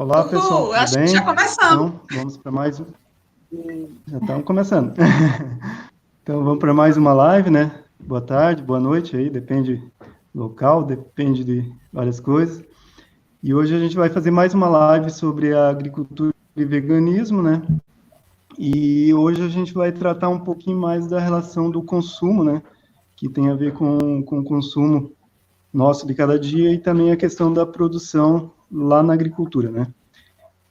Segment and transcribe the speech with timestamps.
[0.00, 0.62] Olá, Uhul, pessoal.
[0.62, 1.04] Tudo acho bem?
[1.04, 1.92] que já começamos.
[1.92, 2.86] Então, vamos para mais um.
[4.06, 4.94] Já estamos começando.
[6.22, 7.70] então, vamos para mais uma live, né?
[8.00, 9.86] Boa tarde, boa noite aí, depende
[10.34, 12.64] local, depende de várias coisas.
[13.42, 17.60] E hoje a gente vai fazer mais uma live sobre a agricultura e veganismo, né?
[18.58, 22.62] E hoje a gente vai tratar um pouquinho mais da relação do consumo, né?
[23.14, 25.12] Que tem a ver com, com o consumo
[25.70, 29.86] nosso de cada dia e também a questão da produção lá na agricultura, né?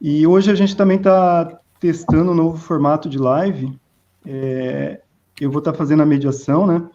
[0.02, 3.77] E hoje a gente também está testando um novo formato de live.
[4.25, 5.02] É,
[5.39, 6.88] eu vou estar tá fazendo a mediação, né?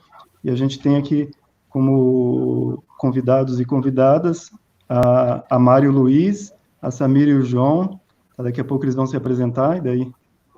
[0.42, 1.30] E a gente tem aqui
[1.68, 4.50] como convidados e convidadas
[4.88, 8.00] a, a Mário Luiz, a Samir e o João.
[8.36, 8.42] Tá?
[8.44, 10.12] Daqui a pouco eles vão se apresentar e daí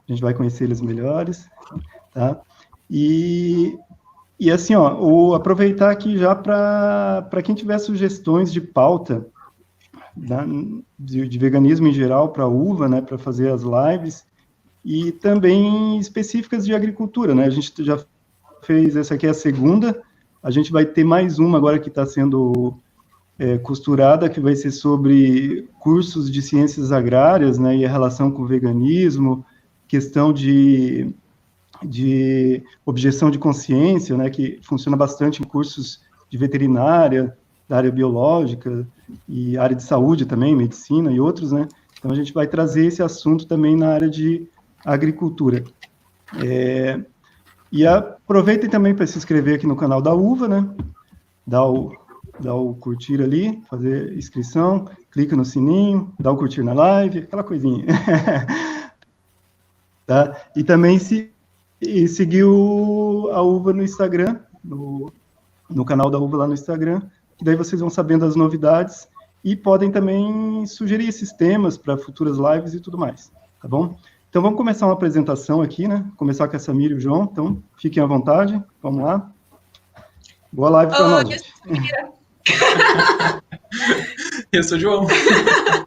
[0.09, 1.49] a gente vai conhecer eles melhores,
[2.15, 2.41] tá?
[2.89, 3.77] E,
[4.39, 9.27] e assim, ó, o, aproveitar aqui já para quem tiver sugestões de pauta,
[10.17, 10.47] da,
[10.99, 14.25] de, de, veganismo em geral para uva, né, para fazer as lives,
[14.85, 18.03] e também específicas de agricultura, né, a gente já
[18.63, 20.03] fez, essa aqui é a segunda,
[20.43, 22.75] a gente vai ter mais uma agora que está sendo
[23.39, 28.43] é, costurada, que vai ser sobre cursos de ciências agrárias, né, e a relação com
[28.43, 29.45] o veganismo,
[29.87, 31.15] questão de,
[31.85, 37.37] de objeção de consciência, né, que funciona bastante em cursos de veterinária,
[37.69, 38.87] da área biológica
[39.29, 41.69] e área de saúde também, medicina e outros, né?
[41.99, 44.49] Então a gente vai trazer esse assunto também na área de
[44.85, 45.65] agricultura.
[46.43, 47.01] É,
[47.71, 50.69] e aproveitem também para se inscrever aqui no canal da Uva, né?
[51.47, 51.97] Dá o,
[52.41, 57.45] dá o curtir ali, fazer inscrição, clica no sininho, dá o curtir na live, aquela
[57.45, 57.85] coisinha.
[60.07, 60.37] tá?
[60.55, 61.31] E também se
[61.81, 65.13] e seguir o, a Uva no Instagram, no,
[65.69, 67.03] no canal da Uva lá no Instagram,
[67.37, 69.09] que daí vocês vão sabendo as novidades
[69.45, 73.97] e podem também sugerir esses temas para futuras lives e tudo mais, tá bom?
[74.29, 76.05] Então vamos começar uma apresentação aqui, né?
[76.17, 79.31] Começar com a Samira e o João, então fiquem à vontade, vamos lá.
[80.53, 81.43] Boa live para nós.
[84.53, 85.07] Eu sou o João.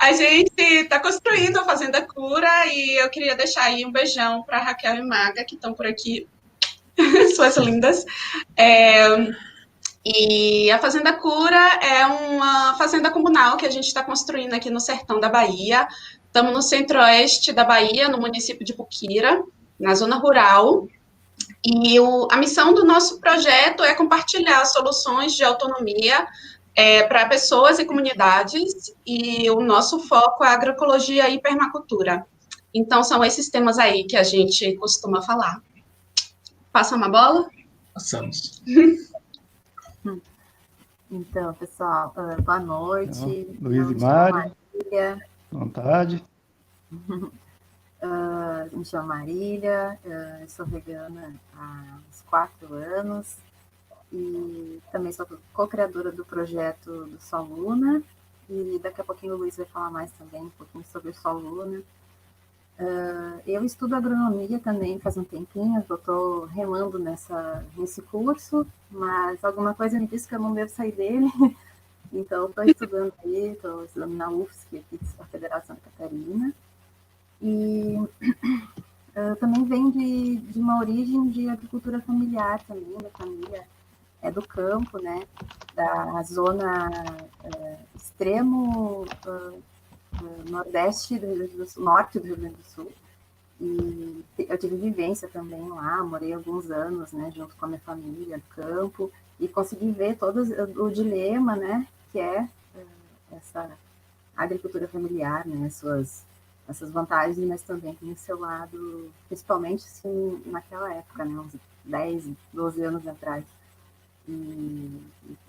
[0.00, 4.58] A gente está construindo a Fazenda Cura e eu queria deixar aí um beijão para
[4.58, 6.28] Raquel e Maga, que estão por aqui,
[7.34, 8.04] suas lindas.
[8.56, 9.08] É,
[10.10, 14.80] e a Fazenda Cura é uma fazenda comunal que a gente está construindo aqui no
[14.80, 15.86] sertão da Bahia.
[16.24, 19.42] Estamos no centro-oeste da Bahia, no município de Puquira,
[19.78, 20.88] na zona rural.
[21.62, 26.26] E o, a missão do nosso projeto é compartilhar soluções de autonomia
[26.74, 32.24] é, para pessoas e comunidades, e o nosso foco é agroecologia e permacultura.
[32.72, 35.60] Então, são esses temas aí que a gente costuma falar.
[36.72, 37.50] Passa uma bola?
[37.92, 38.62] Passamos.
[41.10, 43.18] Então, pessoal, uh, boa noite.
[43.18, 44.52] Então, Luiz e Mari.
[44.74, 45.26] Marília.
[45.50, 46.22] Vontade.
[46.92, 47.32] uh,
[48.76, 53.38] me chamo Marília, uh, sou vegana há uns quatro anos
[54.12, 58.02] e também sou co-criadora do projeto do Sol Luna.
[58.50, 61.38] E daqui a pouquinho o Luiz vai falar mais também um pouquinho sobre o Sol
[61.38, 61.82] Luna.
[62.78, 69.74] Uh, eu estudo agronomia também faz um tempinho, estou remando nessa, nesse curso, mas alguma
[69.74, 71.26] coisa me disse que eu não devo sair dele,
[72.12, 76.54] então estou estudando aí, estou estudando na UFSC, aqui da Federal Santa Catarina,
[77.42, 83.66] e uh, também vem de, de uma origem de agricultura familiar também, da família
[84.22, 85.24] é do campo, né,
[85.74, 86.90] da zona
[87.44, 89.04] uh, extremo
[90.48, 92.92] nordeste do Rio Grande do Sul, norte do Rio Grande do Sul.
[93.60, 98.36] E eu tive vivência também lá, morei alguns anos, né, junto com a minha família,
[98.36, 100.42] no campo, e consegui ver todo
[100.82, 102.86] o dilema, né, que é eh,
[103.32, 103.70] essa
[104.36, 106.24] agricultura familiar, né, suas
[106.68, 112.28] essas vantagens, mas também tem o seu lado, principalmente assim, naquela época, né, uns 10,
[112.52, 113.42] 12 anos atrás.
[114.28, 115.00] E,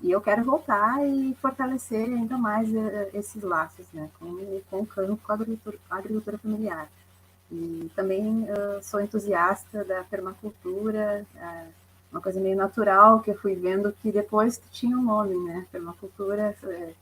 [0.02, 5.18] eu quero voltar e fortalecer ainda mais eh, esses laços, né, com, com o campo,
[5.18, 6.90] com a agricultura, agricultura familiar.
[7.52, 11.74] E também uh, sou entusiasta da permacultura, uh,
[12.12, 15.68] uma coisa meio natural que eu fui vendo que depois tinha um nome, né?
[15.72, 16.94] Permacultura é,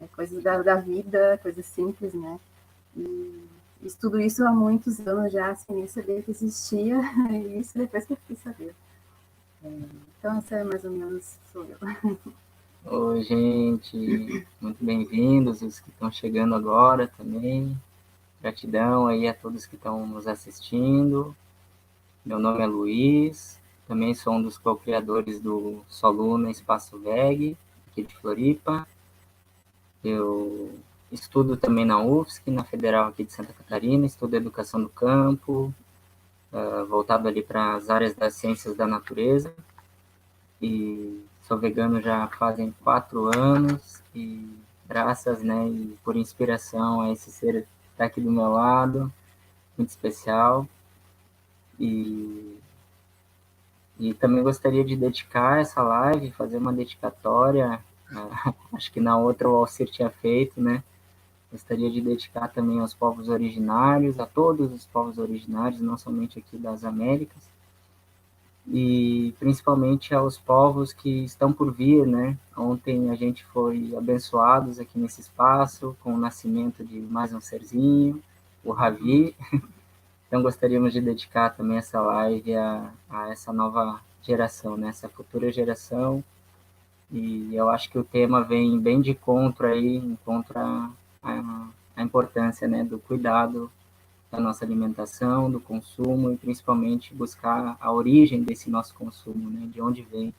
[0.00, 2.38] é coisa da, da, vida, coisa simples, né?
[2.96, 3.48] E
[3.82, 7.00] estudo isso há muitos anos já, sem nem saber que existia,
[7.30, 8.74] e isso depois que eu fui saber.
[9.64, 9.68] É,
[10.24, 11.76] então, é mais ou menos sou eu.
[12.86, 17.76] Oi, gente, muito bem-vindos, os que estão chegando agora também.
[18.40, 21.36] Gratidão aí a todos que estão nos assistindo.
[22.24, 27.54] Meu nome é Luiz, também sou um dos co-criadores do Soluna Espaço VEG,
[27.90, 28.88] aqui de Floripa.
[30.02, 30.72] Eu
[31.12, 35.70] estudo também na UFSC, na Federal aqui de Santa Catarina, estudo Educação do Campo,
[36.50, 39.54] uh, voltado ali para as áreas das ciências da natureza.
[40.60, 44.48] E sou vegano já fazem quatro anos e
[44.86, 49.12] graças, né, e por inspiração a esse ser que está aqui do meu lado,
[49.76, 50.68] muito especial.
[51.78, 52.58] E,
[53.98, 57.80] e também gostaria de dedicar essa live, fazer uma dedicatória,
[58.12, 60.82] uh, acho que na outra o Alcir tinha feito, né,
[61.54, 66.58] Gostaria de dedicar também aos povos originários, a todos os povos originários, não somente aqui
[66.58, 67.48] das Américas,
[68.66, 72.36] e principalmente aos povos que estão por vir, né?
[72.56, 78.22] Ontem a gente foi abençoados aqui nesse espaço com o nascimento de mais um serzinho,
[78.62, 79.34] o Ravi.
[80.26, 84.88] Então gostaríamos de dedicar também essa live a, a essa nova geração, né?
[84.88, 86.24] Essa futura geração.
[87.08, 90.90] E eu acho que o tema vem bem de contra aí, encontra
[91.22, 93.70] a, a importância né, do cuidado
[94.34, 99.80] da nossa alimentação, do consumo e principalmente buscar a origem desse nosso consumo, né, de
[99.80, 100.34] onde vem.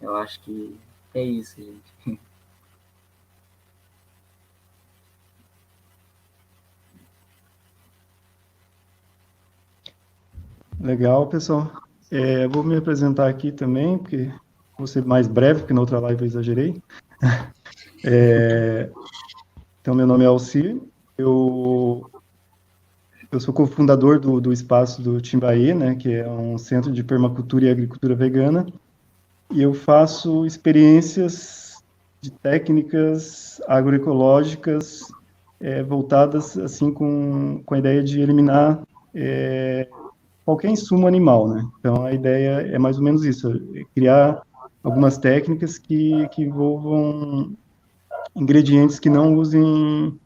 [0.00, 0.78] Eu acho que
[1.14, 1.94] é isso, gente.
[10.80, 11.70] Legal, pessoal.
[12.10, 14.32] É, vou me apresentar aqui também, porque
[14.78, 16.82] vou ser mais breve, porque na outra live eu exagerei.
[18.08, 18.88] É,
[19.80, 20.80] então, meu nome é Alcir,
[21.18, 22.08] eu,
[23.30, 27.66] eu sou cofundador do, do espaço do Timbaê, né, que é um centro de permacultura
[27.66, 28.66] e agricultura vegana,
[29.50, 31.82] e eu faço experiências
[32.20, 35.08] de técnicas agroecológicas
[35.60, 38.82] é, voltadas assim com, com a ideia de eliminar
[39.14, 39.88] é,
[40.44, 41.66] qualquer insumo animal, né?
[41.78, 44.42] Então a ideia é mais ou menos isso, é criar
[44.82, 47.52] algumas técnicas que, que envolvam
[48.34, 50.18] ingredientes que não usem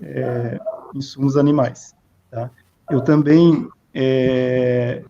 [0.00, 0.58] é,
[0.94, 1.94] insumos animais.
[2.32, 2.50] Tá?
[2.90, 5.04] Eu também é,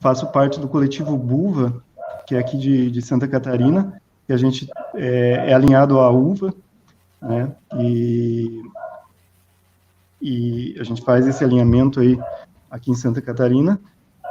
[0.00, 1.82] faço parte do coletivo Buva,
[2.24, 6.54] que é aqui de, de Santa Catarina, que a gente é, é alinhado à uva,
[7.20, 7.52] né?
[7.76, 8.62] E,
[10.22, 12.16] e a gente faz esse alinhamento aí
[12.70, 13.80] aqui em Santa Catarina.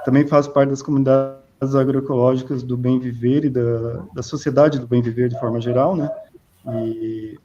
[0.06, 5.02] Também faço parte das comunidades agroecológicas do Bem Viver e da, da Sociedade do Bem
[5.02, 6.10] Viver de forma geral, né?
[6.66, 7.38] E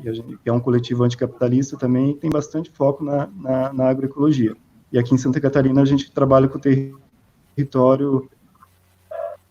[0.00, 4.56] que é um coletivo anticapitalista também, tem bastante foco na, na, na, agroecologia.
[4.92, 8.28] E aqui em Santa Catarina a gente trabalha com o território,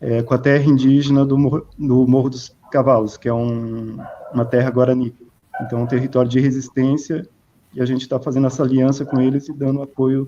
[0.02, 1.38] é, com a terra indígena do,
[1.78, 3.98] do Morro dos Cavalos, que é um,
[4.34, 5.16] uma terra guarani.
[5.62, 7.28] Então, é um território de resistência,
[7.74, 10.28] e a gente está fazendo essa aliança com eles e dando apoio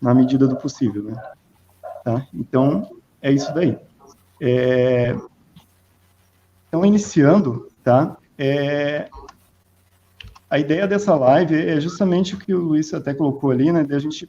[0.00, 1.22] na medida do possível, né?
[2.04, 2.26] Tá?
[2.34, 2.90] Então,
[3.22, 3.78] é isso daí.
[4.40, 5.16] É...
[6.68, 8.16] Então, iniciando, tá?
[8.36, 9.08] É,
[10.54, 13.92] a ideia dessa live é justamente o que o Luiz até colocou ali, né, de
[13.92, 14.28] a gente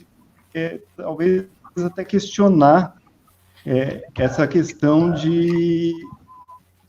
[0.56, 1.45] é, talvez
[1.77, 2.95] até questionar
[3.63, 5.94] é, essa questão de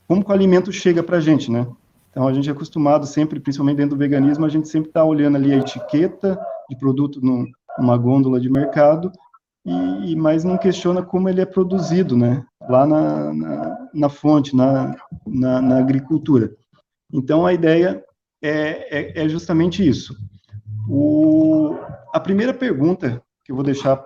[0.08, 1.66] como o alimento chega para a gente, né?
[2.10, 5.36] Então, a gente é acostumado sempre, principalmente dentro do veganismo, a gente sempre está olhando
[5.36, 6.40] ali a etiqueta
[6.70, 7.46] de produto no,
[7.78, 9.12] numa gôndola de mercado,
[9.66, 12.42] e, mas não questiona como ele é produzido, né?
[12.70, 14.96] Lá na, na, na fonte, na,
[15.26, 16.54] na, na agricultura.
[17.12, 18.02] Então, a ideia
[18.42, 20.14] é, é, é justamente isso.
[20.88, 21.76] O,
[22.12, 23.96] a primeira pergunta que eu vou deixar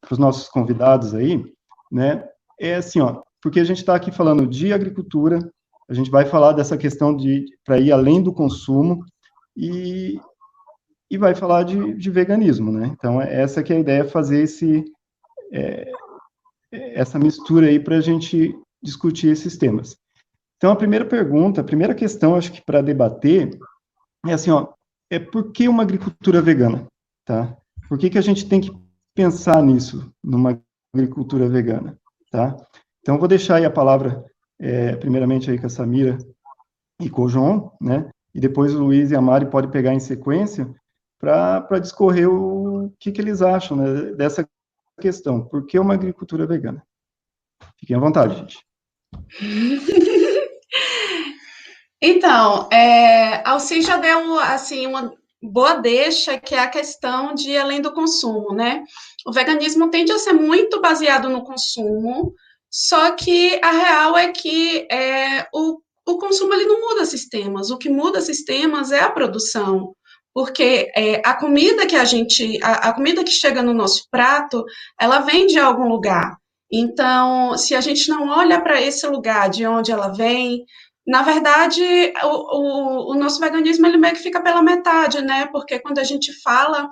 [0.00, 1.44] para os nossos convidados aí,
[1.90, 2.26] né,
[2.58, 5.38] é assim, ó, porque a gente está aqui falando de agricultura,
[5.88, 9.04] a gente vai falar dessa questão de para ir além do consumo
[9.56, 10.18] e,
[11.10, 12.90] e vai falar de, de veganismo, né?
[12.92, 14.84] Então é essa que é a ideia, fazer esse
[15.52, 15.90] é,
[16.72, 19.96] essa mistura aí para a gente discutir esses temas.
[20.56, 23.50] Então a primeira pergunta, a primeira questão, acho que para debater
[24.26, 24.72] é assim, ó,
[25.10, 26.86] é por que uma agricultura vegana,
[27.24, 27.56] tá?
[27.88, 28.72] Por que, que a gente tem que
[29.14, 30.60] pensar nisso, numa
[30.94, 31.98] agricultura vegana,
[32.30, 32.56] tá?
[33.00, 34.24] Então, vou deixar aí a palavra,
[34.58, 36.18] é, primeiramente aí com a Samira
[37.00, 38.08] e com o João, né?
[38.34, 40.74] E depois o Luiz e a Mari podem pegar em sequência
[41.20, 44.46] para discorrer o que, que eles acham né, dessa
[45.00, 45.44] questão.
[45.44, 46.84] Por que uma agricultura vegana?
[47.78, 48.58] Fiquem à vontade, gente.
[52.06, 55.10] Então, é, Alci já deu assim uma
[55.42, 58.84] boa deixa, que é a questão de além do consumo, né?
[59.26, 62.34] O veganismo tende a ser muito baseado no consumo,
[62.70, 67.70] só que a real é que é, o, o consumo ele não muda sistemas.
[67.70, 69.94] O que muda sistemas é a produção
[70.34, 74.62] porque é, a comida que a gente, a, a, comida que chega no nosso prato,
[75.00, 76.36] ela vem de algum lugar.
[76.76, 80.64] Então, se a gente não olha para esse lugar de onde ela vem,
[81.06, 81.82] na verdade,
[82.22, 85.46] o, o, o, nosso veganismo ele meio que fica pela metade, né?
[85.52, 86.88] Porque quando a gente fala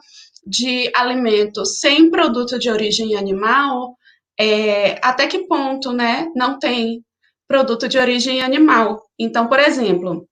[0.47, 3.97] de alimentos sem produto de origem animal,
[4.39, 6.31] é, até que ponto, né?
[6.37, 7.03] Não tem
[7.49, 9.03] produto de origem animal.
[9.19, 10.27] Então, por exemplo,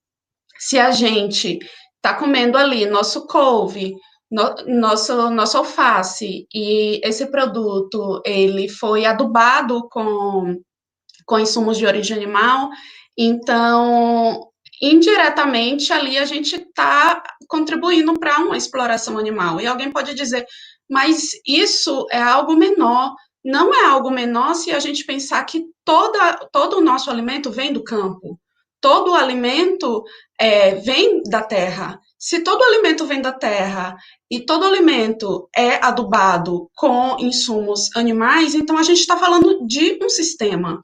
[0.59, 1.59] se a gente
[1.97, 3.95] está comendo ali nosso couve,
[4.31, 10.57] no, nosso, nosso alface, e esse produto ele foi adubado com,
[11.27, 12.71] com insumos de origem animal,
[13.23, 14.49] então,
[14.81, 19.61] indiretamente, ali a gente está contribuindo para uma exploração animal.
[19.61, 20.47] E alguém pode dizer,
[20.89, 23.15] mas isso é algo menor.
[23.45, 27.75] Não é algo menor se a gente pensar que toda, todo o nosso alimento vem
[27.75, 28.41] do campo.
[28.81, 30.03] Todo o alimento
[30.41, 32.01] é, vem da terra.
[32.19, 33.99] Se todo alimento vem da terra
[34.31, 40.09] e todo alimento é adubado com insumos animais, então a gente está falando de um
[40.09, 40.83] sistema.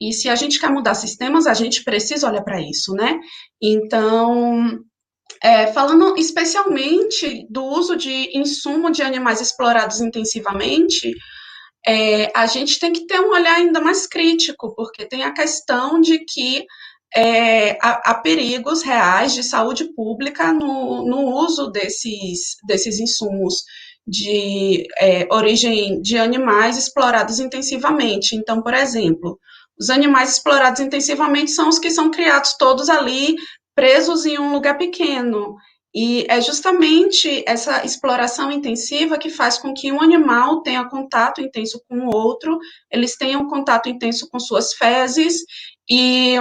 [0.00, 3.18] E se a gente quer mudar sistemas, a gente precisa olhar para isso, né?
[3.60, 4.78] Então,
[5.42, 11.12] é, falando especialmente do uso de insumo de animais explorados intensivamente,
[11.86, 16.00] é, a gente tem que ter um olhar ainda mais crítico, porque tem a questão
[16.00, 16.64] de que
[17.16, 23.54] é, há, há, perigos reais de saúde pública no, no uso desses, desses insumos
[24.06, 28.34] de é, origem de animais explorados intensivamente.
[28.36, 29.38] Então, por exemplo,
[29.80, 33.36] os animais explorados intensivamente são os que são criados todos ali,
[33.74, 35.56] presos em um lugar pequeno.
[35.94, 41.80] E é justamente essa exploração intensiva que faz com que um animal tenha contato intenso
[41.88, 42.58] com o outro,
[42.90, 45.42] eles tenham contato intenso com suas fezes,
[45.88, 46.36] e,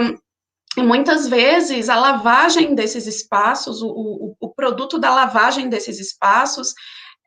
[0.77, 6.74] e muitas vezes a lavagem desses espaços, o, o, o produto da lavagem desses espaços,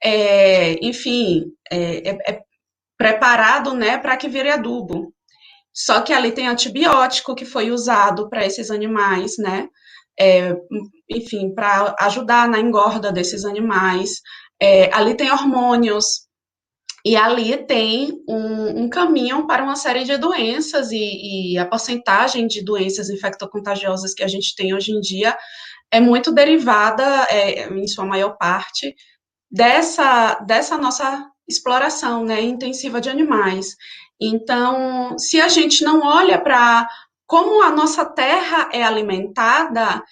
[0.02, 2.40] é, enfim, é, é, é
[2.98, 5.12] preparado né, para que vire adubo.
[5.72, 9.68] Só que ali tem antibiótico que foi usado para esses animais, né?
[10.18, 10.54] É,
[11.08, 14.20] enfim, para ajudar na engorda desses animais.
[14.60, 16.28] É, ali tem hormônios,
[17.04, 22.46] e ali tem um, um, caminho para uma série de doenças, e, e, a porcentagem
[22.46, 25.36] de doenças infectocontagiosas que a gente tem hoje em dia
[25.90, 28.94] é muito derivada, é, em sua maior parte,
[29.50, 33.76] dessa, dessa nossa exploração né, intensiva de animais.
[34.20, 36.88] Então, se a gente não olha para
[37.26, 40.02] como a nossa terra é alimentada,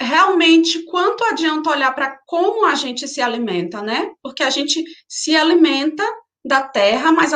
[0.00, 4.12] realmente quanto adianta olhar para como a gente se alimenta, né?
[4.22, 6.04] Porque a gente se alimenta
[6.44, 7.32] da terra, mas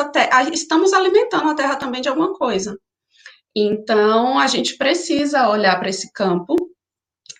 [0.52, 2.78] estamos alimentando a terra também de alguma coisa.
[3.54, 6.57] Então, a gente precisa olhar para esse campo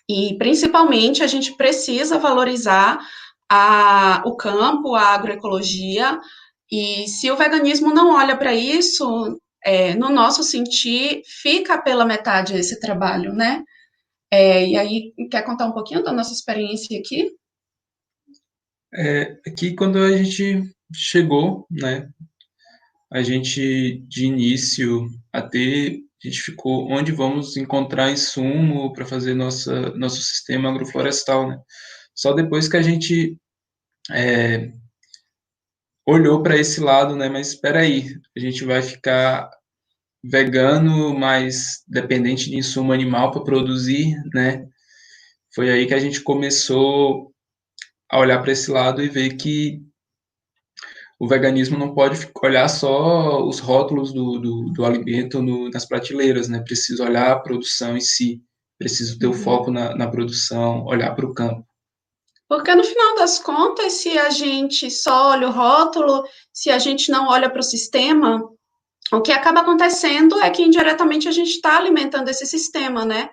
[0.07, 2.99] e, principalmente, a gente precisa valorizar
[3.49, 6.19] a, o campo, a agroecologia,
[6.73, 12.55] e se o veganismo não olha para isso, é, no nosso sentir, fica pela metade
[12.55, 13.63] esse trabalho, né?
[14.31, 17.29] É, e aí, quer contar um pouquinho da nossa experiência aqui?
[18.91, 22.09] É, aqui, quando a gente chegou, né,
[23.11, 29.91] a gente, de início, até a gente ficou onde vamos encontrar insumo para fazer nossa,
[29.91, 31.59] nosso sistema agroflorestal, né?
[32.15, 33.37] Só depois que a gente
[34.09, 34.71] é,
[36.05, 37.29] olhou para esse lado, né?
[37.29, 39.49] Mas espera aí, a gente vai ficar
[40.23, 44.67] vegano, mas dependente de insumo animal para produzir, né?
[45.53, 47.31] Foi aí que a gente começou
[48.09, 49.81] a olhar para esse lado e ver que
[51.19, 56.49] o veganismo não pode olhar só os rótulos do, do, do alimento no, nas prateleiras,
[56.49, 56.59] né?
[56.59, 58.41] Precisa olhar a produção em si,
[58.77, 59.35] preciso ter o uhum.
[59.35, 61.65] foco na, na produção, olhar para o campo.
[62.53, 67.09] Porque no final das contas, se a gente só olha o rótulo, se a gente
[67.11, 68.47] não olha para o sistema,
[69.11, 73.31] o que acaba acontecendo é que indiretamente a gente está alimentando esse sistema, né?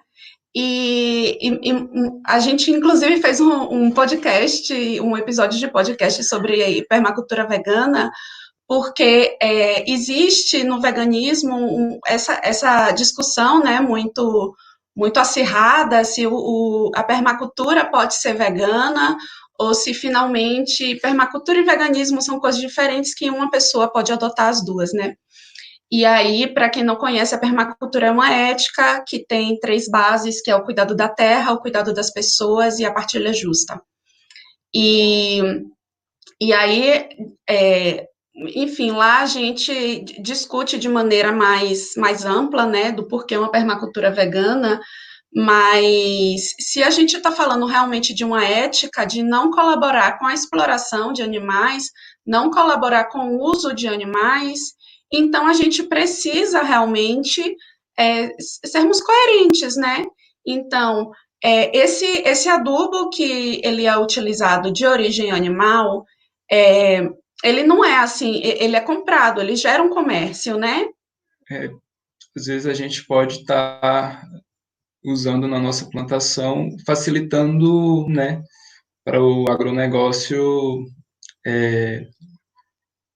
[0.56, 1.88] E, e, e,
[2.26, 4.72] a gente, inclusive, fez um, um, podcast,
[5.02, 8.10] um episódio de podcast sobre permacultura vegana,
[8.66, 14.56] porque é, existe no veganismo essa, essa discussão, né, muito
[15.00, 19.16] muito acirrada se o, o, a permacultura pode ser vegana
[19.58, 24.62] ou se finalmente permacultura e veganismo são coisas diferentes que uma pessoa pode adotar as
[24.62, 25.14] duas, né?
[25.90, 30.42] E aí, para quem não conhece, a permacultura é uma ética que tem três bases,
[30.42, 33.80] que é o cuidado da terra, o cuidado das pessoas e a partilha justa.
[34.72, 35.40] E,
[36.40, 37.08] e aí,
[37.48, 43.50] é, enfim, lá a gente discute de maneira mais, mais ampla, né, do porquê uma
[43.50, 44.80] permacultura vegana,
[45.34, 50.34] mas se a gente está falando realmente de uma ética de não colaborar com a
[50.34, 51.84] exploração de animais,
[52.26, 54.74] não colaborar com o uso de animais,
[55.12, 57.56] então a gente precisa realmente
[57.98, 58.30] é,
[58.64, 60.04] sermos coerentes, né?
[60.46, 61.10] Então,
[61.42, 66.04] é, esse, esse adubo que ele é utilizado de origem animal,
[66.50, 67.08] é,
[67.42, 70.88] ele não é assim, ele é comprado, ele gera um comércio, né?
[71.50, 71.70] É,
[72.36, 74.22] às vezes a gente pode estar tá
[75.04, 78.42] usando na nossa plantação, facilitando, né,
[79.04, 80.84] para o agronegócio
[81.46, 82.06] é,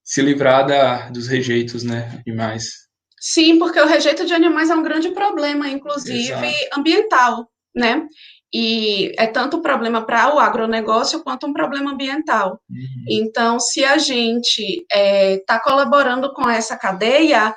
[0.02, 2.84] se livrar da, dos rejeitos, né, animais.
[3.20, 6.78] Sim, porque o rejeito de animais é um grande problema, inclusive Exato.
[6.78, 8.06] ambiental, né?
[8.56, 12.60] E é tanto um problema para o agronegócio quanto um problema ambiental.
[12.70, 13.04] Uhum.
[13.08, 17.52] Então, se a gente está é, tá colaborando com essa cadeia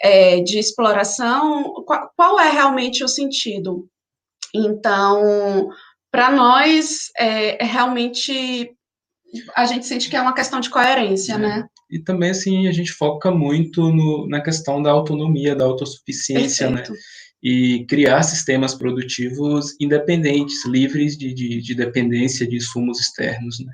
[0.00, 3.88] é, de exploração, qual, qual, é realmente o sentido?
[4.54, 5.70] Então,
[6.08, 8.72] para nós, é, é realmente
[9.56, 11.38] a gente sente que é uma questão de coerência, é.
[11.38, 11.68] né?
[11.90, 16.76] E também, assim, a gente foca muito no, na questão da autonomia, da autossuficiência, né?
[16.76, 16.92] Perfeito.
[16.92, 16.98] né?
[17.42, 23.72] E criar sistemas produtivos independentes, livres de, de, de dependência de insumos externos, né?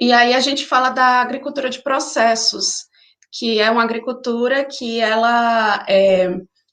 [0.00, 2.86] E aí a gente fala da agricultura de processos,
[3.32, 6.28] que é uma agricultura que ela, é,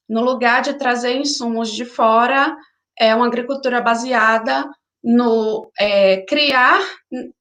[0.07, 2.55] no lugar de trazer insumos de fora,
[2.99, 4.69] é uma agricultura baseada
[5.03, 6.79] no é, criar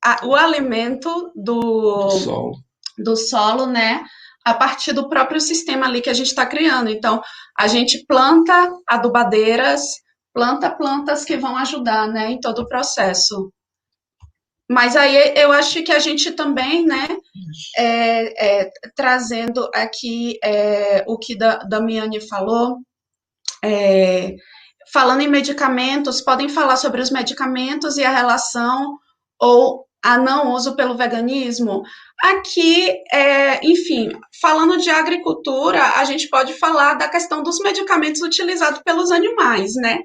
[0.05, 2.66] a, o alimento do, do solo
[2.99, 4.02] do solo, né?
[4.47, 6.88] A partir do próprio sistema ali que a gente está criando.
[6.88, 7.21] Então,
[7.59, 9.83] a gente planta adubadeiras,
[10.33, 13.53] planta plantas que vão ajudar, né, em todo o processo.
[14.71, 17.09] Mas aí eu acho que a gente também, né,
[17.76, 22.79] é, é, trazendo aqui é, o que da, Damiane falou,
[23.65, 24.35] é,
[24.93, 28.99] falando em medicamentos, podem falar sobre os medicamentos e a relação
[29.41, 31.83] ou a não uso pelo veganismo.
[32.23, 34.09] Aqui, é, enfim,
[34.41, 39.99] falando de agricultura, a gente pode falar da questão dos medicamentos utilizados pelos animais, né?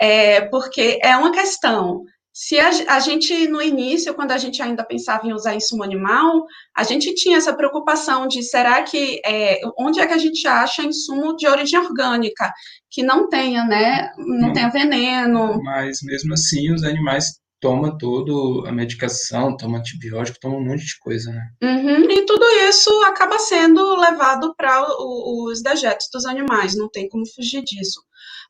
[0.00, 2.04] É, porque é uma questão.
[2.32, 6.46] Se a, a, gente, no início, quando a gente ainda pensava em usar insumo animal,
[6.74, 10.82] a gente tinha essa preocupação de será que, é, onde é que a gente acha
[10.82, 12.52] insumo de origem orgânica,
[12.88, 15.60] que não tenha, né, não, não tenha veneno.
[15.64, 20.98] Mas, mesmo assim, os animais toma toda a medicação, toma antibiótico, toma um monte de
[20.98, 21.48] coisa, né?
[21.62, 27.24] Uhum, e tudo isso acaba sendo levado para os dejetos dos animais, não tem como
[27.24, 28.02] fugir disso.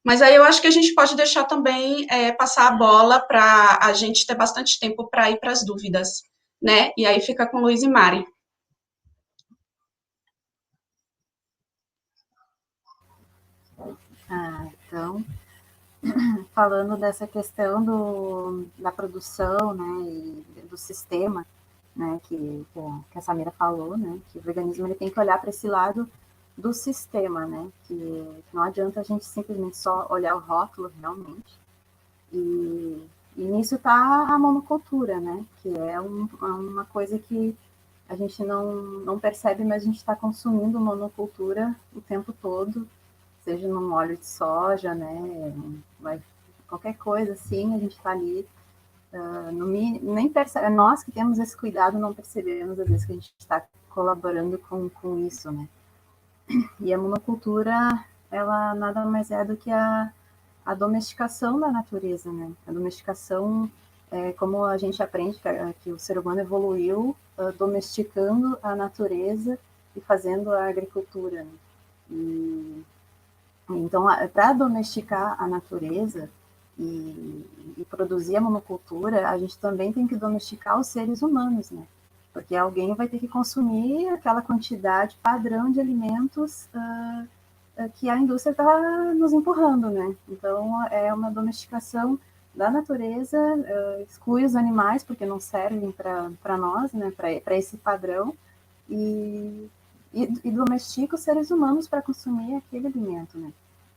[0.02, 3.78] Mas aí eu acho que a gente pode deixar também é, passar a bola para
[3.82, 6.22] a gente ter bastante tempo para ir para as dúvidas,
[6.60, 6.90] né?
[6.96, 8.24] E aí fica com Luiz e Mari.
[14.30, 15.22] Ah, então,
[16.52, 21.46] falando dessa questão do, da produção, né, e do sistema,
[21.94, 22.66] né, que,
[23.10, 26.08] que a Samira falou, né, que o veganismo ele tem que olhar para esse lado
[26.56, 31.58] do sistema, né, que, não adianta a gente simplesmente só olhar o rótulo realmente,
[32.32, 37.56] e, e nisso está a monocultura, né, que é um, uma coisa que
[38.08, 42.86] a gente não, não percebe, mas a gente está consumindo monocultura o tempo todo,
[43.42, 45.52] seja num óleo de soja, né,
[46.00, 46.22] vai,
[46.68, 48.46] qualquer coisa assim, a gente está ali,
[49.12, 53.14] uh, no, nem percebe, nós que temos esse cuidado não percebemos às vezes que a
[53.16, 55.68] gente está colaborando com, com isso, né.
[56.80, 60.12] E a monocultura, ela nada mais é do que a,
[60.64, 63.70] a domesticação da natureza, né, a domesticação
[64.12, 65.48] é, como a gente aprende que,
[65.80, 69.58] que o ser humano evoluiu uh, domesticando a natureza
[69.96, 71.44] e fazendo a agricultura.
[71.44, 71.50] Né?
[72.10, 72.84] E
[73.76, 76.30] então, para domesticar a natureza
[76.78, 81.86] e, e, produzir a monocultura, a gente também tem que domesticar os seres humanos, né?
[82.32, 87.28] Porque alguém vai ter que consumir aquela quantidade padrão de alimentos uh,
[87.96, 90.16] que a indústria está nos empurrando, né?
[90.28, 92.18] Então, é uma domesticação
[92.54, 97.12] da natureza, uh, exclui os animais, porque não servem para nós, né?
[97.12, 98.34] Para esse padrão,
[98.88, 99.68] e
[100.12, 103.52] e, e domestica os seres humanos para consumir aquele alimento, né?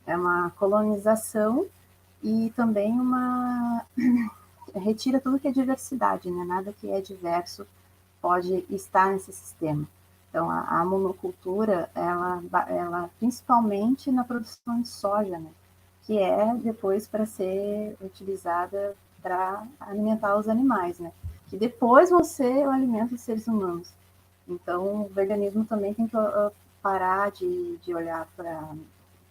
[0.06, 1.66] É uma colonização
[2.24, 3.86] e também uma
[4.76, 6.44] retira tudo que é diversidade, né?
[6.44, 7.66] Nada que é diverso
[8.22, 9.88] pode estar nesse sistema.
[10.30, 15.50] Então, a, a monocultura, ela, ela principalmente na produção de soja, né?
[16.04, 21.12] Que é depois para ser utilizada para alimentar os animais, né?
[21.48, 23.94] Que depois vão ser o alimento dos seres humanos.
[24.48, 26.16] Então, o veganismo também tem que
[26.82, 28.70] parar de, de olhar para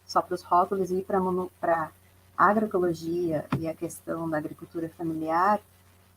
[0.06, 1.90] só para os rótulos e para
[2.36, 5.60] a agroecologia e a questão da agricultura familiar,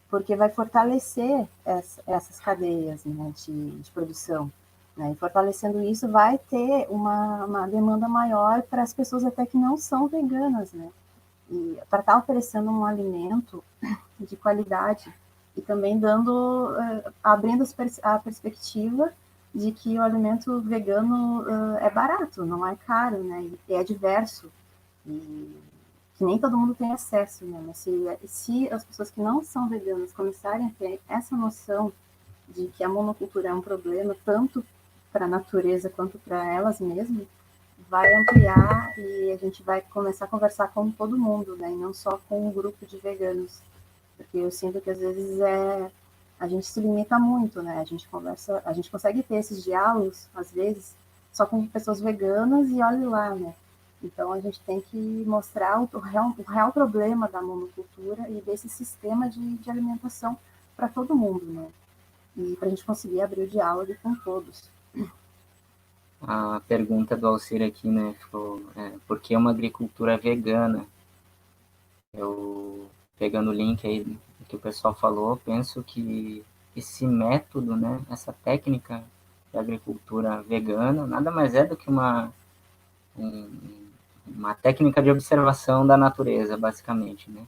[0.09, 4.51] porque vai fortalecer essa, essas cadeias né, de, de, produção.
[4.95, 5.11] Né?
[5.11, 9.77] E fortalecendo isso, vai ter uma, uma demanda maior para as pessoas até que não
[9.77, 10.89] são veganas, né?
[11.49, 13.63] E para estar oferecendo um alimento
[14.19, 15.13] de qualidade
[15.55, 17.63] e também dando, uh, abrindo
[18.03, 19.13] a perspectiva
[19.53, 23.49] de que o alimento vegano uh, é barato, não é caro, né?
[23.67, 24.51] E é diverso.
[25.05, 25.55] E
[26.17, 27.61] que nem todo mundo tem acesso, né?
[27.65, 27.91] Mas se,
[28.25, 31.93] se as pessoas que não são veganas começarem a ter essa noção
[32.49, 34.65] de que a monocultura é um problema, tanto
[35.11, 37.27] para a natureza quanto para elas mesmas,
[37.89, 41.71] vai ampliar e a gente vai começar a conversar com todo mundo, né?
[41.71, 43.61] E não só com um grupo de veganos.
[44.17, 45.91] Porque eu sinto que às vezes é
[46.39, 47.79] a gente se limita muito, né?
[47.79, 50.95] A gente conversa, a gente consegue ter esses diálogos às vezes
[51.33, 53.53] só com pessoas veganas e olhe lá, né?
[54.03, 58.69] Então a gente tem que mostrar o real, o real problema da monocultura e desse
[58.69, 60.37] sistema de, de alimentação
[60.75, 61.67] para todo mundo, né?
[62.35, 64.69] E para a gente conseguir abrir o diálogo com todos.
[66.21, 70.85] A pergunta do Alcir aqui, né, ficou, é, por que uma agricultura vegana?
[72.13, 76.43] Eu, pegando o link aí que o pessoal falou, penso que
[76.75, 79.03] esse método, né, essa técnica
[79.51, 82.31] de agricultura vegana, nada mais é do que uma,
[83.17, 83.49] um,
[84.27, 87.45] uma técnica de observação da natureza, basicamente, né?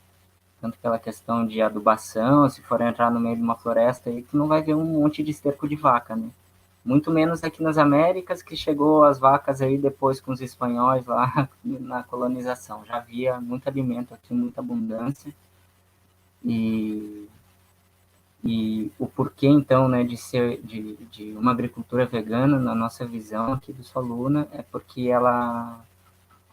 [0.62, 4.36] Tanto pela questão de adubação, se for entrar no meio de uma floresta, aí tu
[4.36, 6.30] não vai ver um monte de esterco de vaca, né?
[6.84, 11.48] Muito menos aqui nas Américas, que chegou as vacas aí depois com os espanhóis lá
[11.64, 12.86] na colonização.
[12.86, 15.34] Já havia muito alimento aqui, muita abundância.
[16.44, 17.28] E,
[18.44, 23.54] e o porquê, então, né, de ser de, de uma agricultura vegana, na nossa visão
[23.54, 25.84] aqui do Soluna, é porque ela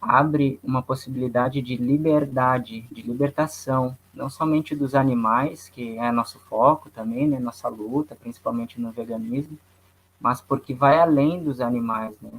[0.01, 6.91] abre uma possibilidade de liberdade, de libertação, não somente dos animais, que é nosso foco
[6.91, 9.59] também, né, nossa luta, principalmente no veganismo,
[10.21, 12.31] mas porque vai além dos animais, né?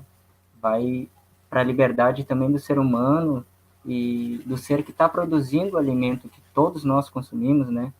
[0.61, 1.07] Vai
[1.49, 3.45] para a liberdade também do ser humano
[3.87, 7.93] e do ser que está produzindo o alimento que todos nós consumimos, né?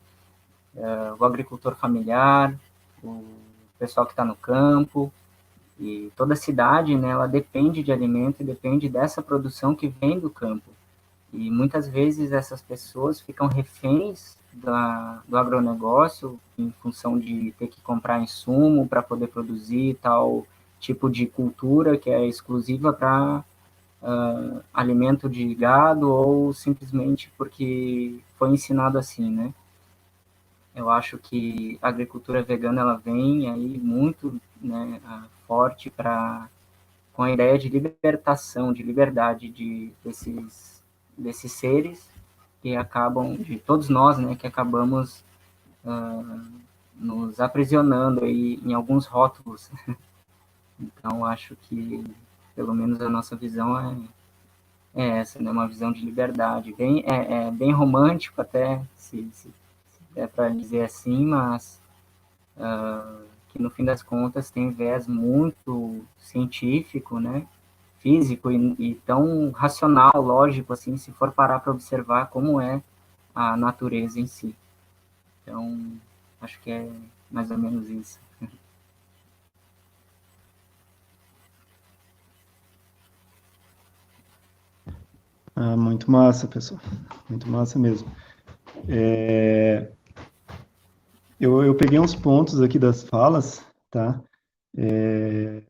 [0.76, 2.54] Uh, o agricultor familiar,
[3.02, 3.24] o
[3.80, 5.12] pessoal que está no campo,
[5.80, 10.30] e toda cidade, né, ela depende de alimento e depende dessa produção que vem do
[10.30, 10.70] campo.
[11.32, 17.80] E muitas vezes essas pessoas ficam reféns da, do agronegócio em função de ter que
[17.82, 20.48] comprar insumo para poder produzir tal
[20.80, 23.44] tipo de cultura que é exclusiva para
[24.02, 29.54] uh, alimento de gado ou simplesmente porque foi ensinado assim, né?
[30.76, 35.02] Eu acho que a agricultura vegana ela vem aí muito né,
[35.48, 36.48] forte para
[37.14, 40.84] com a ideia de libertação, de liberdade de desses
[41.18, 42.08] desses seres
[42.62, 45.24] que acabam de todos nós, né, que acabamos
[45.84, 46.46] uh,
[46.96, 49.72] nos aprisionando aí em alguns rótulos.
[50.80, 52.04] então acho que
[52.58, 53.96] pelo menos a nossa visão é,
[54.96, 59.54] é essa, né, uma visão de liberdade, bem é, é bem romântico até se, se,
[59.92, 61.80] se é para dizer assim, mas
[62.58, 67.48] uh, que no fim das contas tem viés muito científico, né?
[68.00, 72.82] Físico e, e tão racional, lógico, assim, se for parar para observar como é
[73.36, 74.56] a natureza em si.
[75.44, 75.92] Então,
[76.42, 76.90] acho que é
[77.30, 78.20] mais ou menos isso.
[85.60, 86.80] Ah, muito massa, pessoal.
[87.28, 88.08] Muito massa mesmo.
[88.88, 89.92] É,
[91.40, 94.24] eu, eu peguei uns pontos aqui das falas, tá?
[94.78, 95.64] É...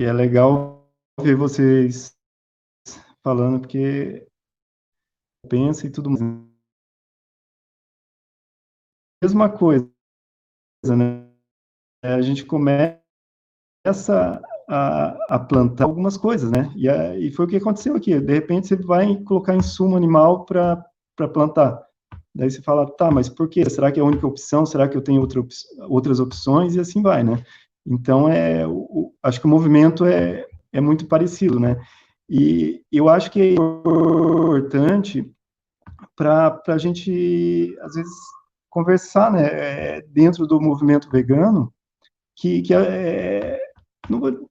[0.00, 0.92] E é legal
[1.22, 2.18] ver vocês
[3.22, 4.26] falando, porque
[5.48, 6.50] pensa e tudo mais.
[9.22, 9.88] Mesma coisa,
[10.84, 11.29] né?
[12.02, 13.00] A gente começa
[14.68, 16.72] a, a, plantar algumas coisas, né?
[16.76, 18.18] E, a, e, foi o que aconteceu aqui.
[18.18, 20.84] De repente você vai colocar insumo animal para
[21.32, 21.82] plantar.
[22.34, 23.68] Daí você fala, tá, mas por quê?
[23.68, 24.64] Será que é a única opção?
[24.64, 25.42] Será que eu tenho outra,
[25.88, 26.76] outras opções?
[26.76, 27.42] E assim vai, né?
[27.84, 31.76] Então, é, o, acho que o movimento é, é muito parecido, né?
[32.28, 35.28] E eu acho que é importante
[36.16, 38.14] para a gente, às vezes,
[38.68, 41.72] conversar, né, é, dentro do movimento vegano,
[42.36, 43.58] que, que é,
[44.08, 44.48] não vou,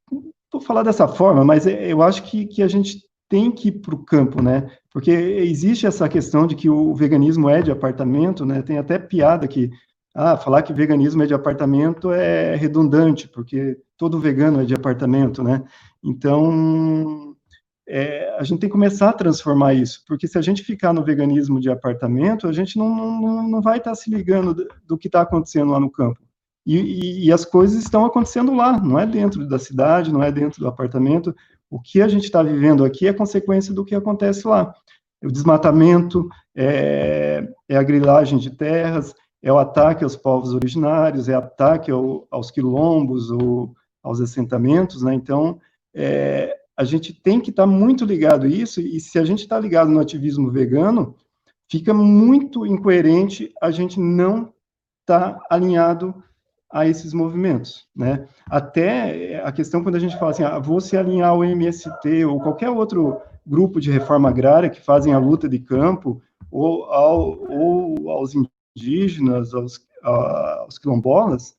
[0.51, 3.73] vou falar dessa forma, mas é, eu acho que, que a gente tem que ir
[3.73, 4.69] para o campo, né?
[4.91, 8.61] Porque existe essa questão de que o veganismo é de apartamento, né?
[8.63, 9.69] Tem até piada que,
[10.15, 15.43] ah, falar que veganismo é de apartamento é redundante, porque todo vegano é de apartamento,
[15.43, 15.63] né?
[16.03, 17.35] Então,
[17.87, 21.03] é, a gente tem que começar a transformar isso, porque se a gente ficar no
[21.03, 24.97] veganismo de apartamento, a gente não, não, não vai estar tá se ligando do, do
[24.97, 26.19] que está acontecendo lá no campo.
[26.71, 30.59] E, e, as coisas estão acontecendo lá, não é dentro da cidade, não é dentro
[30.59, 31.35] do apartamento.
[31.67, 34.71] O que a gente está vivendo aqui é consequência do que acontece lá.
[35.23, 41.33] O desmatamento, é, é a grilagem de terras, é o ataque aos povos originários, é
[41.33, 45.15] ataque ao, aos quilombos, ou aos assentamentos, né?
[45.15, 45.59] Então,
[45.91, 49.39] é, a gente tem que estar tá muito ligado a isso, e se a gente
[49.39, 51.15] está ligado no ativismo vegano,
[51.67, 54.53] fica muito incoerente a gente não
[55.01, 56.23] estar tá alinhado
[56.71, 58.27] a esses movimentos, né?
[58.47, 62.39] Até a questão quando a gente fala assim, ah, vou se alinhar ao MST ou
[62.39, 68.09] qualquer outro grupo de reforma agrária que fazem a luta de campo, ou, ao, ou
[68.09, 71.55] aos indígenas, aos, aos quilombolas,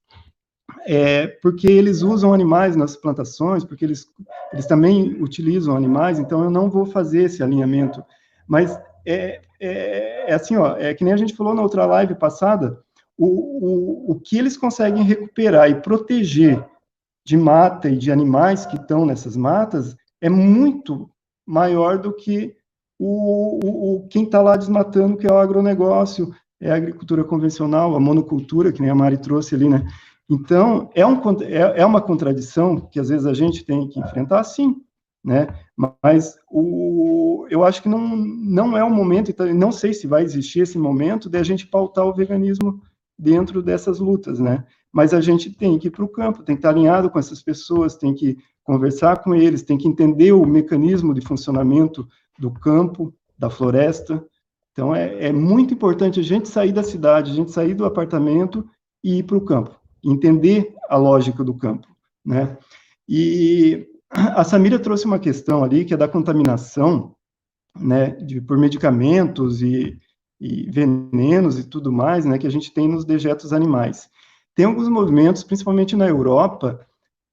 [0.87, 4.07] é porque eles usam animais nas plantações, porque eles,
[4.53, 8.05] eles também utilizam animais, então eu não vou fazer esse alinhamento.
[8.46, 12.14] Mas é, é, é assim, ó, é que nem a gente falou na outra live
[12.14, 12.81] passada,
[13.20, 16.64] o, o, o que eles conseguem recuperar e proteger
[17.26, 21.11] de mata e de animais que estão nessas matas é muito
[21.46, 22.56] maior do que
[22.98, 28.00] o, o, quem está lá desmatando, que é o agronegócio, é a agricultura convencional, a
[28.00, 29.87] monocultura, que nem a Mari trouxe ali, né?
[30.28, 34.44] Então, é, um, é, é uma contradição que às vezes a gente tem que enfrentar,
[34.44, 34.76] sim,
[35.22, 35.48] né?
[36.02, 40.22] Mas o, eu acho que não, não é o momento, então, não sei se vai
[40.22, 42.80] existir esse momento de a gente pautar o veganismo
[43.20, 44.64] dentro dessas lutas, né?
[44.92, 47.42] Mas a gente tem que ir para o campo, tem que estar alinhado com essas
[47.42, 53.14] pessoas, tem que conversar com eles, tem que entender o mecanismo de funcionamento do campo,
[53.38, 54.24] da floresta.
[54.72, 58.66] Então, é, é muito importante a gente sair da cidade, a gente sair do apartamento
[59.04, 61.87] e ir para o campo, entender a lógica do campo,
[62.24, 62.56] né?
[63.09, 67.14] E a Samira trouxe uma questão ali, que é da contaminação,
[67.76, 69.96] né, de, por medicamentos e,
[70.40, 74.09] e venenos e tudo mais, né, que a gente tem nos dejetos animais.
[74.55, 76.87] Tem alguns movimentos, principalmente na Europa,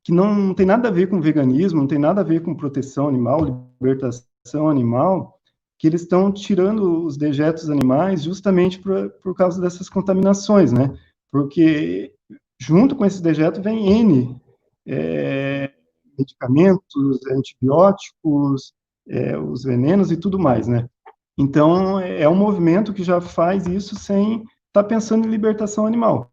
[0.04, 3.08] que não tem nada a ver com veganismo, não tem nada a ver com proteção
[3.08, 5.40] animal, libertação animal,
[5.80, 10.98] que eles estão tirando os dejetos animais justamente por, por causa dessas contaminações, né?
[11.32, 12.14] Porque
[12.60, 14.42] junto com esses dejetos vem N
[14.88, 15.72] é,
[16.18, 18.74] medicamentos, antibióticos,
[19.08, 20.90] é, os venenos e tudo mais, né?
[21.38, 26.32] Então, é um movimento que já faz isso sem estar tá pensando em libertação animal.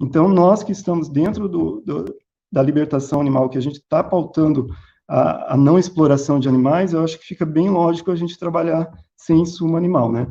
[0.00, 2.14] Então, nós que estamos dentro do, do,
[2.50, 4.68] da libertação animal, que a gente está pautando
[5.08, 8.90] a, a, não exploração de animais, eu acho que fica bem lógico a gente trabalhar
[9.16, 10.26] sem insumo animal, né?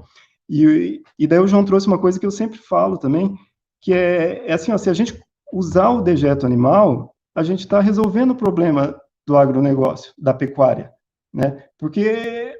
[0.50, 3.36] E, e daí o João trouxe uma coisa que eu sempre falo também,
[3.82, 5.20] que é, é assim, ó, se a gente
[5.52, 10.92] usar o dejeto animal, a gente está resolvendo o problema do agronegócio, da pecuária,
[11.34, 11.64] né?
[11.78, 12.54] Porque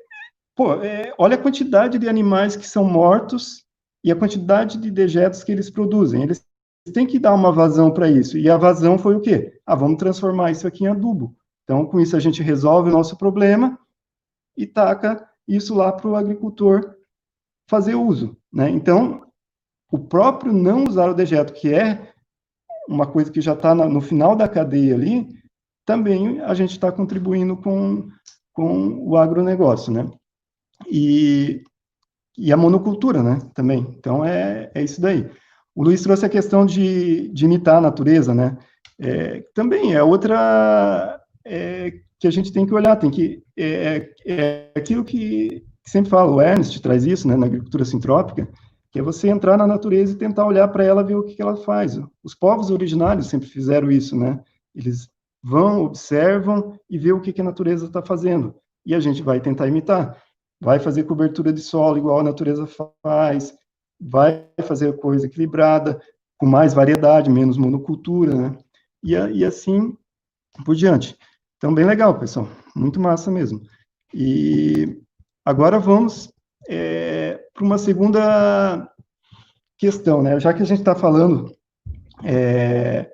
[0.56, 3.66] Pô, é, olha a quantidade de animais que são mortos
[4.04, 6.22] e a quantidade de dejetos que eles produzem.
[6.24, 6.46] Eles
[6.94, 8.38] têm que dar uma vazão para isso.
[8.38, 9.60] E a vazão foi o quê?
[9.66, 11.36] Ah, vamos transformar isso aqui em adubo.
[11.64, 13.80] Então, com isso, a gente resolve o nosso problema
[14.56, 16.96] e taca isso lá para o agricultor
[17.68, 18.38] fazer uso.
[18.52, 18.70] Né?
[18.70, 19.26] Então,
[19.92, 22.14] o próprio não usar o dejeto, que é
[22.88, 25.28] uma coisa que já está no final da cadeia ali,
[25.86, 28.10] também a gente está contribuindo com,
[28.52, 30.10] com o agronegócio, né?
[30.90, 31.64] E,
[32.38, 33.96] e a monocultura, né, também.
[33.98, 35.30] Então, é, é isso daí.
[35.76, 38.58] O Luiz trouxe a questão de, de imitar a natureza, né,
[39.00, 44.72] é, também é outra é, que a gente tem que olhar, tem que, é, é
[44.76, 48.48] aquilo que sempre falo, o Ernst traz isso, né, na agricultura sintrópica,
[48.92, 51.42] que é você entrar na natureza e tentar olhar para ela, ver o que, que
[51.42, 52.00] ela faz.
[52.24, 54.40] Os povos originários sempre fizeram isso, né,
[54.74, 55.10] eles
[55.44, 59.42] vão, observam e vê o que, que a natureza está fazendo, e a gente vai
[59.42, 60.18] tentar imitar
[60.64, 62.66] vai fazer cobertura de solo igual a natureza
[63.04, 63.54] faz,
[64.00, 66.02] vai fazer coisa equilibrada,
[66.38, 68.58] com mais variedade, menos monocultura, né?
[69.04, 69.96] E, e assim
[70.66, 71.18] por diante.
[71.58, 72.48] Então, bem legal, pessoal.
[72.74, 73.62] Muito massa mesmo.
[74.14, 75.02] E
[75.46, 76.32] agora vamos
[76.70, 78.90] é, para uma segunda
[79.78, 80.40] questão, né?
[80.40, 81.54] Já que a gente está falando
[82.24, 83.12] é,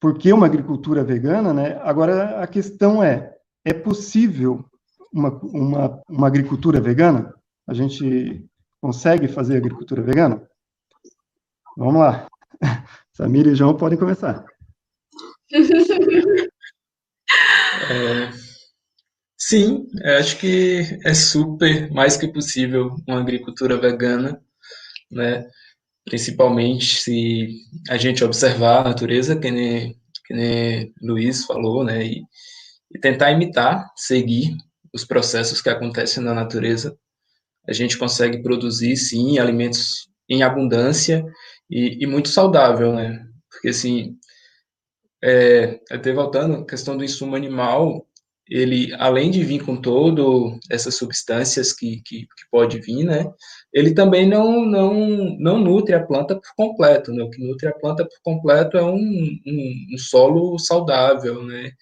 [0.00, 1.80] por que uma agricultura vegana, né?
[1.82, 4.64] Agora a questão é: é possível
[5.16, 7.34] uma, uma, uma agricultura vegana?
[7.66, 8.44] A gente
[8.80, 10.46] consegue fazer agricultura vegana?
[11.76, 12.28] Vamos lá.
[13.16, 14.44] Samir e João podem começar.
[17.88, 18.30] É,
[19.38, 19.86] sim,
[20.18, 24.40] acho que é super, mais que possível, uma agricultura vegana,
[25.10, 25.48] né?
[26.04, 32.04] Principalmente se a gente observar a natureza, que nem, que nem Luiz falou, né?
[32.04, 32.22] E,
[32.94, 34.56] e tentar imitar, seguir
[34.92, 36.96] os processos que acontecem na natureza,
[37.66, 41.24] a gente consegue produzir, sim, alimentos em abundância
[41.70, 43.26] e, e muito saudável, né?
[43.50, 44.16] Porque, assim,
[45.22, 48.06] é, até voltando, a questão do insumo animal,
[48.48, 53.24] ele, além de vir com todo essas substâncias que, que, que, pode vir, né,
[53.72, 57.74] ele também não, não, não nutre a planta por completo, né, o que nutre a
[57.74, 61.72] planta por completo é um, um, um solo saudável, né,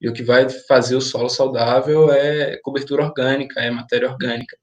[0.00, 4.56] e o que vai fazer o solo saudável é cobertura orgânica, é matéria orgânica.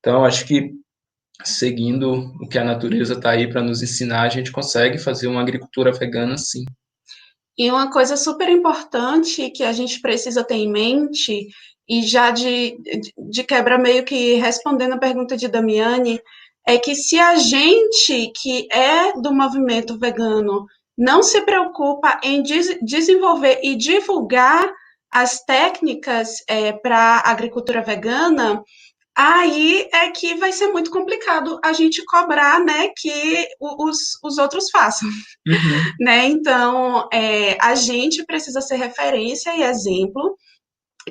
[0.00, 0.72] Então, acho que
[1.44, 5.40] seguindo o que a natureza está aí para nos ensinar, a gente consegue fazer uma
[5.40, 6.64] agricultura vegana sim.
[7.56, 11.48] E uma coisa super importante que a gente precisa ter em mente,
[11.88, 12.76] e já de,
[13.30, 16.20] de quebra meio que respondendo a pergunta de Damiani,
[16.66, 22.78] é que se a gente que é do movimento vegano não se preocupa em des
[22.82, 24.70] desenvolver e divulgar
[25.12, 28.62] as técnicas é, para agricultura vegana,
[29.14, 34.70] aí é que vai ser muito complicado a gente cobrar, né, que os, os outros
[34.70, 35.08] façam,
[35.46, 35.92] uhum.
[36.00, 40.36] né, então é, a gente precisa ser referência e exemplo,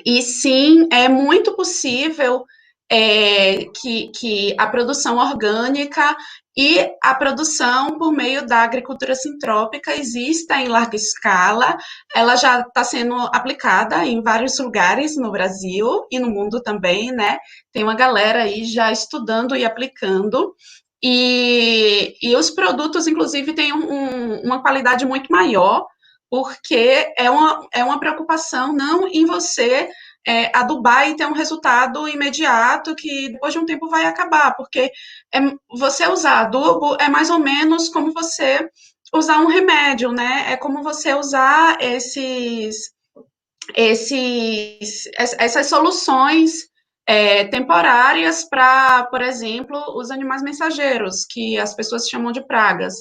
[0.03, 2.43] e sim, é muito possível
[2.91, 6.13] é, que, que a produção orgânica
[6.57, 11.77] e a produção por meio da agricultura sintrópica exista em larga escala,
[12.13, 17.37] ela já está sendo aplicada em vários lugares no Brasil e no mundo também, né?
[17.71, 20.53] Tem uma galera aí já estudando e aplicando.
[21.01, 25.87] E, e os produtos, inclusive, têm um, uma qualidade muito maior,
[26.29, 29.89] porque é uma, é uma preocupação não em você
[30.27, 34.91] é, adubar e ter um resultado imediato que depois de um tempo vai acabar, porque
[35.33, 35.39] é,
[35.77, 38.69] você usar adubo é mais ou menos como você
[39.13, 40.53] usar um remédio, né?
[40.53, 42.91] É como você usar esses,
[43.75, 46.71] esses essas soluções
[47.05, 52.93] é, temporárias para, por exemplo, os animais mensageiros, que as pessoas chamam de pragas.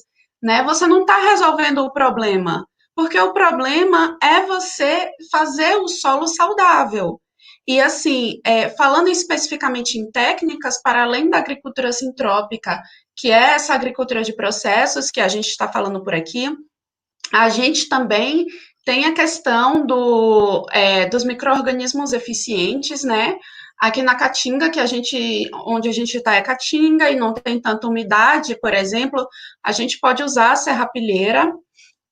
[0.42, 0.62] Né?
[0.64, 2.66] Você não está resolvendo o problema,
[3.00, 7.18] porque o problema é você fazer o solo saudável.
[7.66, 12.78] E assim, é, falando especificamente em técnicas, para além da agricultura sintrópica,
[13.16, 16.54] que é essa agricultura de processos que a gente está falando por aqui,
[17.32, 18.44] a gente também
[18.84, 23.38] tem a questão do, é, dos micro-organismos eficientes, né?
[23.80, 27.58] Aqui na Caatinga, que a gente, onde a gente está é Caatinga e não tem
[27.58, 29.26] tanta umidade, por exemplo,
[29.64, 31.50] a gente pode usar a serrapilheira,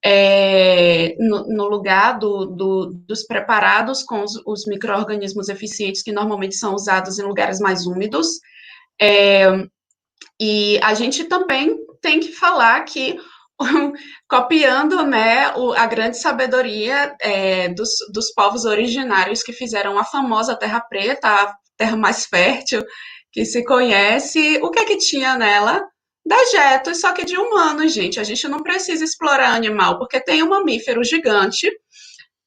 [0.04, 6.54] é, no, no, lugar do, do, dos preparados com os, os micro-organismos eficientes que normalmente
[6.54, 8.28] são usados em lugares mais úmidos.
[9.00, 9.66] É,
[10.40, 13.18] e a gente também tem que falar que,
[14.28, 20.56] copiando né, o, a grande sabedoria é, dos, dos povos originários que fizeram a famosa
[20.56, 22.84] Terra Preta, a terra mais fértil
[23.32, 25.84] que se conhece, o que é que tinha nela?
[26.28, 28.20] Dejetos, só que de humanos, gente.
[28.20, 31.70] A gente não precisa explorar animal, porque tem um mamífero gigante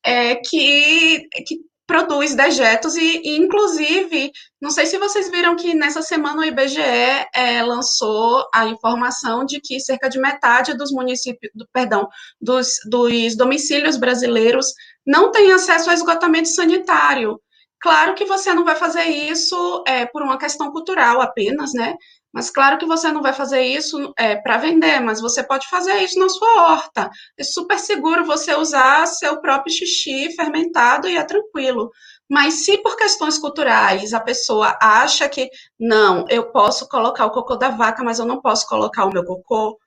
[0.03, 1.59] é, que, que
[1.91, 6.79] produz dejetos e, e, inclusive, não sei se vocês viram que nessa semana o IBGE
[6.79, 12.07] é, lançou a informação de que cerca de metade dos municípios, do, perdão,
[12.39, 14.67] dos, dos domicílios brasileiros
[15.05, 17.41] não tem acesso a esgotamento sanitário.
[17.81, 21.95] Claro que você não vai fazer isso é, por uma questão cultural apenas, né?
[22.33, 25.95] Mas claro que você não vai fazer isso é, para vender, mas você pode fazer
[25.97, 27.09] isso na sua horta.
[27.37, 31.91] É super seguro você usar seu próprio xixi fermentado e é tranquilo.
[32.29, 37.57] Mas se por questões culturais a pessoa acha que não, eu posso colocar o cocô
[37.57, 39.77] da vaca, mas eu não posso colocar o meu cocô,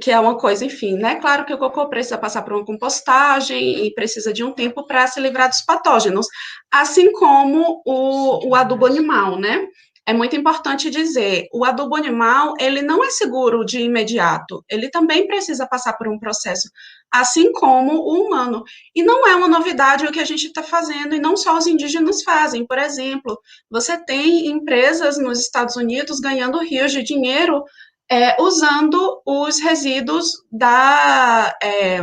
[0.00, 1.16] que é uma coisa, enfim, né?
[1.16, 5.06] Claro que o cocô precisa passar por uma compostagem e precisa de um tempo para
[5.08, 6.26] se livrar dos patógenos,
[6.70, 9.66] assim como o, o adubo animal, né?
[10.06, 15.26] É muito importante dizer, o adubo animal, ele não é seguro de imediato, ele também
[15.26, 16.68] precisa passar por um processo,
[17.12, 18.64] assim como o humano.
[18.94, 21.66] E não é uma novidade o que a gente está fazendo, e não só os
[21.66, 22.66] indígenas fazem.
[22.66, 23.38] Por exemplo,
[23.70, 27.62] você tem empresas nos Estados Unidos ganhando rios de dinheiro
[28.10, 31.56] é, usando os resíduos da...
[31.62, 32.00] É,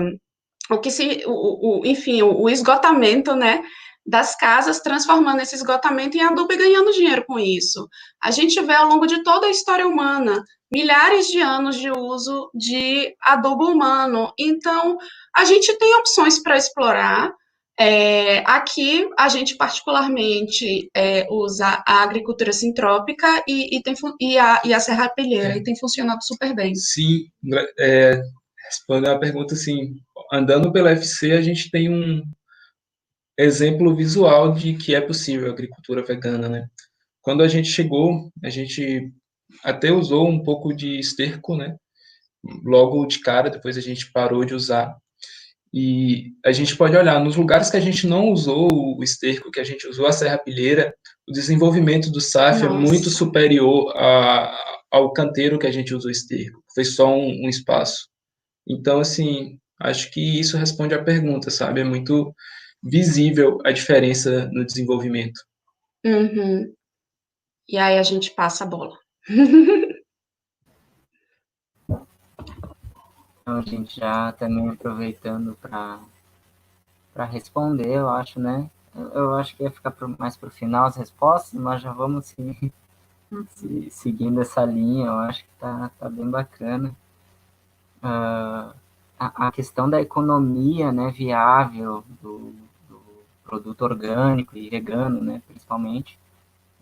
[0.70, 3.64] o que se, o, o, enfim, o, o esgotamento, né,
[4.08, 7.90] das casas, transformando esse esgotamento em adubo e ganhando dinheiro com isso.
[8.24, 10.42] A gente vê ao longo de toda a história humana
[10.72, 14.32] milhares de anos de uso de adubo humano.
[14.40, 14.98] Então,
[15.36, 17.34] a gente tem opções para explorar.
[17.80, 24.62] É, aqui, a gente particularmente é, usa a agricultura sintrópica e, e, tem, e, a,
[24.66, 25.58] e a serrapilheira, é.
[25.58, 26.74] e tem funcionado super bem.
[26.74, 27.26] Sim,
[27.80, 28.20] é,
[28.66, 29.94] respondendo a pergunta, assim,
[30.34, 32.24] andando pela FC, a gente tem um,
[33.38, 36.68] exemplo visual de que é possível a agricultura vegana, né?
[37.22, 39.12] Quando a gente chegou, a gente
[39.64, 41.76] até usou um pouco de esterco, né?
[42.64, 44.96] Logo de cara, depois a gente parou de usar.
[45.74, 49.60] E a gente pode olhar nos lugares que a gente não usou o esterco, que
[49.60, 50.94] a gente usou a serrapilheira,
[51.28, 54.58] o desenvolvimento do SAF é muito superior a,
[54.90, 56.64] ao canteiro que a gente usou esterco.
[56.74, 58.08] Foi só um, um espaço.
[58.66, 61.82] Então, assim, acho que isso responde à pergunta, sabe?
[61.82, 62.34] É muito
[62.84, 65.40] visível a diferença no desenvolvimento.
[66.06, 66.74] Uhum.
[67.68, 68.98] E aí a gente passa a bola.
[73.48, 76.04] Então, a gente já também aproveitando para
[77.32, 78.70] responder, eu acho, né?
[79.14, 82.26] Eu acho que ia ficar pro, mais para o final as respostas, mas já vamos
[82.26, 82.36] se,
[83.52, 86.94] se, seguindo essa linha, eu acho que tá, tá bem bacana.
[88.04, 88.76] Uh,
[89.18, 92.67] a, a, questão da economia né, viável do, do
[93.48, 96.20] produto orgânico e vegano, né, principalmente,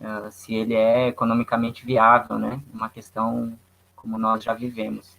[0.02, 3.58] uh, se ele é economicamente viável, né, uma questão
[3.96, 5.18] como nós já vivemos.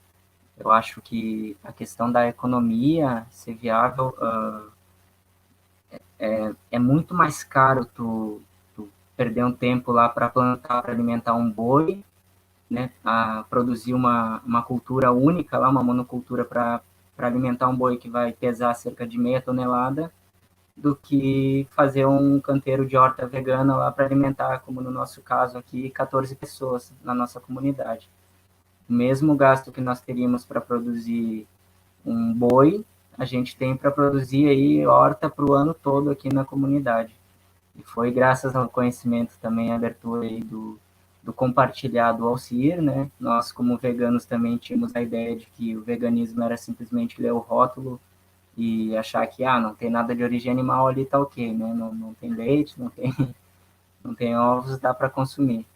[0.58, 4.72] Eu acho que a questão da economia ser viável uh,
[6.18, 8.40] é, é muito mais caro tu,
[8.74, 12.02] tu perder um tempo lá para plantar, para alimentar um boi,
[12.68, 16.82] né, a produzir uma, uma cultura única lá, uma monocultura para
[17.18, 20.12] alimentar um boi que vai pesar cerca de meia tonelada,
[20.76, 25.56] do que fazer um canteiro de horta vegana lá para alimentar, como no nosso caso
[25.56, 28.10] aqui, 14 pessoas na nossa comunidade
[28.88, 31.46] o mesmo gasto que nós teríamos para produzir
[32.04, 32.84] um boi,
[33.18, 37.14] a gente tem para produzir aí horta para o ano todo aqui na comunidade.
[37.74, 40.78] E foi graças ao conhecimento também, a abertura aí do,
[41.22, 43.10] do compartilhado Alcir, né?
[43.18, 47.38] Nós, como veganos, também tínhamos a ideia de que o veganismo era simplesmente ler o
[47.38, 48.00] rótulo
[48.56, 51.74] e achar que, ah, não tem nada de origem animal ali, tá ok, né?
[51.74, 53.12] Não, não tem leite, não tem,
[54.02, 55.66] não tem ovos, dá para consumir.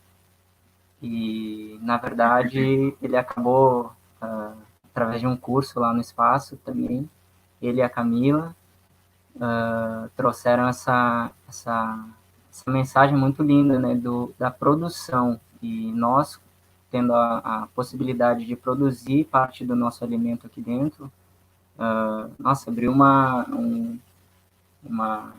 [1.03, 4.57] E, na verdade, ele acabou, uh,
[4.91, 7.09] através de um curso lá no espaço também,
[7.61, 8.55] ele e a Camila
[9.37, 12.07] uh, trouxeram essa, essa,
[12.51, 15.41] essa mensagem muito linda né, do, da produção.
[15.63, 16.41] E nós,
[16.91, 21.11] tendo a, a possibilidade de produzir parte do nosso alimento aqui dentro,
[21.81, 23.99] uh, nossa, abriu uma, um,
[24.85, 25.33] uma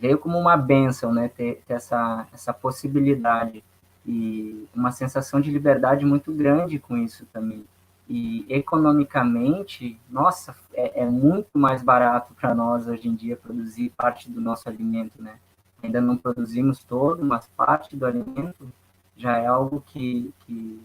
[0.00, 3.62] veio como uma benção, né, ter, ter essa, essa possibilidade
[4.04, 7.64] e uma sensação de liberdade muito grande com isso também.
[8.08, 14.28] E economicamente, nossa, é, é muito mais barato para nós hoje em dia produzir parte
[14.28, 15.36] do nosso alimento, né?
[15.82, 18.72] Ainda não produzimos todo, mas parte do alimento
[19.16, 20.80] já é algo que, que,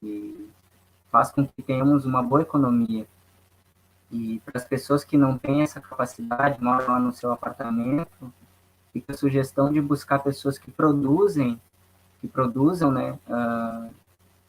[0.00, 0.48] que
[1.10, 3.06] faz com que tenhamos uma boa economia.
[4.16, 8.32] E para as pessoas que não têm essa capacidade, moram lá no seu apartamento,
[8.92, 11.60] fica a sugestão de buscar pessoas que produzem
[12.20, 13.90] que produzam, né, uh,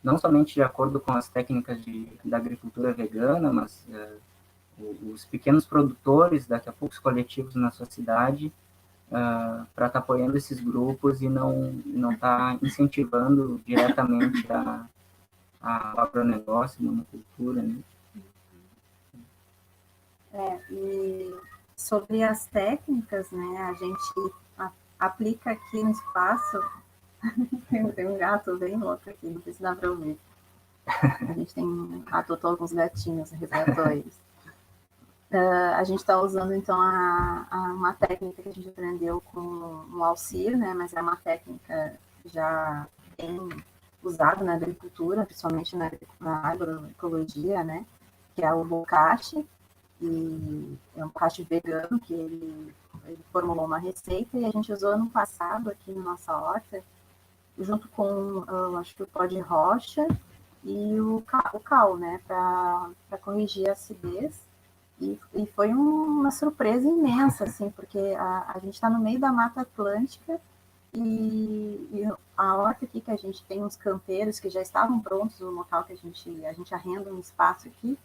[0.04, 5.66] não somente de acordo com as técnicas de, da agricultura vegana, mas uh, os pequenos
[5.66, 8.52] produtores, daqui a pouco os coletivos na sua cidade,
[9.10, 14.86] uh, para estar tá apoiando esses grupos e não não estar tá incentivando diretamente a,
[15.62, 17.78] a, o agronegócio, a monocultura, né?
[20.34, 21.36] É, e
[21.76, 24.34] sobre as técnicas, né, a gente
[25.00, 26.60] aplica aqui no espaço
[27.96, 30.18] tem, um gato bem louco aqui, não sei se dá para ouvir.
[30.86, 34.20] A gente tem adotou alguns gatinhos, resgatou eles.
[35.30, 39.86] Uh, a gente está usando então a, a, uma técnica que a gente aprendeu com
[39.92, 40.74] o Alcir, né?
[40.74, 43.50] Mas é uma técnica já bem
[44.02, 47.86] usada na agricultura, principalmente na, na agroecologia, né?
[48.36, 49.46] Que é o bocache,
[50.02, 52.74] e é um bocache vegano que ele,
[53.06, 56.84] ele formulou uma receita e a gente usou ano passado aqui na nossa horta
[57.58, 60.08] junto com, uh, acho que o pó de rocha
[60.64, 61.24] e o,
[61.54, 64.46] o cal, né, para corrigir a acidez.
[65.00, 69.20] E, e foi um, uma surpresa imensa, assim, porque a, a gente está no meio
[69.20, 70.40] da Mata Atlântica
[70.94, 71.00] e,
[71.92, 75.52] e, a horta aqui que a gente tem uns canteiros que já estavam prontos no
[75.52, 77.98] local que a gente, a gente arrenda um espaço aqui,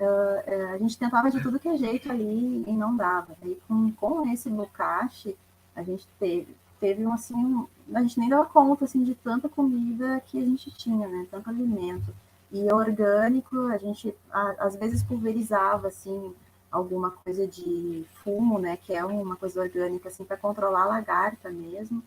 [0.00, 3.36] uh, a gente tentava de tudo que é jeito ali e não dava.
[3.42, 5.36] E com, com esse bocache,
[5.74, 9.48] a gente teve, teve um, assim, um, a gente nem dava conta, assim, de tanta
[9.48, 12.14] comida que a gente tinha, né, tanto alimento.
[12.52, 16.34] E orgânico, a gente, a, às vezes, pulverizava, assim,
[16.70, 21.50] alguma coisa de fumo, né, que é uma coisa orgânica, assim, para controlar a lagarta
[21.50, 22.02] mesmo,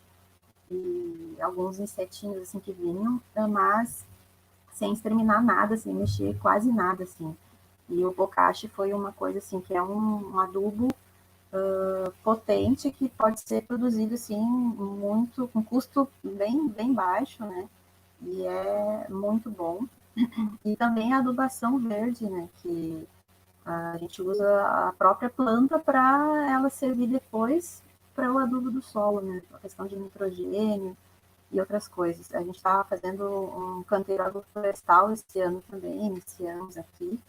[0.70, 4.06] e alguns insetinhos, assim, que vinham, mas
[4.74, 7.36] sem exterminar nada, sem mexer quase nada, assim.
[7.90, 10.88] E o bocache foi uma coisa, assim, que é um, um adubo
[11.54, 17.68] uh, potente que pode ser produzido assim muito com custo bem bem baixo, né?
[18.22, 19.86] E é muito bom.
[20.66, 22.50] E também a adubação verde, né?
[22.62, 23.08] Que
[23.66, 27.84] a gente usa a própria planta para ela servir depois
[28.16, 29.42] para o adubo do solo, né?
[29.54, 30.98] A questão de nitrogênio
[31.52, 32.34] e outras coisas.
[32.34, 37.20] A gente estava fazendo um canteiro agroflorestal esse ano também, iniciamos aqui,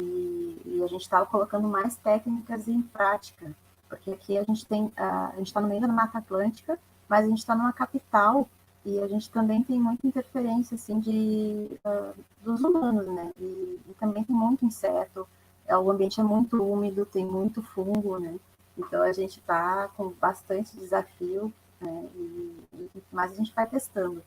[0.00, 3.50] e, e a gente estava colocando mais técnicas em prática,
[3.88, 6.78] porque aqui a gente tem, a, gente está no meio da Mata Atlântica,
[7.08, 8.48] mas a gente está numa capital
[8.84, 13.30] e a gente também tem muita interferência assim de uh, dos humanos, né?
[13.38, 15.28] E, e, também tem muito inseto.
[15.66, 18.34] É, o ambiente é muito úmido, tem muito fungo, né?
[18.76, 22.08] Então a gente está com bastante desafio né?
[22.14, 24.22] E, mas a gente vai testando.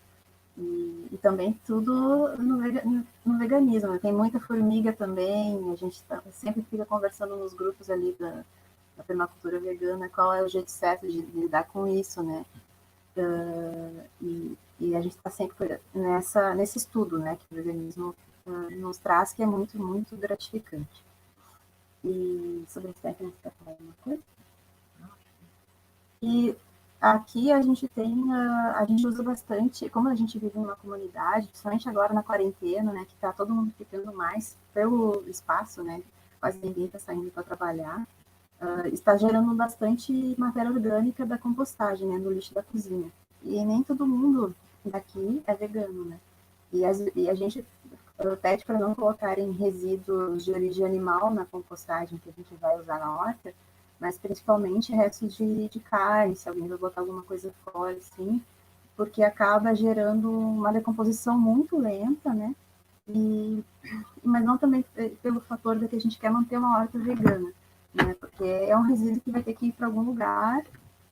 [0.57, 1.93] E, e também tudo
[2.37, 2.57] no,
[3.25, 3.91] no, veganismo.
[3.91, 3.99] Né?
[3.99, 8.43] Tem muita formiga também, a gente tá, sempre fica conversando nos grupos ali da,
[8.95, 12.45] da permacultura vegana qual é o jeito certo de, de lidar com isso, né?
[13.17, 18.13] Uh, e, e, a gente está sempre nessa, nesse estudo né, que o veganismo
[18.45, 21.03] uh, nos traz, que é muito, muito gratificante.
[22.03, 24.21] E sobre esse técnico, você quer falar alguma coisa?
[26.21, 26.55] E
[26.99, 31.47] Aqui a gente tem, a, a gente usa bastante, como a gente vive numa comunidade,
[31.47, 36.01] principalmente agora na quarentena, né, que está todo mundo ficando mais pelo espaço, né,
[36.39, 38.07] quase ninguém está saindo para trabalhar,
[38.61, 43.11] uh, está gerando bastante matéria orgânica da compostagem, né, no lixo da cozinha.
[43.43, 46.19] E nem todo mundo daqui é vegano, né,
[46.71, 47.63] e, as, e a gente
[48.41, 52.99] pede para não colocarem resíduos de origem animal na compostagem que a gente vai usar
[52.99, 53.53] na horta,
[53.99, 58.41] mas principalmente restos de, de carne, se alguém vai botar alguma coisa fora, assim,
[58.95, 62.55] porque acaba gerando uma decomposição muito lenta, né?
[63.07, 63.63] E,
[64.23, 64.83] mas não também
[65.21, 67.51] pelo fator de que a gente quer manter uma horta vegana,
[67.93, 68.15] né?
[68.19, 70.63] Porque é um resíduo que vai ter que ir para algum lugar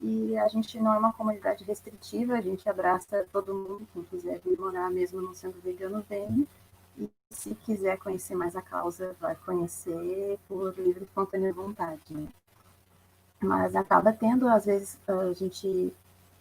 [0.01, 4.39] e a gente não é uma comunidade restritiva, a gente abraça todo mundo, quem quiser
[4.39, 6.47] vir morar mesmo não sendo vegano, vem.
[6.97, 12.27] E se quiser conhecer mais a causa, vai conhecer por livre e espontânea vontade, né?
[13.43, 15.93] Mas acaba tendo, às vezes, a gente,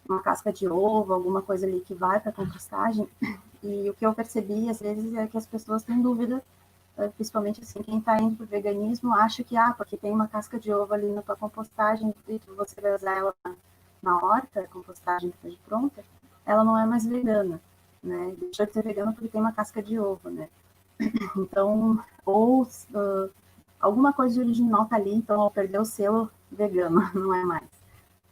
[0.09, 3.09] uma casca de ovo, alguma coisa ali que vai para a compostagem,
[3.62, 6.42] e o que eu percebi, às vezes, é que as pessoas têm dúvida,
[6.96, 10.28] eh, principalmente assim, quem está indo para o veganismo acha que, ah, porque tem uma
[10.28, 13.34] casca de ovo ali na tua compostagem e você vai usar ela
[14.03, 16.05] na horta, compostagem depois de pronta,
[16.44, 17.61] ela não é mais vegana,
[18.03, 18.34] né?
[18.38, 20.48] Deixou de ser vegana porque tem uma casca de ovo, né?
[21.36, 23.30] Então, ou uh,
[23.80, 27.44] alguma coisa de origem animal tá ali, então ao perder o selo, vegano, não é
[27.44, 27.68] mais.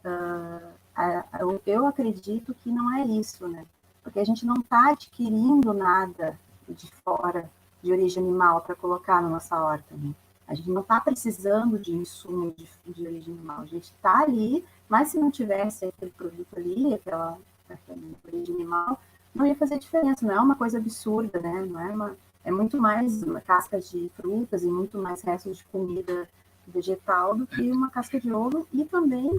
[0.05, 3.65] Uh, eu acredito que não é isso, né?
[4.03, 7.49] Porque a gente não está adquirindo nada de fora,
[7.81, 9.95] de origem animal, para colocar na nossa horta.
[9.95, 10.13] Né?
[10.47, 13.61] A gente não está precisando de insumo de, de, origem animal.
[13.61, 17.37] A gente está ali, mas se não tivesse aquele produto ali, aquela,
[17.69, 18.99] aquela origem animal,
[19.33, 20.25] não ia fazer diferença.
[20.25, 21.65] Não é uma coisa absurda, né?
[21.65, 26.27] Não é uma, é muito mais cascas de frutas e muito mais restos de comida
[26.71, 29.29] vegetal do que uma casca de ovo e também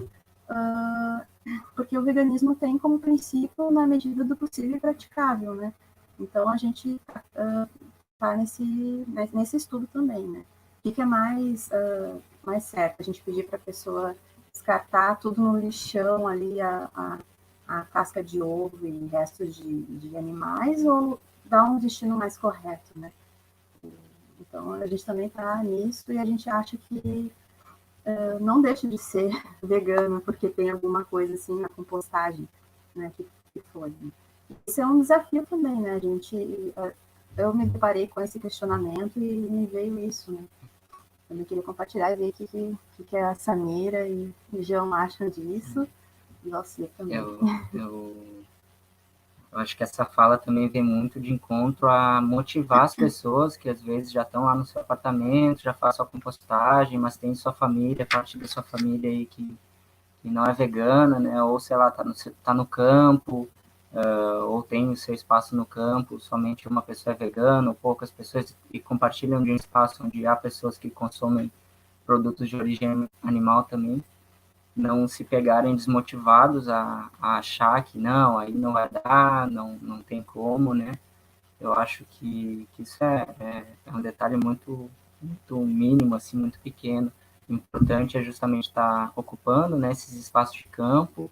[0.49, 1.25] uh,
[1.75, 5.73] porque o veganismo tem como princípio na medida do possível praticável, né?
[6.19, 6.99] Então a gente
[7.35, 7.69] uh,
[8.19, 10.45] tá nesse nesse estudo também, né?
[10.83, 13.01] O que é mais uh, mais certo?
[13.01, 14.15] A gente pedir para a pessoa
[14.51, 17.19] descartar tudo no lixão ali a, a,
[17.67, 22.91] a, casca de ovo e restos de, de animais ou dar um destino mais correto,
[22.95, 23.11] né?
[24.53, 27.31] Então, a gente também está nisso e a gente acha que
[28.05, 29.31] uh, não deixa de ser
[29.63, 32.47] vegano porque tem alguma coisa assim na compostagem,
[32.95, 33.89] né, que, que foi.
[33.89, 34.11] Né?
[34.67, 36.35] Isso é um desafio também, né, gente...
[36.35, 36.93] Uh,
[37.35, 40.45] eu me deparei com esse questionamento e me veio isso, né.
[41.31, 45.27] Eu queria compartilhar e ver o que, que, que a Samira e o João acham
[45.29, 45.87] disso.
[46.45, 47.17] E você também.
[47.17, 47.39] Eu,
[47.73, 48.42] eu
[49.53, 53.69] eu acho que essa fala também vem muito de encontro a motivar as pessoas que
[53.69, 57.53] às vezes já estão lá no seu apartamento, já fazem sua compostagem, mas tem sua
[57.53, 59.55] família, parte da sua família aí que,
[60.21, 61.43] que não é vegana, né?
[61.43, 63.47] Ou sei lá, tá no, tá no campo,
[63.93, 68.09] uh, ou tem o seu espaço no campo, somente uma pessoa é vegana, ou poucas
[68.09, 71.51] pessoas, e compartilham de um espaço onde há pessoas que consomem
[72.07, 74.03] produtos de origem animal também
[74.75, 80.01] não se pegarem desmotivados a, a, achar que não, aí não vai dar, não, não
[80.01, 80.93] tem como, né?
[81.59, 84.89] Eu acho que, que isso é, é, é um detalhe muito,
[85.21, 87.11] muito mínimo, assim, muito pequeno.
[87.47, 91.31] O importante é justamente estar ocupando né, esses espaços de campo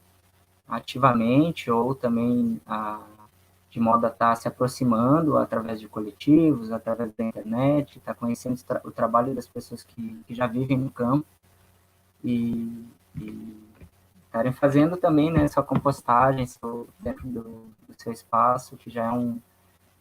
[0.67, 3.01] ativamente ou também a,
[3.69, 8.91] de modo a estar se aproximando através de coletivos, através da internet, estar conhecendo o
[8.91, 11.25] trabalho das pessoas que, que já vivem no campo
[12.23, 12.85] e,
[14.31, 19.11] estarem fazendo também, né, sua compostagem seu, dentro do, do, seu espaço, que já é
[19.11, 19.39] um,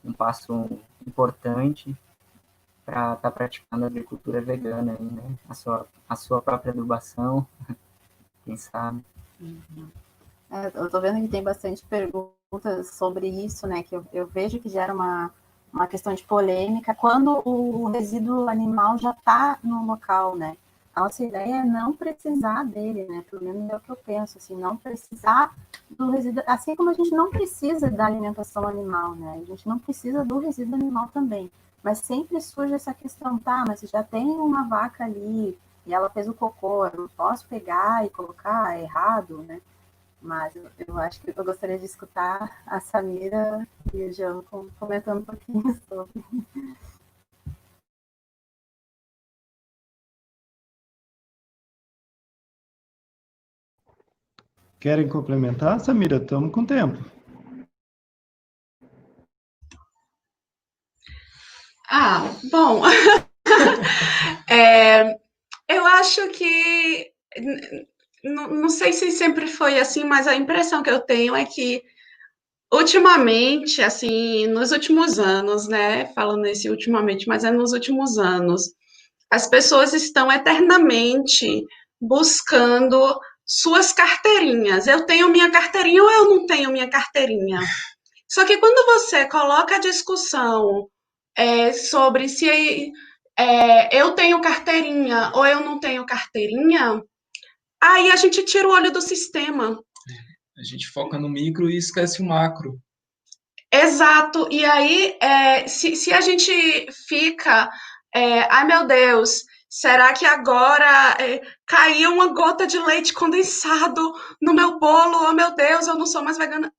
[0.04, 0.70] um passo
[1.06, 1.96] importante
[2.84, 7.46] para estar tá praticando agricultura vegana, aí, né, a sua, a sua própria adubação,
[8.44, 9.04] quem sabe.
[9.40, 9.88] Uhum.
[10.50, 14.61] É, eu estou vendo que tem bastante perguntas sobre isso, né, que eu, eu vejo
[14.61, 15.32] que gera uma,
[15.72, 20.56] uma questão de polêmica quando o resíduo animal já está no local, né,
[20.95, 23.24] a nossa ideia é não precisar dele, né?
[23.30, 25.55] Pelo menos é o que eu penso, assim, não precisar
[25.91, 29.41] do resíduo, assim como a gente não precisa da alimentação animal, né?
[29.43, 31.51] A gente não precisa do resíduo animal também.
[31.82, 36.28] Mas sempre surge essa questão, tá, mas já tem uma vaca ali e ela fez
[36.28, 39.61] o cocô, eu não posso pegar e colocar é errado, né?
[40.20, 44.45] Mas eu, eu, acho que eu gostaria de escutar a Samira e o João
[44.78, 46.24] comentando um pouquinho sobre.
[54.81, 56.16] Querem complementar, Samira?
[56.16, 56.99] Estamos com tempo.
[61.87, 62.83] Ah, bom.
[64.51, 65.18] é,
[65.68, 67.12] eu acho que.
[68.24, 71.83] Não sei se sempre foi assim, mas a impressão que eu tenho é que
[72.72, 76.07] ultimamente, assim, nos últimos anos, né?
[76.14, 78.74] Falando nesse ultimamente, mas é nos últimos anos,
[79.31, 81.64] as pessoas estão eternamente
[82.01, 83.20] buscando
[83.51, 84.86] suas carteirinhas.
[84.86, 87.59] Eu tenho minha carteirinha ou eu não tenho minha carteirinha?
[88.28, 90.88] Só que quando você coloca a discussão
[91.36, 92.92] é, sobre se
[93.36, 97.03] é, eu tenho carteirinha ou eu não tenho carteirinha,
[97.82, 99.82] aí a gente tira o olho do sistema.
[100.57, 102.78] A gente foca no micro e esquece o macro.
[103.72, 104.46] Exato.
[104.48, 106.53] E aí, é, se, se a gente
[107.09, 107.68] fica,
[108.14, 114.12] é, ai meu Deus, Será que agora é, caiu uma gota de leite condensado
[114.42, 115.28] no meu bolo?
[115.28, 116.72] Oh, meu Deus, eu não sou mais vegana.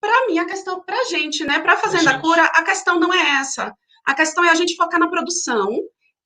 [0.00, 1.60] Para mim, a questão, para a gente, né?
[1.60, 3.72] Para Fazenda a Cura, a questão não é essa.
[4.04, 5.70] A questão é a gente focar na produção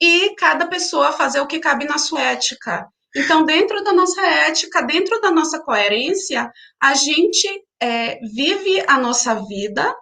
[0.01, 2.88] e cada pessoa fazer o que cabe na sua ética.
[3.14, 7.46] Então, dentro da nossa ética, dentro da nossa coerência, a gente
[7.78, 9.94] é, vive a nossa vida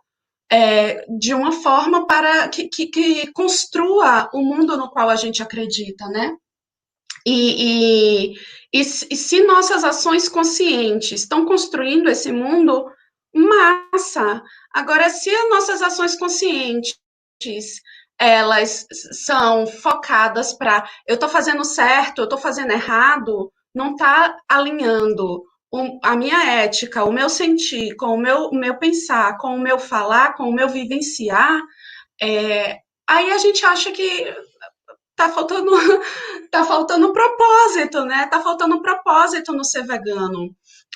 [0.51, 5.43] é, de uma forma para que, que, que, construa o mundo no qual a gente
[5.43, 6.37] acredita, né?
[7.27, 8.35] E, e,
[8.73, 12.91] e, e se nossas ações conscientes estão construindo esse mundo,
[13.35, 14.43] massa!
[14.73, 16.97] Agora, se as nossas ações conscientes
[18.21, 18.85] elas
[19.25, 25.99] são focadas para eu estou fazendo certo, eu estou fazendo errado, não está alinhando o,
[26.03, 29.79] a minha ética, o meu sentir, com o meu, o meu pensar, com o meu
[29.79, 31.61] falar, com o meu vivenciar,
[32.21, 34.35] é, aí a gente acha que
[35.17, 35.71] tá faltando
[36.51, 38.27] tá faltando propósito, né?
[38.27, 40.55] Tá faltando propósito no ser vegano.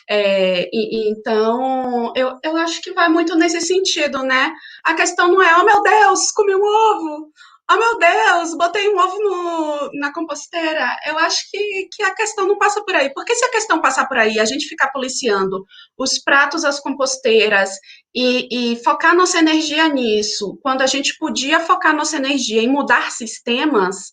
[0.09, 4.53] É, e, então, eu, eu acho que vai muito nesse sentido, né?
[4.85, 7.31] A questão não é, oh meu Deus, comi um ovo,
[7.71, 10.97] oh meu Deus, botei um ovo no, na composteira.
[11.07, 13.13] Eu acho que, que a questão não passa por aí.
[13.13, 15.65] Porque se a questão passar por aí, a gente ficar policiando
[15.97, 17.71] os pratos, as composteiras
[18.15, 23.11] e, e focar nossa energia nisso, quando a gente podia focar nossa energia em mudar
[23.11, 24.13] sistemas,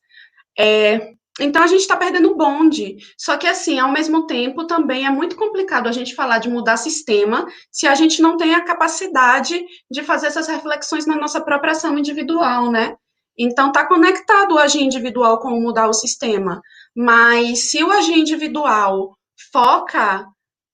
[0.57, 2.97] é, então a gente está perdendo o bonde.
[3.17, 6.77] Só que assim, ao mesmo tempo, também é muito complicado a gente falar de mudar
[6.77, 11.71] sistema se a gente não tem a capacidade de fazer essas reflexões na nossa própria
[11.71, 12.95] ação individual, né?
[13.39, 16.61] Então, está conectado o agir individual com mudar o sistema.
[16.93, 19.17] Mas se o agir individual
[19.51, 20.27] foca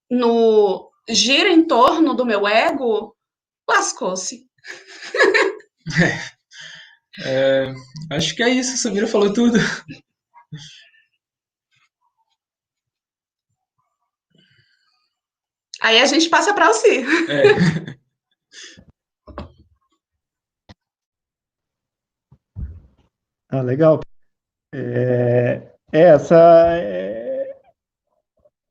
[0.09, 3.16] no gira em torno do meu ego,
[3.70, 4.45] lascou-se.
[7.24, 7.74] É, é,
[8.11, 9.57] acho que é isso, Samira falou tudo.
[15.80, 17.05] Aí a gente passa para o Si.
[17.30, 17.95] É.
[23.56, 24.01] Ah, legal.
[24.74, 25.62] É,
[25.93, 26.36] é essa,
[26.78, 27.58] é,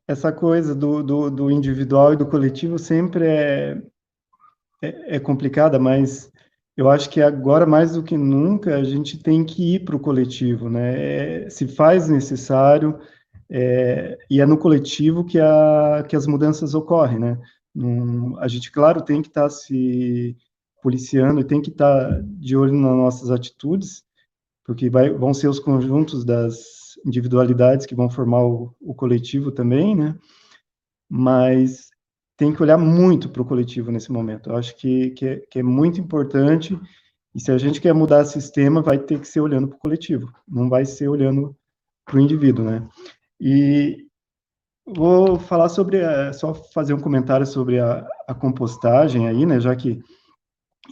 [0.07, 3.83] essa coisa do, do, do, individual e do coletivo sempre é,
[4.83, 6.31] é, é, complicada, mas
[6.77, 10.01] eu acho que agora, mais do que nunca, a gente tem que ir para o
[10.01, 11.45] coletivo, né?
[11.47, 12.99] É, se faz necessário,
[13.49, 17.39] é, e é no coletivo que, a, que as mudanças ocorrem, né?
[18.39, 20.37] a gente, claro, tem que estar tá se
[20.83, 24.05] policiando e tem que estar tá de olho nas nossas atitudes,
[24.65, 26.57] porque vai, vão ser os conjuntos das
[27.05, 30.19] individualidades que vão formar o, o coletivo também, né?
[31.09, 31.89] Mas
[32.37, 34.51] tem que olhar muito para o coletivo nesse momento.
[34.51, 36.79] Eu acho que, que é, que, é, muito importante,
[37.35, 39.81] e se a gente quer mudar o sistema, vai ter que ser olhando para o
[39.81, 41.55] coletivo, não vai ser olhando
[42.05, 42.89] para o indivíduo, né?
[43.41, 44.07] E
[44.87, 46.01] vou falar sobre,
[46.33, 50.03] só fazer um comentário sobre a, a compostagem aí, né, já que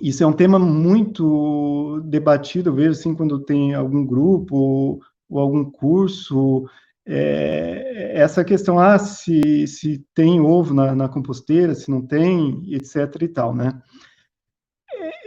[0.00, 5.38] isso é um tema muito debatido, eu vejo assim, quando tem algum grupo ou, ou
[5.38, 6.66] algum curso,
[7.06, 13.20] é, essa questão, ah, se, se tem ovo na, na, composteira, se não tem, etc
[13.20, 13.80] e tal, né?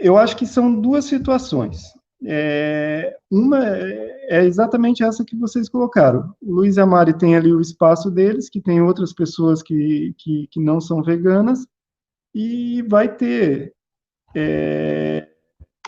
[0.00, 1.82] Eu acho que são duas situações.
[2.24, 3.58] É, uma
[4.28, 6.34] é exatamente essa que vocês colocaram.
[6.42, 10.14] O Luiz e a Mari têm ali o espaço deles, que tem outras pessoas que,
[10.18, 11.66] que, que não são veganas,
[12.34, 13.75] e vai ter
[14.34, 15.26] é,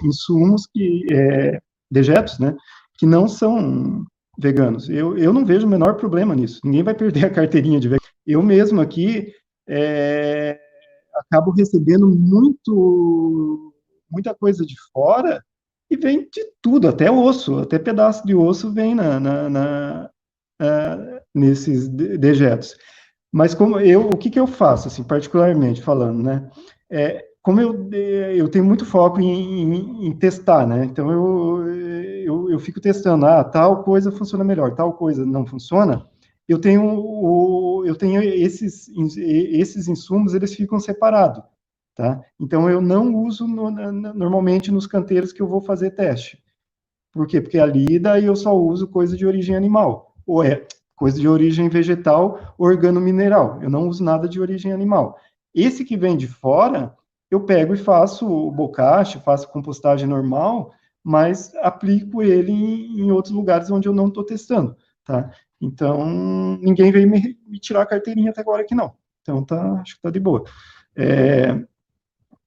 [0.02, 1.60] insumos que, é,
[1.90, 2.56] dejetos, né,
[2.98, 4.04] que não são
[4.38, 4.88] veganos.
[4.88, 6.60] Eu, eu não vejo o menor problema nisso.
[6.64, 8.12] Ninguém vai perder a carteirinha de vegano.
[8.26, 9.32] Eu mesmo aqui
[9.68, 10.58] é,
[11.14, 13.74] acabo recebendo muito,
[14.10, 15.42] muita coisa de fora
[15.90, 20.10] e vem de tudo, até osso, até pedaço de osso vem na, na, na
[21.34, 22.76] nesses dejetos.
[23.32, 26.50] Mas como eu, o que, que eu faço, assim, particularmente falando, né?
[26.90, 27.88] É, como eu,
[28.36, 30.84] eu tenho muito foco em, em, em testar, né?
[30.84, 36.06] Então eu, eu, eu, fico testando, ah, tal coisa funciona melhor, tal coisa não funciona.
[36.46, 41.42] Eu tenho, eu tenho esses, esses insumos, eles ficam separados,
[41.94, 42.20] tá?
[42.38, 46.44] Então eu não uso no, normalmente nos canteiros que eu vou fazer teste.
[47.14, 47.40] Por quê?
[47.40, 51.70] Porque ali daí eu só uso coisa de origem animal, ou é coisa de origem
[51.70, 53.58] vegetal, organo-mineral.
[53.62, 55.16] Eu não uso nada de origem animal.
[55.54, 56.94] Esse que vem de fora,
[57.30, 58.50] eu pego e faço o
[59.24, 60.72] faço compostagem normal,
[61.02, 65.30] mas aplico ele em, em outros lugares onde eu não estou testando, tá?
[65.60, 68.94] Então, ninguém veio me, me, tirar a carteirinha até agora aqui, não.
[69.22, 70.44] Então, tá, acho que tá de boa.
[70.96, 71.60] É,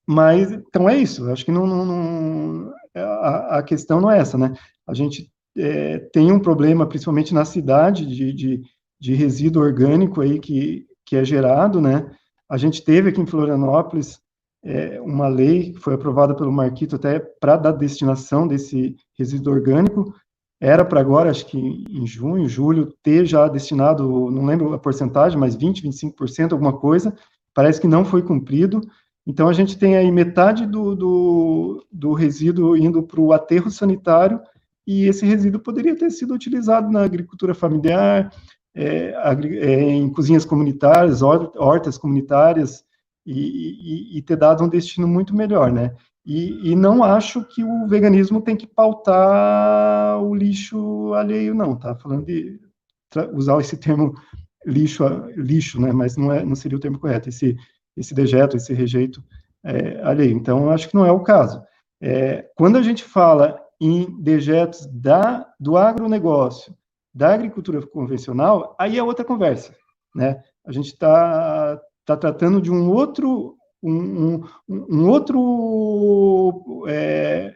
[0.06, 4.38] mas, então é isso, acho que não, não, não a, a, questão não é essa,
[4.38, 4.54] né?
[4.88, 8.62] A gente é, tem um problema, principalmente na cidade, de, de,
[9.00, 12.10] de resíduo orgânico aí que, que é gerado, né?
[12.50, 14.20] A gente teve aqui em Florianópolis
[14.64, 20.14] é, uma lei que foi aprovada pelo Marquito até para dar destinação desse resíduo orgânico.
[20.60, 25.38] Era para agora, acho que em junho, julho, ter já destinado, não lembro a porcentagem,
[25.38, 27.16] mas 20, 25%, alguma coisa.
[27.54, 28.80] Parece que não foi cumprido.
[29.26, 34.40] Então, a gente tem aí metade do, do, do resíduo indo para o aterro sanitário,
[34.86, 38.32] e esse resíduo poderia ter sido utilizado na agricultura familiar,
[38.74, 39.14] é,
[39.60, 42.84] é, em cozinhas comunitárias, hortas comunitárias,
[43.26, 45.96] e, e, e ter dado um destino muito melhor, né?
[46.26, 51.96] E, e, não acho que o veganismo tem que pautar o lixo alheio, não, tá?
[51.96, 52.60] Falando de
[53.34, 54.14] usar esse termo
[54.66, 55.04] lixo,
[55.36, 55.92] lixo, né?
[55.92, 57.58] Mas não, é, não seria o termo correto, esse,
[57.98, 59.24] esse dejeto, esse rejeito
[59.64, 60.38] é, alheio.
[60.38, 61.62] Então, acho que não é o caso.
[62.00, 66.76] É, quando a gente fala em dejetos da, do agronegócio,
[67.14, 69.76] da agricultura convencional, aí é outra conversa,
[70.16, 70.42] né?
[70.64, 71.82] A gente está
[72.14, 77.56] está tratando de um outro um, um, um outro é,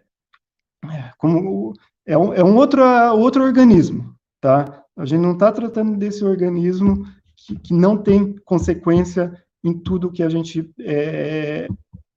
[1.17, 1.73] como
[2.05, 2.83] é um, é um outro,
[3.17, 4.83] outro organismo, tá?
[4.95, 7.03] A gente não está tratando desse organismo
[7.35, 9.33] que, que, não tem consequência
[9.63, 11.67] em tudo que a gente está é,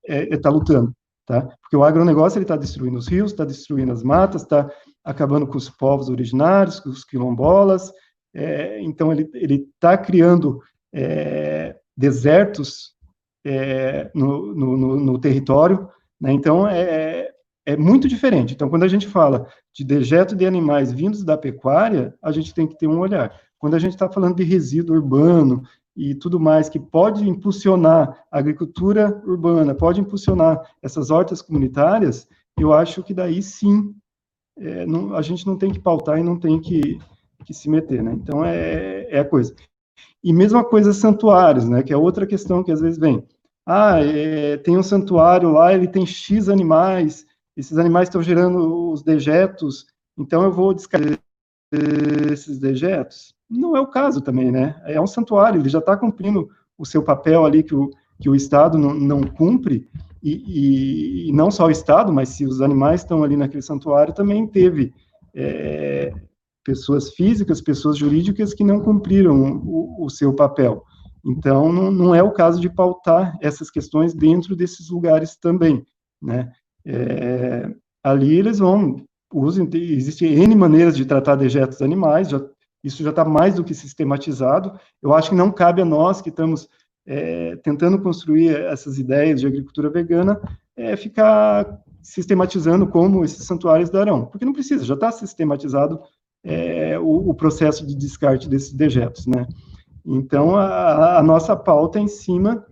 [0.07, 0.93] é, é tá lutando,
[1.25, 1.41] tá?
[1.61, 4.69] Porque o agronegócio ele está destruindo os rios, está destruindo as matas, está
[5.03, 7.91] acabando com os povos originários, com os quilombolas,
[8.33, 9.27] é, então ele
[9.73, 10.61] está criando
[10.93, 12.93] é, desertos
[13.45, 15.89] é, no, no, no, território,
[16.19, 16.31] né?
[16.31, 17.29] então é,
[17.65, 18.53] é muito diferente.
[18.53, 22.65] Então, quando a gente fala de dejeto de animais vindos da pecuária, a gente tem
[22.65, 23.37] que ter um olhar.
[23.57, 25.61] Quando a gente está falando de resíduo urbano
[25.93, 32.25] e tudo mais que pode impulsionar a agricultura urbana, pode impulsionar essas hortas comunitárias,
[32.57, 33.93] eu acho que daí sim
[34.57, 36.97] é, não, a gente não tem que pautar e não tem que,
[37.45, 38.13] que se meter, né?
[38.13, 39.53] Então é, é a coisa.
[40.23, 43.23] E mesma coisa santuários, né, que é outra questão que às vezes vem.
[43.65, 47.25] Ah, é, tem um santuário lá, ele tem X animais,
[47.55, 49.85] esses animais estão gerando os dejetos,
[50.17, 51.19] então eu vou descartar
[52.31, 53.33] esses dejetos?
[53.49, 54.81] Não é o caso também, né?
[54.85, 57.89] É um santuário, ele já está cumprindo o seu papel ali que o,
[58.19, 59.87] que o Estado não, não cumpre,
[60.21, 64.13] e, e, e, não só o Estado, mas se os animais estão ali naquele santuário,
[64.13, 64.93] também teve
[65.33, 66.13] é,
[66.63, 70.83] pessoas físicas, pessoas jurídicas que não cumpriram o, o seu papel.
[71.25, 75.85] Então, não, não, é o caso de pautar essas questões dentro desses lugares também,
[76.21, 76.51] né?
[76.85, 77.69] É,
[78.03, 79.03] ali eles vão,
[79.73, 82.41] existem N maneiras de tratar dejetos animais, já,
[82.83, 84.79] isso já está mais do que sistematizado.
[85.01, 86.69] Eu acho que não cabe a nós que estamos
[87.05, 90.39] é, tentando construir essas ideias de agricultura vegana,
[90.77, 95.99] é, ficar sistematizando como esses santuários darão, porque não precisa, já está sistematizado
[96.43, 99.47] é, o, o, processo de descarte desses dejetos, né?
[100.05, 102.65] Então, a, a, nossa pauta é em cima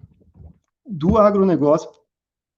[0.85, 1.89] do agronegócio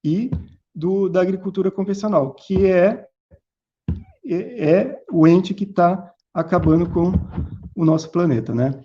[0.03, 0.29] e
[0.73, 3.07] do, da agricultura convencional, que é,
[4.25, 7.11] é, é o ente que está acabando com
[7.75, 8.79] o nosso planeta, né?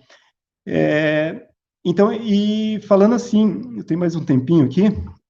[0.67, 1.47] É,
[1.83, 4.85] então, e falando assim, eu tenho mais um tempinho aqui,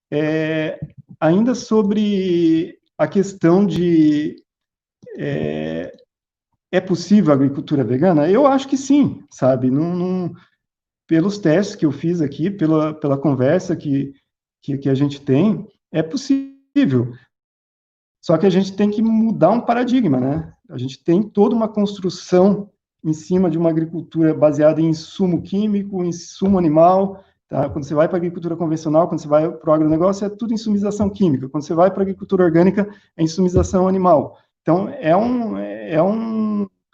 [0.09, 0.79] é,
[1.19, 4.37] ainda sobre a questão de
[5.17, 5.91] é,
[6.77, 8.29] é, possível a agricultura vegana?
[8.29, 9.69] Eu acho que sim, sabe?
[9.69, 10.33] Num,
[11.07, 14.13] pelos testes que eu fiz aqui, pela, pela conversa que,
[14.61, 17.13] que, que a gente tem, é possível.
[18.21, 20.51] Só que a gente tem que mudar um paradigma, né?
[20.69, 22.69] A gente tem toda uma construção
[23.03, 27.23] em cima de uma agricultura baseada em insumo químico, insumo animal.
[27.47, 27.69] Tá?
[27.69, 30.55] Quando você vai para a agricultura convencional, quando você vai para o agronegócio, é tudo
[30.55, 31.47] insumização química.
[31.47, 34.39] Quando você vai para a agricultura orgânica, é insumização animal.
[34.63, 36.15] Então, é um, é um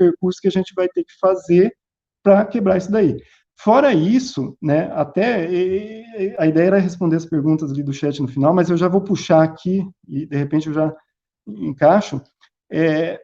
[0.02, 1.76] percurso que a gente vai ter que fazer
[2.24, 3.18] para quebrar isso daí.
[3.60, 8.54] Fora isso, né, até a ideia era responder as perguntas ali do chat no final,
[8.54, 10.96] mas eu já vou puxar aqui e de repente eu já
[11.48, 12.20] encaixo.
[12.72, 13.20] É,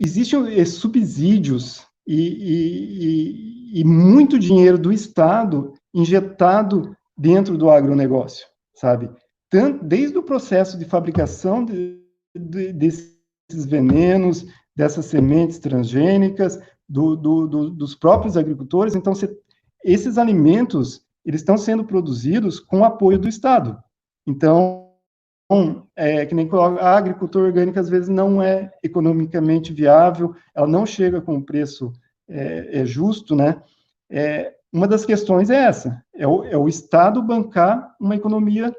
[0.00, 9.10] existem subsídios e, e, e, muito dinheiro do Estado injetado dentro do agronegócio, sabe?
[9.48, 12.00] Tanto, desde o processo de fabricação de,
[12.34, 14.44] de, desses venenos,
[14.80, 16.58] dessas sementes transgênicas,
[16.88, 18.94] do, do, do, dos próprios agricultores.
[18.94, 19.30] Então, você,
[19.84, 23.78] esses alimentos, eles estão sendo produzidos com apoio do Estado.
[24.26, 24.88] Então,
[25.52, 30.86] então, é, que nem a agricultura orgânica às vezes não é economicamente viável, ela não
[30.86, 31.92] chega com um preço
[32.28, 33.60] é, é justo, né?
[34.08, 38.72] É, uma das questões é essa, é o, é o Estado bancar uma economia,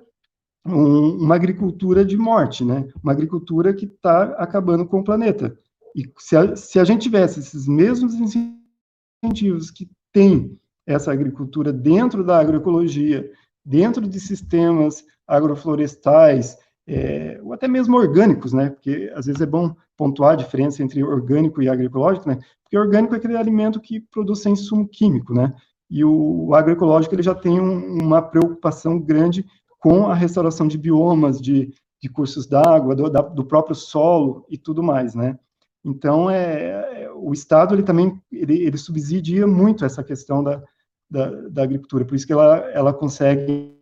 [0.66, 2.88] um, uma agricultura de morte, né?
[3.04, 5.54] Uma agricultura que está acabando com o planeta.
[5.96, 12.24] E se a, se a gente tivesse esses mesmos incentivos que tem essa agricultura dentro
[12.24, 13.30] da agroecologia,
[13.66, 18.70] dentro de sistemas agroflorestais, é, ou até mesmo orgânicos, né?
[18.70, 22.40] Porque às vezes é bom pontuar a diferença entre orgânico e agroecológico, né?
[22.64, 25.54] Porque orgânico é aquele alimento que produz sem insumo químico, né?
[25.90, 29.46] E o agroecológico ele já tem um, uma preocupação grande
[29.80, 34.82] com a restauração de biomas, de, de cursos d'água, do, do, próprio solo e tudo
[34.82, 35.38] mais, né?
[35.84, 40.64] Então, é, é, o Estado ele também ele, ele subsidia muito essa questão da,
[41.10, 43.78] da, da agricultura, por isso que ela, ela consegue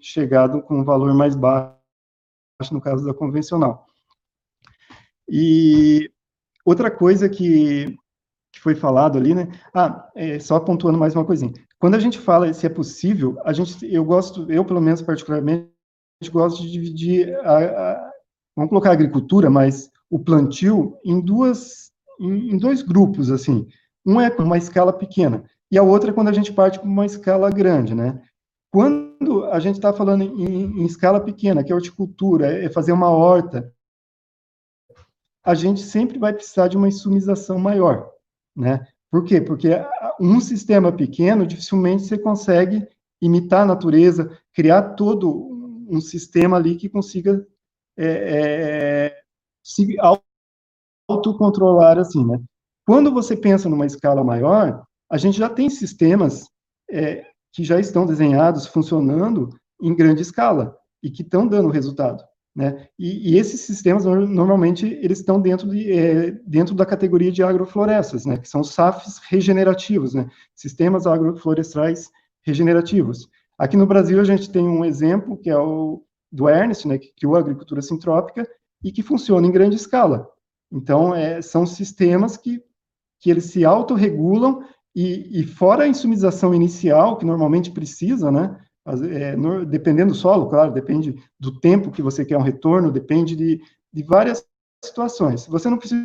[0.00, 1.76] chegado com um valor mais baixo
[2.72, 3.86] no caso da convencional.
[5.28, 6.10] E
[6.64, 7.94] outra coisa que,
[8.52, 9.48] que foi falado ali, né?
[9.74, 11.52] Ah, é, só pontuando mais uma coisinha.
[11.78, 15.70] Quando a gente fala se é possível, a gente, eu gosto, eu pelo menos particularmente,
[16.32, 18.12] gosto de dividir, a, a,
[18.56, 21.90] vamos colocar a agricultura, mas o plantio em duas,
[22.20, 23.66] em, em dois grupos, assim.
[24.06, 26.86] Um é com uma escala pequena, e a outra é quando a gente parte com
[26.86, 28.22] uma escala grande, né?
[28.70, 33.10] Quando a gente está falando em, em, escala pequena, que é horticultura, é fazer uma
[33.10, 33.72] horta,
[35.44, 38.10] a gente sempre vai precisar de uma insumização maior,
[38.54, 38.86] né?
[39.10, 39.40] Por quê?
[39.40, 39.70] Porque
[40.20, 42.86] um sistema pequeno, dificilmente você consegue
[43.20, 47.46] imitar a natureza, criar todo um sistema ali que consiga
[47.96, 49.17] é, é,
[49.68, 49.96] se
[51.08, 52.40] autocontrolar assim, né?
[52.86, 56.46] Quando você pensa numa escala maior, a gente já tem sistemas
[56.90, 59.50] é, que já estão desenhados, funcionando
[59.80, 62.24] em grande escala e que estão dando resultado.
[62.56, 62.88] Né?
[62.98, 68.24] E, e, esses sistemas, normalmente, eles estão dentro, de, é, dentro da categoria de agroflorestas,
[68.24, 68.38] né?
[68.38, 70.28] que são SAFs regenerativos, né?
[70.56, 72.10] sistemas agroflorestais
[72.42, 73.28] regenerativos.
[73.58, 77.12] Aqui no Brasil, a gente tem um exemplo, que é o do Ernest, né, que
[77.14, 78.46] criou a agricultura sintrópica
[78.82, 80.28] e que funciona em grande escala.
[80.70, 82.62] Então, é, são sistemas que,
[83.20, 84.62] que eles se autorregulam
[84.94, 88.58] e, e fora a insumização inicial, que normalmente precisa, né?
[89.10, 93.36] É, no, dependendo do solo, claro, depende do tempo que você quer um retorno, depende
[93.36, 93.60] de,
[93.92, 94.46] de várias
[94.82, 95.42] situações.
[95.42, 96.02] Se você não precisa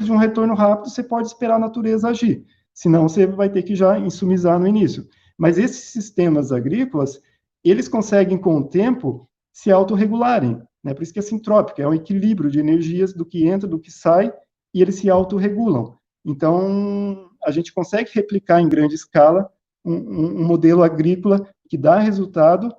[0.00, 3.74] de um retorno rápido, você pode esperar a natureza agir, senão você vai ter que
[3.74, 5.06] já insumizar no início.
[5.36, 7.20] Mas esses sistemas agrícolas,
[7.62, 10.94] eles conseguem, com o tempo, se autorregularem, né?
[10.94, 13.90] Por isso que é sintrópico, é um equilíbrio de energias do que entra, do que
[13.90, 14.32] sai,
[14.74, 15.96] e eles se autorregulam.
[16.24, 19.50] Então, a gente consegue replicar em grande escala
[19.84, 22.74] um, um modelo agrícola que dá resultado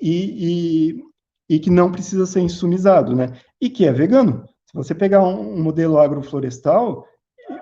[0.00, 0.94] e,
[1.48, 3.28] e, e, que não precisa ser insumizado, né?
[3.60, 4.44] E que é vegano.
[4.66, 7.06] Se você pegar um, um modelo agroflorestal,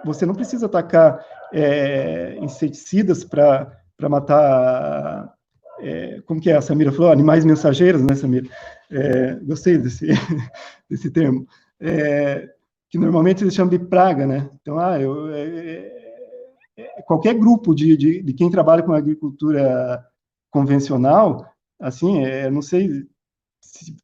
[0.04, 3.76] você não precisa atacar é, inseticidas para
[4.08, 5.32] matar,
[5.80, 8.48] é, como que é, a Samira falou, animais mensageiros, né, Samira?
[8.90, 10.08] É, gostei desse,
[10.88, 11.46] desse termo.
[11.80, 12.52] É,
[12.90, 14.50] que normalmente eles chamam de praga, né?
[14.60, 15.42] Então, ah, eu, é,
[16.76, 20.04] é, é, qualquer grupo de, de, de, quem trabalha com agricultura
[20.50, 21.46] convencional,
[21.80, 23.06] assim, é, não sei
[23.62, 23.96] se,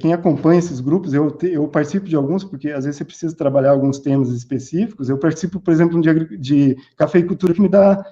[0.00, 3.70] quem acompanha esses grupos, eu, eu participo de alguns, porque às vezes você precisa trabalhar
[3.70, 5.08] alguns temas específicos.
[5.08, 8.04] Eu participo, por exemplo, de, de cafeicultura que me dá,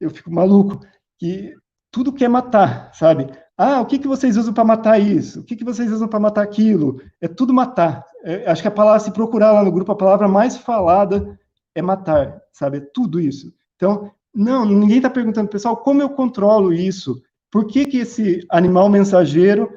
[0.00, 0.80] eu fico maluco,
[1.18, 1.54] que
[1.90, 3.28] tudo quer matar, sabe?
[3.60, 5.40] Ah, o que, que vocês usam para matar isso?
[5.40, 7.02] O que, que vocês usam para matar aquilo?
[7.20, 8.06] É tudo matar.
[8.22, 11.36] É, acho que a palavra, se procurar lá no grupo, a palavra mais falada
[11.74, 12.78] é matar, sabe?
[12.78, 13.52] É tudo isso.
[13.74, 17.20] Então, não, ninguém está perguntando, pessoal, como eu controlo isso?
[17.50, 19.68] Por que, que esse animal mensageiro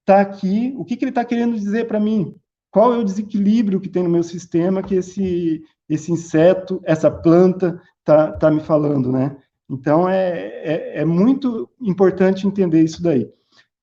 [0.00, 0.74] está aqui?
[0.76, 2.34] O que, que ele está querendo dizer para mim?
[2.72, 7.80] Qual é o desequilíbrio que tem no meu sistema que esse, esse inseto, essa planta
[8.00, 9.36] está tá me falando, né?
[9.72, 13.32] Então, é, é, é muito importante entender isso daí,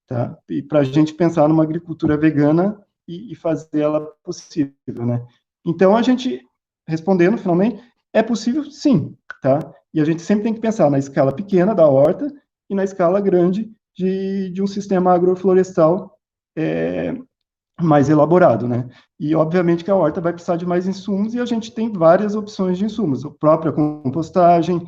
[0.05, 0.37] tá?
[0.47, 5.25] E para a gente pensar numa agricultura vegana e, e fazer ela possível, né?
[5.65, 6.45] Então, a gente,
[6.87, 7.81] respondendo finalmente,
[8.13, 9.59] é possível sim, tá?
[9.91, 12.31] E a gente sempre tem que pensar na escala pequena da horta
[12.69, 16.15] e na escala grande de, de um sistema agroflorestal
[16.55, 17.15] é,
[17.81, 18.87] mais elaborado, né?
[19.19, 22.35] E, obviamente, que a horta vai precisar de mais insumos e a gente tem várias
[22.35, 24.87] opções de insumos, a própria compostagem,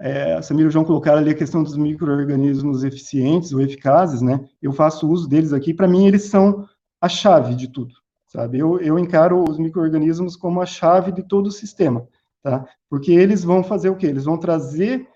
[0.00, 4.22] é, a Samira e o João colocaram ali a questão dos micro-organismos eficientes ou eficazes,
[4.22, 4.40] né?
[4.62, 6.68] Eu faço uso deles aqui, para mim eles são
[7.00, 7.94] a chave de tudo,
[8.26, 8.58] sabe?
[8.58, 12.06] Eu, eu encaro os micro-organismos como a chave de todo o sistema,
[12.42, 12.64] tá?
[12.88, 14.06] Porque eles vão fazer o quê?
[14.06, 15.08] Eles vão trazer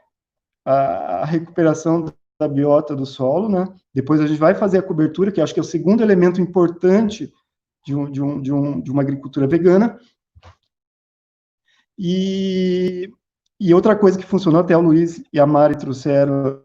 [0.64, 2.06] a, a recuperação
[2.40, 3.72] da biota do solo, né?
[3.94, 7.32] Depois a gente vai fazer a cobertura, que acho que é o segundo elemento importante
[7.86, 9.96] de, um, de, um, de, um, de uma agricultura vegana.
[11.96, 13.12] E
[13.64, 16.60] e outra coisa que funcionou, até o Luiz e a Mari trouxeram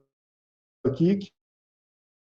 [0.84, 1.18] aqui,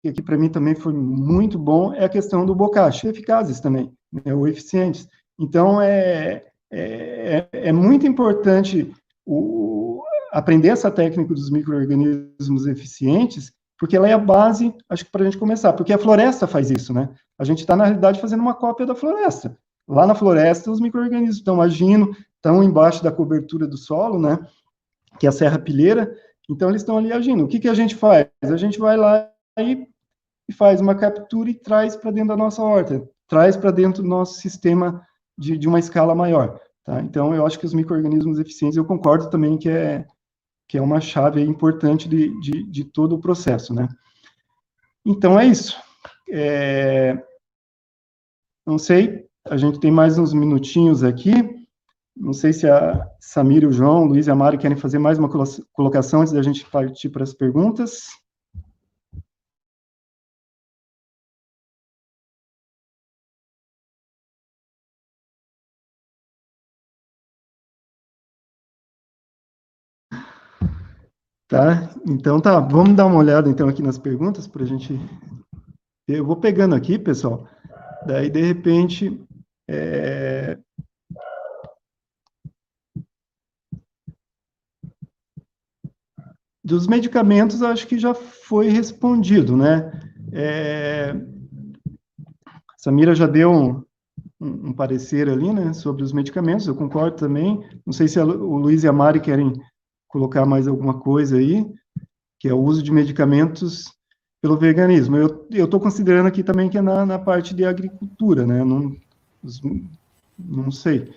[0.02, 3.92] que aqui para mim também foi muito bom, é a questão do bocache, eficazes também,
[4.12, 5.08] né, ou eficientes.
[5.38, 8.92] Então, é, é, é muito importante
[9.24, 10.02] o,
[10.32, 15.24] aprender essa técnica dos micro-organismos eficientes, porque ela é a base, acho que para a
[15.24, 17.08] gente começar, porque a floresta faz isso, né?
[17.38, 19.56] A gente está, na realidade, fazendo uma cópia da floresta.
[19.86, 24.38] Lá na floresta, os micro-organismos estão agindo, estão embaixo da cobertura do solo, né?
[25.18, 26.16] Que é a serra pilheira.
[26.48, 27.44] Então, eles estão ali agindo.
[27.44, 28.28] O que, que a gente faz?
[28.42, 29.86] A gente vai lá e,
[30.48, 34.08] e faz uma captura e traz para dentro da nossa horta, traz para dentro do
[34.08, 36.58] nosso sistema de, de uma escala maior.
[36.84, 37.00] Tá?
[37.00, 40.06] Então, eu acho que os micro-organismos eficientes, eu concordo também que é,
[40.66, 43.88] que é uma chave importante de, de, de todo o processo, né?
[45.04, 45.76] Então, é isso.
[46.30, 47.22] É...
[48.66, 51.57] Não sei, a gente tem mais uns minutinhos aqui.
[52.20, 55.18] Não sei se a Samira, o João, o Luiz e a Mari querem fazer mais
[55.18, 55.28] uma
[55.72, 58.08] colocação antes da gente partir para as perguntas.
[71.46, 74.92] Tá, então tá, vamos dar uma olhada então aqui nas perguntas para a gente.
[76.06, 77.48] Eu vou pegando aqui, pessoal.
[78.06, 79.18] Daí de repente
[79.68, 80.58] é,
[86.68, 89.90] Dos medicamentos, acho que já foi respondido, né?
[90.30, 91.16] É,
[92.76, 93.82] Samira já deu um,
[94.38, 97.58] um, parecer ali, né, sobre os medicamentos, eu concordo também.
[97.86, 99.54] Não sei se a, o Luiz e a Mari querem
[100.08, 101.66] colocar mais alguma coisa aí,
[102.38, 103.86] que é o uso de medicamentos
[104.42, 105.16] pelo veganismo.
[105.16, 108.62] Eu estou considerando aqui também que é na, na parte de agricultura, né?
[108.62, 108.94] Não,
[110.38, 111.14] não sei.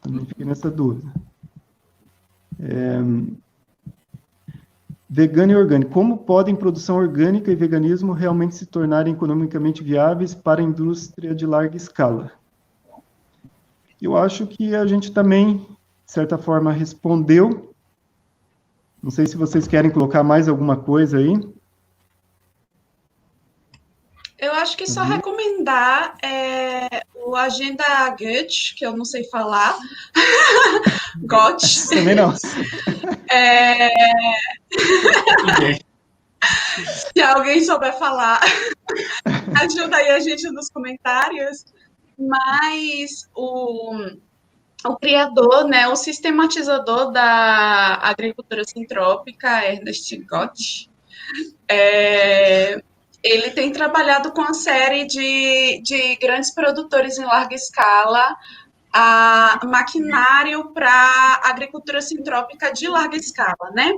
[0.00, 1.12] Também fiquei nessa dúvida.
[2.58, 2.98] É,
[5.14, 5.92] Vegano e orgânico.
[5.92, 11.44] Como podem produção orgânica e veganismo realmente se tornarem economicamente viáveis para a indústria de
[11.44, 12.32] larga escala?
[14.00, 15.58] Eu acho que a gente também,
[16.06, 17.74] de certa forma, respondeu.
[19.02, 21.34] Não sei se vocês querem colocar mais alguma coisa aí.
[24.38, 25.08] Eu acho que só uhum.
[25.08, 27.84] recomendar é, o Agenda
[28.18, 29.76] Gut, que eu não sei falar.
[31.20, 31.60] Got.
[31.90, 32.32] Também não.
[33.32, 33.90] É...
[37.14, 38.40] Se alguém souber falar,
[39.62, 41.64] ajuda aí a gente nos comentários.
[42.18, 43.96] Mas o,
[44.84, 50.90] o criador, né, o sistematizador da agricultura sintrópica, Ernest Gott,
[51.68, 52.82] é,
[53.22, 58.36] ele tem trabalhado com a série de, de grandes produtores em larga escala
[58.92, 63.92] a maquinário para agricultura sintrópica de larga escala, né?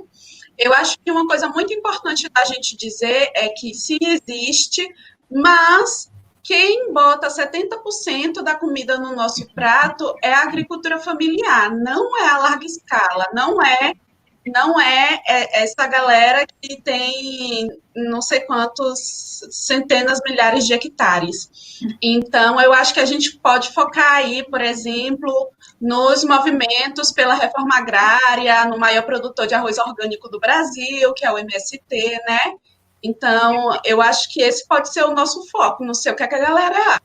[0.57, 4.87] Eu acho que uma coisa muito importante da gente dizer é que sim existe,
[5.31, 6.11] mas
[6.45, 12.39] quem bota 70% da comida no nosso prato é a agricultura familiar, não é a
[12.39, 13.95] larga escala, não é
[14.47, 21.79] não é, é essa galera que tem não sei quantos centenas, milhares de hectares.
[22.03, 27.77] Então, eu acho que a gente pode focar aí, por exemplo, nos movimentos pela reforma
[27.77, 31.81] agrária, no maior produtor de arroz orgânico do Brasil, que é o MST,
[32.27, 32.55] né?
[33.03, 35.85] Então, eu acho que esse pode ser o nosso foco.
[35.85, 37.03] Não sei o que, é que a galera acha.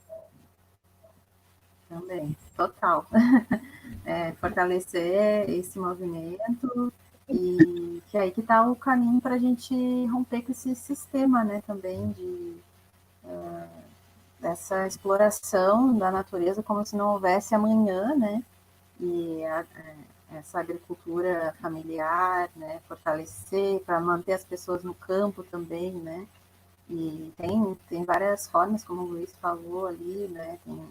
[1.88, 3.06] Também, total.
[4.06, 6.92] É, fortalecer esse movimento
[7.30, 9.74] e que aí que está o caminho para a gente
[10.08, 12.56] romper com esse sistema, né, também de
[13.24, 13.70] uh,
[14.40, 18.44] dessa exploração da natureza como se não houvesse amanhã, né,
[19.00, 19.60] e a,
[20.32, 26.28] a, essa agricultura familiar, né, fortalecer para manter as pessoas no campo também, né,
[26.90, 30.88] e tem, tem várias formas, como o Luiz falou ali, né, tem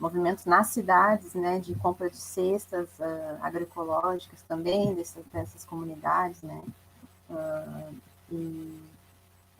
[0.00, 6.62] movimentos nas cidades, né, de compra de cestas uh, agroecológicas também dessas, dessas comunidades, né,
[7.28, 7.94] uh,
[8.32, 8.80] e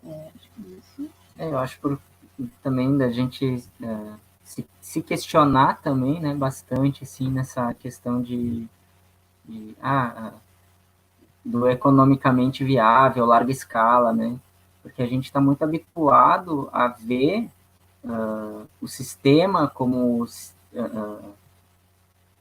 [0.03, 1.11] é, acho que isso.
[1.39, 2.01] É, eu acho por,
[2.63, 8.67] também da gente uh, se, se, questionar também, né, bastante, assim, nessa questão de,
[9.45, 10.33] de ah,
[11.45, 14.39] do economicamente viável, larga escala, né,
[14.83, 17.51] porque a gente está muito habituado a ver
[18.05, 21.35] uh, o sistema como uh,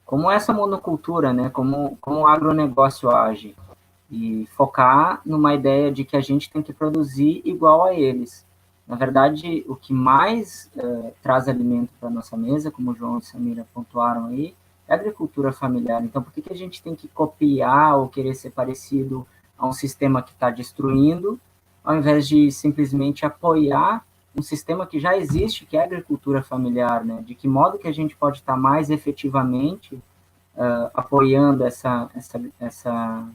[0.06, 1.50] como essa monocultura, né?
[1.50, 3.56] Como como o agronegócio age
[4.12, 8.46] e focar numa ideia de que a gente tem que produzir igual a eles.
[8.88, 13.22] Na verdade, o que mais uh, traz alimento para nossa mesa, como o João e
[13.22, 14.56] Samira pontuaram aí,
[14.88, 16.04] é agricultura familiar.
[16.04, 19.74] Então, por que, que a gente tem que copiar ou querer ser parecido a um
[19.74, 21.40] sistema que está destruindo,
[21.84, 24.04] ao invés de simplesmente apoiar
[24.36, 27.24] um sistema que já existe, que é a agricultura familiar, né?
[27.26, 29.96] De que modo que a gente pode estar mais efetivamente
[30.56, 33.28] uh, apoiando essa, essa, essa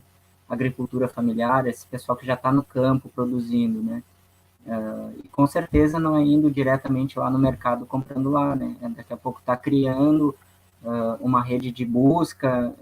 [0.49, 4.03] agricultura familiar, esse pessoal que já está no campo produzindo, né?
[4.67, 8.77] Uh, e com certeza não é indo diretamente lá no mercado comprando lá, né?
[8.97, 10.35] Daqui a pouco está criando
[10.83, 12.73] uh, uma rede de busca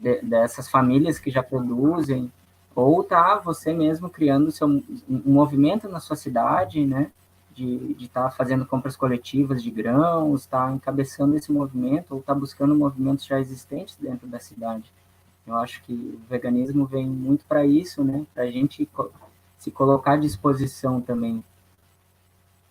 [0.00, 2.30] de, dessas famílias que já produzem,
[2.76, 7.10] ou tá você mesmo criando seu, um movimento na sua cidade, né,
[7.54, 12.76] de estar tá fazendo compras coletivas de grãos, está encabeçando esse movimento, ou está buscando
[12.76, 14.92] movimentos já existentes dentro da cidade.
[15.46, 18.86] Eu acho que o veganismo vem muito para isso, né, para a gente
[19.58, 21.42] se colocar à disposição também.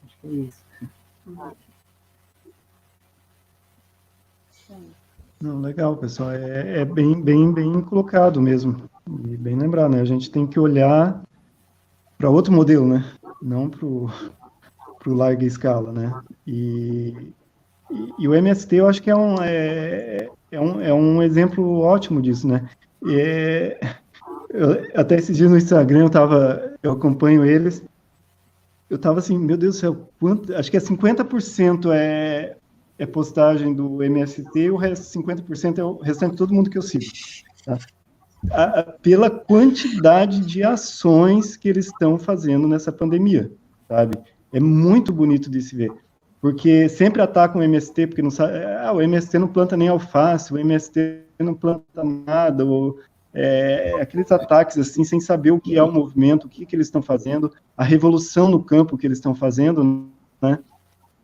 [0.06, 0.64] Acho que é isso.
[5.42, 6.32] Não, legal, pessoal.
[6.32, 8.90] É, é bem, bem, bem colocado mesmo.
[9.08, 10.02] E bem lembrar, né?
[10.02, 11.22] A gente tem que olhar
[12.18, 13.06] para outro modelo, né?
[13.42, 14.10] Não para o
[15.08, 16.14] larga escala, né?
[16.48, 17.34] E,
[17.92, 21.80] e, e, o MST eu acho que é um, é, é, um, é um exemplo
[21.80, 22.68] ótimo disso, né?
[23.08, 23.96] É,
[24.50, 27.84] eu, até esses dias no Instagram eu tava, eu acompanho eles,
[28.90, 32.58] eu tava assim, meu Deus do céu, quanto, acho que é 50% é,
[32.98, 37.06] é postagem do MST, o resto, 50% é o restante todo mundo que eu sigo.
[37.66, 37.78] Tá?
[38.52, 43.52] A, pela quantidade de ações que eles estão fazendo nessa pandemia,
[43.88, 44.18] sabe?
[44.52, 45.92] É muito bonito de se ver,
[46.42, 50.54] porque sempre atacam o MST, porque não sabe, ah, o MST não planta nem alface,
[50.54, 53.00] o MST não planta nada, ou
[53.34, 56.88] é, aqueles ataques assim, sem saber o que é o movimento, o que, que eles
[56.88, 60.08] estão fazendo, a revolução no campo que eles estão fazendo,
[60.42, 60.60] né?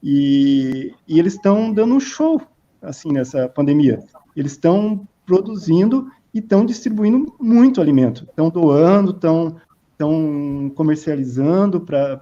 [0.04, 2.42] E, e eles estão dando um show,
[2.82, 4.04] assim, nessa pandemia.
[4.36, 9.60] Eles estão produzindo e estão distribuindo muito alimento, estão doando, estão
[10.02, 12.20] estão comercializando para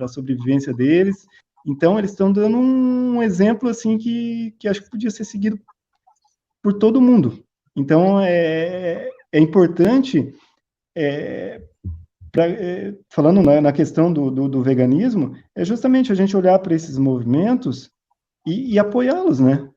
[0.00, 1.26] a sobrevivência deles.
[1.66, 5.58] Então, eles estão dando um exemplo assim que, que acho que podia ser seguido
[6.62, 7.44] por todo mundo.
[7.76, 10.32] Então, é, é importante,
[10.96, 11.60] é,
[12.32, 16.58] pra, é, falando na, na questão do, do, do, veganismo, é justamente a gente olhar
[16.60, 17.90] para esses movimentos
[18.46, 19.68] e, e apoiá-los, né?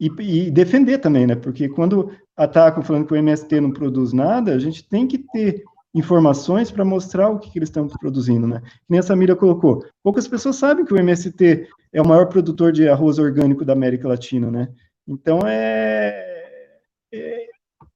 [0.00, 1.36] E, e, defender também, né?
[1.36, 5.64] Porque quando atacam falando que o MST não produz nada, a gente tem que ter
[5.94, 8.60] informações para mostrar o que, que eles estão produzindo, né?
[8.86, 9.82] Nem a Samira colocou.
[10.02, 14.06] Poucas pessoas sabem que o MST é o maior produtor de arroz orgânico da América
[14.06, 14.68] Latina, né?
[15.08, 16.80] Então é,
[17.12, 17.46] é,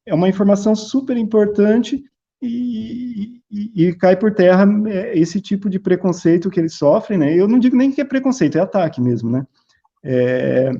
[0.06, 2.02] é uma informação super importante
[2.40, 7.34] e, e, e, cai por terra é, esse tipo de preconceito que eles sofrem, né?
[7.34, 9.46] Eu não digo nem que é preconceito, é ataque mesmo, né?
[10.02, 10.70] É,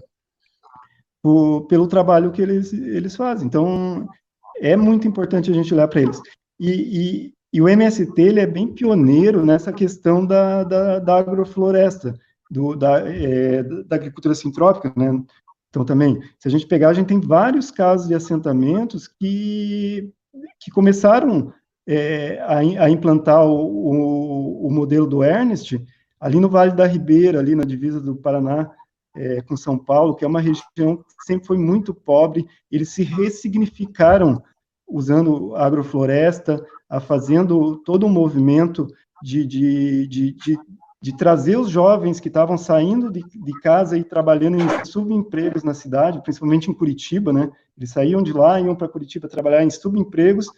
[1.23, 3.47] por, pelo trabalho que eles, eles fazem.
[3.47, 4.09] Então,
[4.61, 6.21] é muito importante a gente olhar para eles.
[6.59, 12.15] E, e, e, o MST ele é bem pioneiro nessa questão da, da, da agrofloresta.
[12.51, 15.23] do, da, é, da agricultura sintrópica, né?
[15.69, 20.13] Então, também, se a gente pegar, a gente tem vários casos de assentamentos que,
[20.59, 21.53] que começaram
[21.87, 25.81] é, a, a, implantar o, o, o, modelo do Ernest
[26.19, 28.71] ali no Vale da Ribeira, ali na divisa do Paraná
[29.17, 33.03] é, com São Paulo, que é uma região que sempre foi muito pobre, eles se
[33.03, 34.43] ressignificaram
[34.89, 38.89] usando agrofloresta, a fazendo todo um movimento
[39.23, 40.59] de, de, de, de
[41.03, 45.73] de trazer os jovens que estavam saindo de, de, casa e trabalhando em subempregos na
[45.73, 47.51] cidade, principalmente em Curitiba, né?
[47.77, 50.49] Eles saíam de lá, iam para Curitiba trabalhar em subempregos.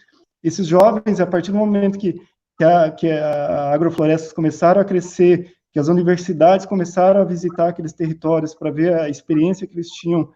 [0.42, 2.20] Esses jovens, a partir do momento que,
[2.58, 7.92] que, a, que a agroflorestas começaram a crescer, que as universidades começaram a visitar aqueles
[7.92, 10.28] territórios para ver a experiência que eles tinham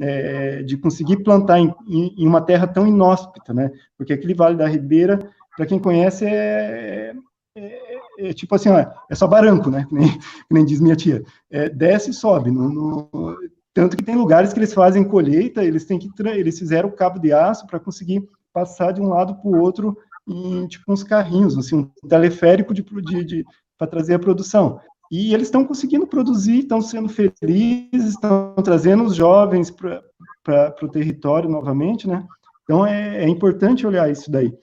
[0.00, 3.70] é, de conseguir plantar em, em, uma terra tão inóspita, né?
[3.96, 5.18] Porque aquele Vale da Ribeira,
[5.56, 7.14] para quem conhece, é,
[7.56, 9.86] é, é, tipo assim, é só baranco, né?
[9.88, 11.22] Que nem, que nem diz minha tia.
[11.50, 12.50] É, desce e sobe.
[12.50, 13.36] No, no,
[13.72, 17.18] tanto que tem lugares que eles fazem colheita, eles têm que eles fizeram o cabo
[17.18, 19.96] de aço para conseguir passar de um lado para o outro
[20.26, 23.44] em tipo uns carrinhos, assim, um teleférico de, de, de
[23.80, 24.78] para trazer a produção.
[25.10, 31.48] E eles estão conseguindo produzir, estão sendo felizes, estão trazendo os jovens para o território
[31.48, 32.24] novamente, né?
[32.62, 34.54] Então é, é importante olhar isso daí.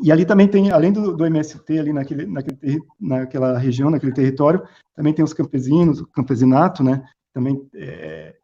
[0.00, 4.62] E ali também tem, além do, do MST, ali naquele, naquele, naquela região, naquele território,
[4.94, 7.02] também tem os campesinos, o campesinato, né?
[7.34, 8.34] Também é,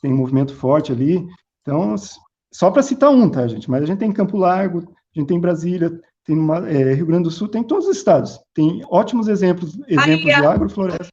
[0.00, 1.24] tem um movimento forte ali.
[1.60, 1.94] Então,
[2.52, 3.70] só para citar um, tá, gente?
[3.70, 7.24] Mas a gente tem Campo Largo, a gente tem Brasília, tem uma, é, Rio Grande
[7.24, 8.38] do Sul, tem todos os estados.
[8.54, 11.08] Tem ótimos exemplos, exemplos de agrofloresta.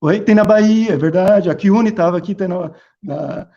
[0.00, 1.48] Oi, tem na Bahia, é verdade.
[1.48, 2.72] A Kiune estava aqui, tem na,
[3.02, 3.48] na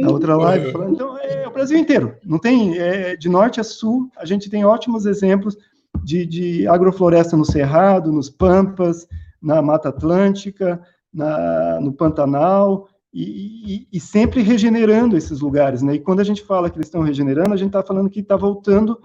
[0.00, 0.72] na outra live, é.
[0.72, 4.48] falando, então é o Brasil inteiro, não tem, é, de norte a sul, a gente
[4.48, 5.54] tem ótimos exemplos
[6.02, 9.06] de, de agrofloresta no Cerrado, nos Pampas,
[9.40, 10.80] na Mata Atlântica,
[11.12, 15.96] na, no Pantanal, e, e, e, sempre regenerando esses lugares, né?
[15.96, 18.38] E quando a gente fala que eles estão regenerando, a gente está falando que está
[18.38, 18.98] voltando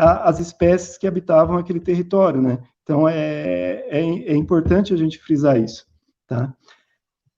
[0.00, 2.58] às espécies que habitavam aquele território, né?
[2.82, 5.86] Então é, é, é importante a gente frisar isso,
[6.26, 6.54] tá?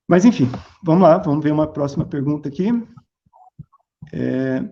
[0.08, 0.46] Mas, enfim,
[0.82, 2.68] vamos lá, vamos ver uma próxima pergunta aqui.
[4.12, 4.62] É...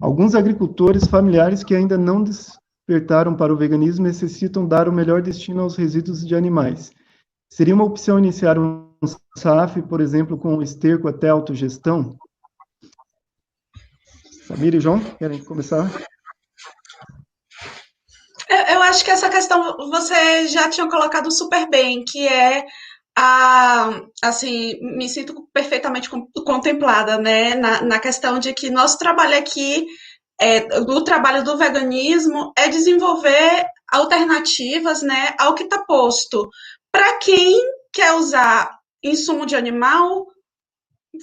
[0.00, 5.60] Alguns agricultores familiares que ainda não despertaram para o veganismo necessitam dar o melhor destino
[5.60, 6.90] aos resíduos de animais.
[7.52, 8.94] Seria uma opção iniciar um
[9.36, 12.16] SAF, por exemplo, com esterco até autogestão?
[14.46, 15.90] Samira e João, querem começar?
[18.68, 22.64] Eu acho que essa questão você já tinha colocado super bem, que é
[23.16, 26.08] a, assim, me sinto perfeitamente
[26.44, 29.86] contemplada, né, na, na questão de que nosso trabalho aqui,
[30.40, 36.48] é, o trabalho do veganismo, é desenvolver alternativas, né, ao que está posto.
[36.92, 37.60] Para quem
[37.92, 40.26] quer usar insumo de animal,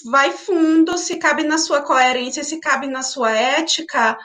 [0.06, 4.18] vai fundo, se cabe na sua coerência, se cabe na sua ética,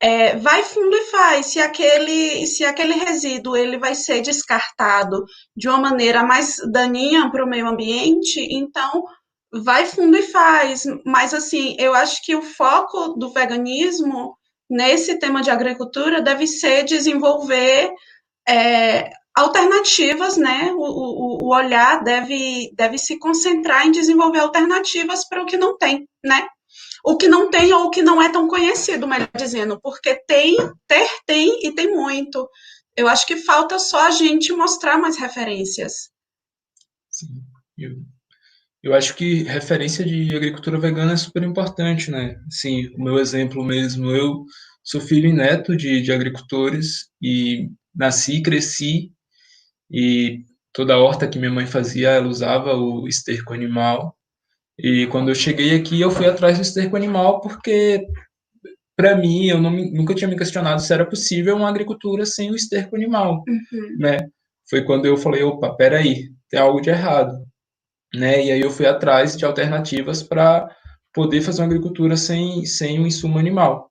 [0.00, 1.46] é, vai fundo e faz.
[1.46, 5.24] Se aquele, se aquele resíduo ele vai ser descartado
[5.54, 9.04] de uma maneira mais daninha para o meio ambiente, então
[9.52, 10.84] vai fundo e faz.
[11.04, 14.36] Mas assim, eu acho que o foco do veganismo
[14.70, 17.90] nesse tema de agricultura deve ser desenvolver
[18.48, 20.72] é, alternativas, né?
[20.72, 25.76] O, o, o, olhar deve, deve se concentrar em desenvolver alternativas para o que não
[25.76, 26.46] tem, né?
[27.04, 30.56] O que não tem ou o que não é tão conhecido, melhor dizendo, porque tem,
[30.86, 32.48] ter tem e tem muito.
[32.96, 36.10] Eu acho que falta só a gente mostrar mais referências.
[37.08, 37.42] Sim,
[37.78, 37.96] eu,
[38.82, 42.36] eu acho que referência de agricultura vegana é super importante, né?
[42.50, 44.44] Sim, o meu exemplo mesmo, eu
[44.82, 49.12] sou filho e neto de, de agricultores e nasci, cresci
[49.90, 54.16] e toda a horta que minha mãe fazia, ela usava o esterco animal.
[54.78, 58.06] E quando eu cheguei aqui, eu fui atrás do esterco animal porque,
[58.96, 62.96] para mim, eu nunca tinha me questionado se era possível uma agricultura sem o esterco
[62.96, 63.96] animal, uhum.
[63.98, 64.18] né?
[64.68, 67.32] Foi quando eu falei, opa, peraí, tem algo de errado,
[68.14, 68.44] né?
[68.44, 70.68] E aí eu fui atrás de alternativas para
[71.12, 73.90] poder fazer uma agricultura sem, sem o insumo animal.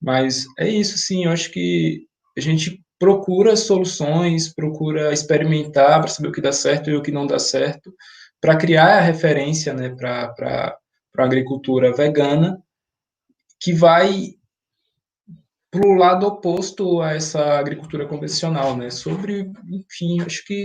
[0.00, 2.06] Mas é isso, sim, eu acho que
[2.36, 7.12] a gente procura soluções, procura experimentar para saber o que dá certo e o que
[7.12, 7.94] não dá certo,
[8.40, 10.34] para criar a referência né, para
[11.16, 12.62] a agricultura vegana,
[13.60, 14.34] que vai
[15.70, 18.90] para o lado oposto a essa agricultura convencional, né?
[18.90, 20.64] Sobre, enfim, acho que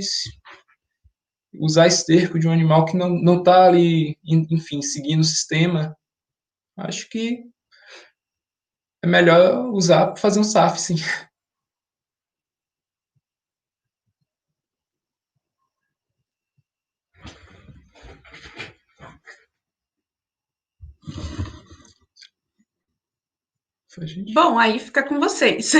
[1.55, 5.95] usar esterco de um animal que não não está ali, enfim, seguindo o sistema,
[6.77, 7.43] acho que
[9.03, 10.95] é melhor usar para fazer um SAF, sim.
[24.34, 25.74] Bom, aí fica com vocês.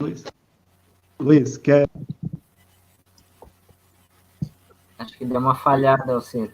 [0.00, 0.24] Luiz,
[1.20, 1.88] Luiz, quer.
[4.98, 6.50] Acho que deu uma falhada, Alcir.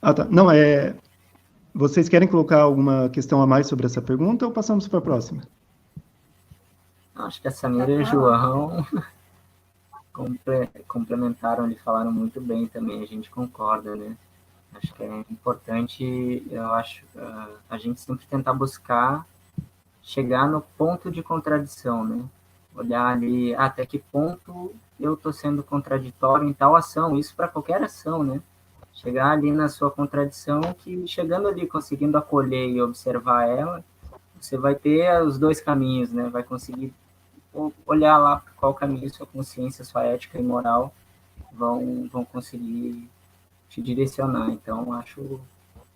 [0.00, 0.24] Ah, tá.
[0.24, 0.94] Não, é.
[1.74, 5.42] Vocês querem colocar alguma questão a mais sobre essa pergunta ou passamos para a próxima?
[7.14, 8.86] Acho que a Samira e o João
[10.86, 14.16] complementaram e falaram muito bem também, a gente concorda, né?
[14.74, 17.04] Acho que é importante, eu acho,
[17.68, 19.26] a gente sempre tentar buscar
[20.02, 22.24] chegar no ponto de contradição, né?
[22.74, 27.48] Olhar ali ah, até que ponto eu estou sendo contraditório em tal ação, isso para
[27.48, 28.40] qualquer ação, né?
[28.92, 33.84] Chegar ali na sua contradição, que chegando ali, conseguindo acolher e observar ela,
[34.40, 36.28] você vai ter os dois caminhos, né?
[36.28, 36.92] Vai conseguir
[37.86, 40.92] olhar lá qual caminho sua consciência, sua ética e moral
[41.52, 43.08] vão, vão conseguir
[43.68, 44.50] te direcionar.
[44.50, 45.40] Então, acho,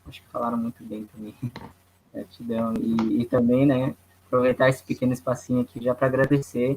[0.07, 1.35] acho que falaram muito bem também.
[2.12, 2.74] Gratidão.
[2.81, 3.95] E, e também, né,
[4.27, 6.77] aproveitar esse pequeno espacinho aqui já para agradecer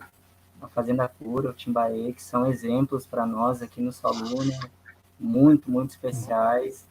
[0.61, 4.59] a Fazenda Cura, o Timbaê, que são exemplos para nós aqui no Solu, né,
[5.19, 6.85] muito, muito especiais.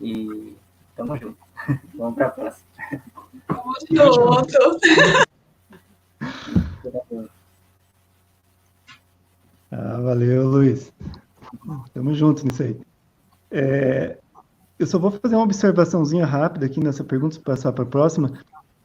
[0.00, 0.56] E
[0.96, 1.38] tamo junto.
[1.94, 2.66] Vamos para a próxima.
[3.90, 5.28] Junto.
[9.70, 10.92] Ah, valeu, Luiz.
[11.92, 12.80] Tamo junto nisso aí.
[13.50, 14.16] É,
[14.78, 18.32] eu só vou fazer uma observaçãozinha rápida aqui nessa pergunta, para passar para a próxima.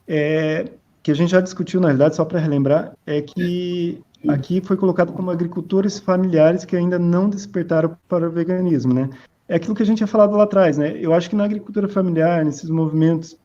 [0.07, 0.71] É,
[1.01, 5.13] que a gente já discutiu, na realidade, só para relembrar, é que aqui foi colocado
[5.13, 9.09] como agricultores familiares que ainda não despertaram para o veganismo, né?
[9.47, 10.95] É aquilo que a gente tinha falado lá atrás, né?
[10.99, 13.37] Eu acho que na agricultura familiar, nesses movimentos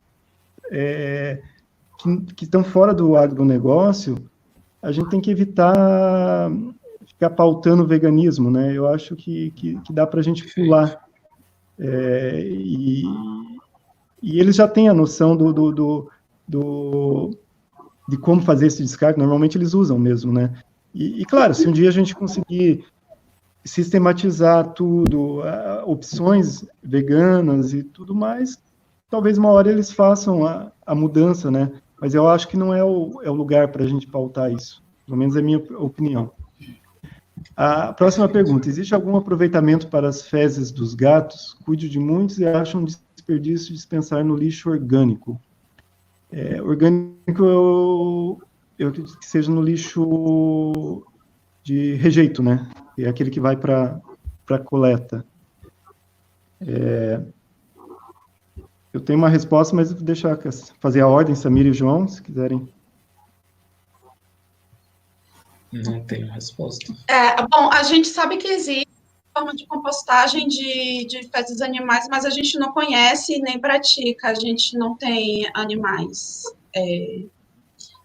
[0.71, 1.41] é,
[1.99, 4.17] que, que estão fora do agronegócio,
[4.85, 6.49] a gente tem que evitar
[7.07, 8.71] ficar pautando o veganismo, né?
[8.73, 11.03] Eu acho que, que, que dá para a gente pular.
[11.79, 13.03] É, e,
[14.21, 16.11] e eles já têm a noção do, do, do,
[16.47, 17.31] do,
[18.07, 20.53] de como fazer esse descarte, normalmente eles usam mesmo, né?
[20.93, 22.85] E, e claro, se um dia a gente conseguir
[23.63, 25.41] sistematizar tudo,
[25.85, 28.61] opções veganas e tudo mais,
[29.09, 31.71] talvez uma hora eles façam a, a mudança, né?
[31.99, 34.83] Mas eu acho que não é o, é o lugar para a gente pautar isso.
[35.05, 36.31] Pelo menos é a minha opinião.
[37.55, 41.57] A próxima pergunta: existe algum aproveitamento para as fezes dos gatos?
[41.65, 45.39] Cuide de muitos e acham um desperdício dispensar no lixo orgânico.
[46.31, 48.41] É, orgânico eu,
[48.77, 51.03] eu acredito que seja no lixo
[51.63, 52.69] de rejeito, né?
[52.97, 54.01] É aquele que vai para
[54.49, 55.25] a coleta.
[56.61, 57.21] É,
[58.95, 60.39] eu tenho uma resposta, mas vou deixar
[60.79, 62.67] fazer a ordem, Samir e João, se quiserem.
[65.71, 66.95] Não tenho resposta.
[67.09, 68.87] É, bom, a gente sabe que existe
[69.33, 74.33] forma de compostagem de, de fezes animais, mas a gente não conhece nem pratica, a
[74.33, 76.43] gente não tem animais.
[76.73, 77.23] É,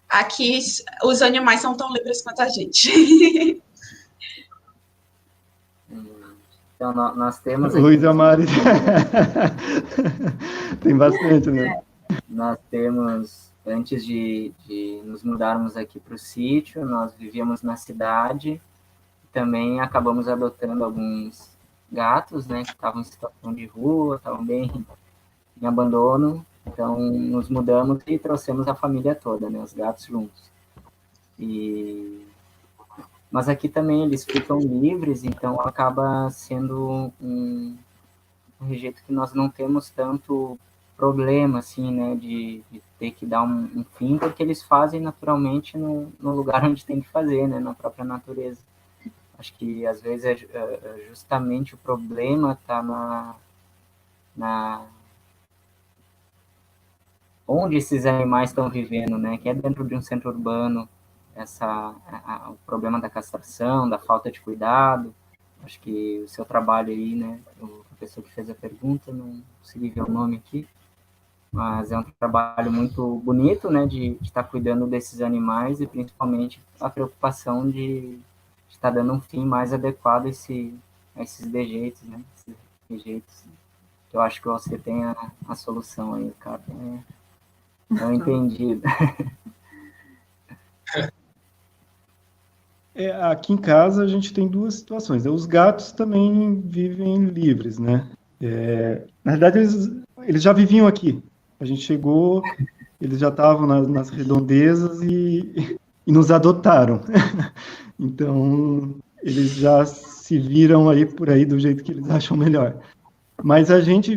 [0.09, 0.59] aqui,
[1.05, 2.91] os animais são tão livres quanto a gente.
[6.81, 7.75] Então, nós temos.
[7.75, 7.83] Aqui...
[7.83, 8.45] Luiz Amari.
[10.81, 11.79] Tem bastante, né?
[12.27, 18.59] Nós temos, antes de, de nos mudarmos aqui para o sítio, nós vivíamos na cidade.
[19.31, 21.55] Também acabamos adotando alguns
[21.91, 22.63] gatos, né?
[22.63, 24.83] Que estavam em situação de rua, estavam bem
[25.61, 26.43] em abandono.
[26.65, 29.59] Então, nos mudamos e trouxemos a família toda, né?
[29.59, 30.49] Os gatos juntos.
[31.37, 32.25] E
[33.31, 37.77] mas aqui também eles ficam livres, então acaba sendo um,
[38.61, 40.59] um rejeito que nós não temos tanto
[40.97, 45.77] problema, assim, né, de, de ter que dar um, um, fim, porque eles fazem naturalmente
[45.77, 48.59] no, no, lugar onde tem que fazer, né, na própria natureza.
[49.39, 53.35] Acho que às vezes é, é, é justamente o problema está na,
[54.35, 54.85] na
[57.47, 60.87] onde esses animais estão vivendo, né, que é dentro de um centro urbano,
[61.35, 65.13] essa a, a, o problema da castração, da falta de cuidado.
[65.63, 69.89] Acho que o seu trabalho aí, né, a pessoa que fez a pergunta, não consegui
[69.89, 70.67] ver o nome aqui,
[71.51, 76.61] mas é um trabalho muito bonito, né, de, estar tá cuidando desses animais e principalmente
[76.79, 78.17] a preocupação de
[78.69, 80.73] estar tá dando um fim mais adequado a, esse,
[81.15, 82.55] a esses dejeitos, né, esses
[82.89, 83.45] rejeitos.
[84.11, 86.61] Eu acho que você tem a, a solução aí, cara.
[86.69, 86.99] É,
[87.93, 88.81] não entendi.
[93.05, 95.25] é, aqui em casa a gente tem duas situações.
[95.25, 98.07] Os gatos também vivem livres, né?
[98.41, 99.91] É, na verdade, eles,
[100.23, 101.21] eles já viviam aqui.
[101.59, 102.41] A gente chegou,
[102.99, 107.01] eles já estavam nas, nas redondezas e, e nos adotaram.
[107.99, 112.77] então, eles já se viram aí por aí do jeito que eles acham melhor.
[113.43, 114.15] Mas a gente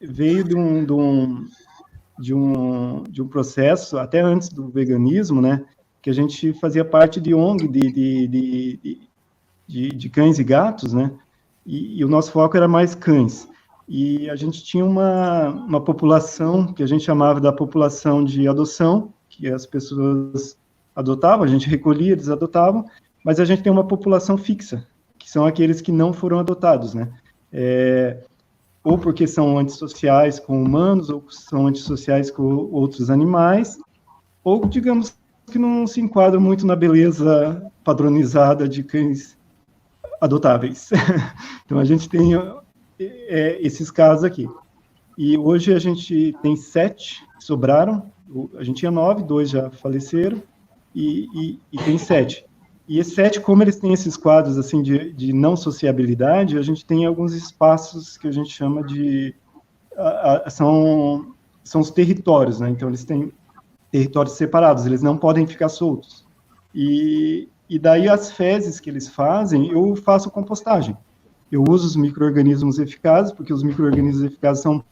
[0.00, 1.46] veio de um, de um,
[2.18, 5.64] de um, de um processo, até antes do veganismo, né?
[6.02, 8.98] Que a gente fazia parte de ONG de, de,
[9.68, 11.12] de, de, cães e gatos, né?
[11.64, 13.48] E, e, o nosso foco era mais cães.
[13.88, 19.12] E a gente tinha uma, uma população que a gente chamava da população de adoção,
[19.28, 20.58] que as pessoas
[20.94, 22.84] adotavam, a gente recolhia, eles adotavam,
[23.24, 24.86] mas a gente tem uma população fixa,
[25.18, 27.12] que são aqueles que não foram adotados, né?
[27.52, 28.24] É,
[28.82, 32.42] ou porque são antissociais com humanos, ou são antissociais com
[32.72, 33.78] outros animais,
[34.42, 35.14] ou, digamos,
[35.50, 39.36] que não se enquadram muito na beleza padronizada de cães
[40.20, 40.90] adotáveis.
[41.64, 42.32] então, a gente tem
[42.98, 44.48] é, esses casos aqui.
[45.18, 48.10] E hoje a gente tem sete que sobraram,
[48.56, 50.42] a gente tinha nove, dois já faleceram,
[50.94, 52.46] e, e, e tem sete.
[52.88, 56.84] E esses sete, como eles têm esses quadros assim de, de não sociabilidade, a gente
[56.84, 59.34] tem alguns espaços que a gente chama de
[59.96, 62.70] a, a, são são os territórios, né?
[62.70, 63.32] Então eles têm
[63.92, 66.26] territórios separados, eles não podem ficar soltos.
[66.74, 70.96] E, e daí as fezes que eles fazem, eu faço compostagem.
[71.50, 74.82] Eu uso os micro-organismos eficazes, porque os micro-organismos eficazes são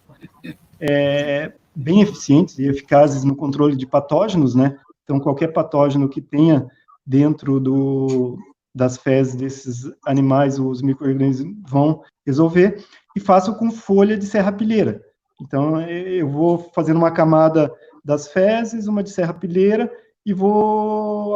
[0.78, 4.76] é, bem eficientes e eficazes no controle de patógenos, né?
[5.02, 6.66] Então, qualquer patógeno que tenha
[7.06, 8.38] dentro do,
[8.74, 12.84] das fezes desses animais, os micro-organismos vão resolver,
[13.16, 15.00] e faço com folha de serrapilheira.
[15.40, 17.72] Então, eu vou fazendo uma camada
[18.04, 19.90] das fezes, uma de serrapilheira,
[20.24, 21.34] e vou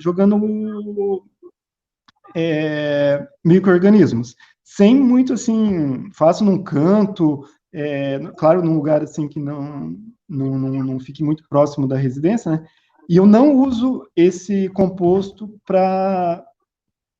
[0.00, 1.24] jogando
[2.34, 4.34] é, micro-organismos.
[4.62, 9.96] Sem muito, assim, faço num canto, é, claro, num lugar, assim, que não,
[10.28, 12.66] não, não, não fique muito próximo da residência, né?
[13.08, 16.44] E eu não uso esse composto para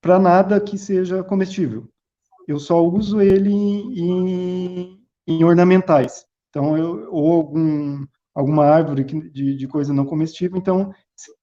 [0.03, 1.87] nada que seja comestível.
[2.49, 6.25] Eu só uso ele em, em ornamentais.
[6.49, 10.93] Então, eu, ou algum, alguma árvore de, de coisa não comestível, então,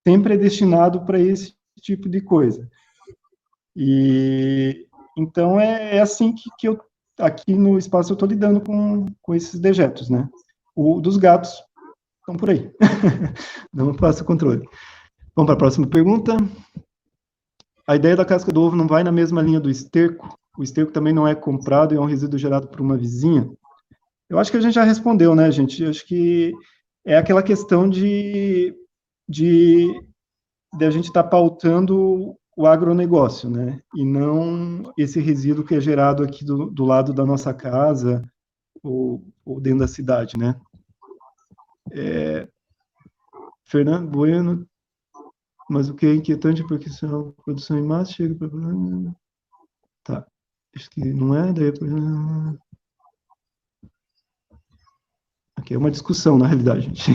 [0.05, 2.69] sempre é destinado para esse tipo de coisa.
[3.75, 4.87] E
[5.17, 6.79] então é, é assim que, que eu
[7.17, 10.27] aqui no espaço eu estou lidando com, com esses dejetos, né?
[10.75, 11.53] O dos gatos
[12.19, 12.71] estão por aí.
[13.73, 14.67] não faço controle.
[15.35, 16.35] Vamos para a próxima pergunta.
[17.87, 20.37] A ideia da casca do ovo não vai na mesma linha do esterco?
[20.57, 23.49] O esterco também não é comprado e é um resíduo gerado por uma vizinha?
[24.29, 25.83] Eu acho que a gente já respondeu, né, gente?
[25.83, 26.53] Eu acho que
[27.05, 28.75] é aquela questão de,
[29.27, 29.87] de,
[30.77, 33.81] de a gente estar tá pautando o agronegócio, né?
[33.95, 38.21] E não esse resíduo que é gerado aqui do, do lado da nossa casa
[38.83, 40.59] ou, ou dentro da cidade, né?
[41.91, 42.47] É,
[43.65, 44.67] Fernando Bueno,
[45.69, 47.09] mas o que é inquietante porque se a
[47.43, 48.49] produção em massa chega para.
[50.03, 50.27] Tá,
[50.75, 51.71] acho que não é, daí.
[55.61, 57.11] Aqui é uma discussão, na realidade, gente.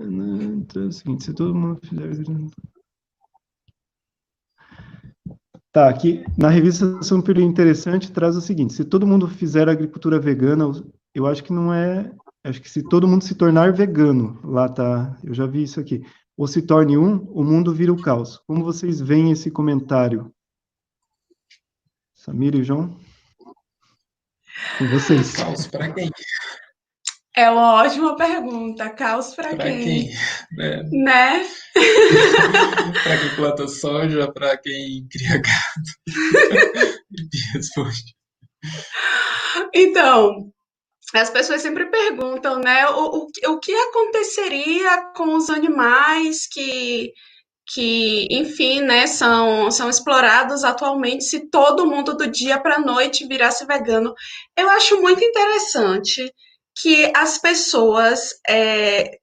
[0.00, 2.10] Então é o seguinte, se todo mundo fizer.
[5.70, 10.64] Tá, aqui na revista Super Interessante traz o seguinte: se todo mundo fizer agricultura vegana,
[11.14, 12.12] eu acho que não é.
[12.44, 16.04] Acho que se todo mundo se tornar vegano, lá tá, eu já vi isso aqui,
[16.36, 18.38] ou se torne um, o mundo vira o caos.
[18.46, 20.32] Como vocês veem esse comentário?
[22.14, 22.98] Samira e João?
[24.78, 25.36] Com vocês.
[25.36, 26.10] Caos para quem?
[27.36, 28.90] É uma ótima pergunta.
[28.90, 29.84] Caos para quem?
[29.84, 30.10] quem?
[30.60, 30.82] É.
[30.82, 31.46] Né?
[33.02, 36.92] para quem planta soja, para quem cria gado.
[37.54, 38.14] responde.
[39.74, 40.52] Então,
[41.18, 42.88] as pessoas sempre perguntam, né?
[42.88, 47.12] O, o, o que aconteceria com os animais que,
[47.72, 53.26] que enfim, né, são, são explorados atualmente se todo mundo do dia para a noite
[53.26, 54.14] virasse vegano?
[54.56, 56.32] Eu acho muito interessante
[56.80, 59.18] que as pessoas é,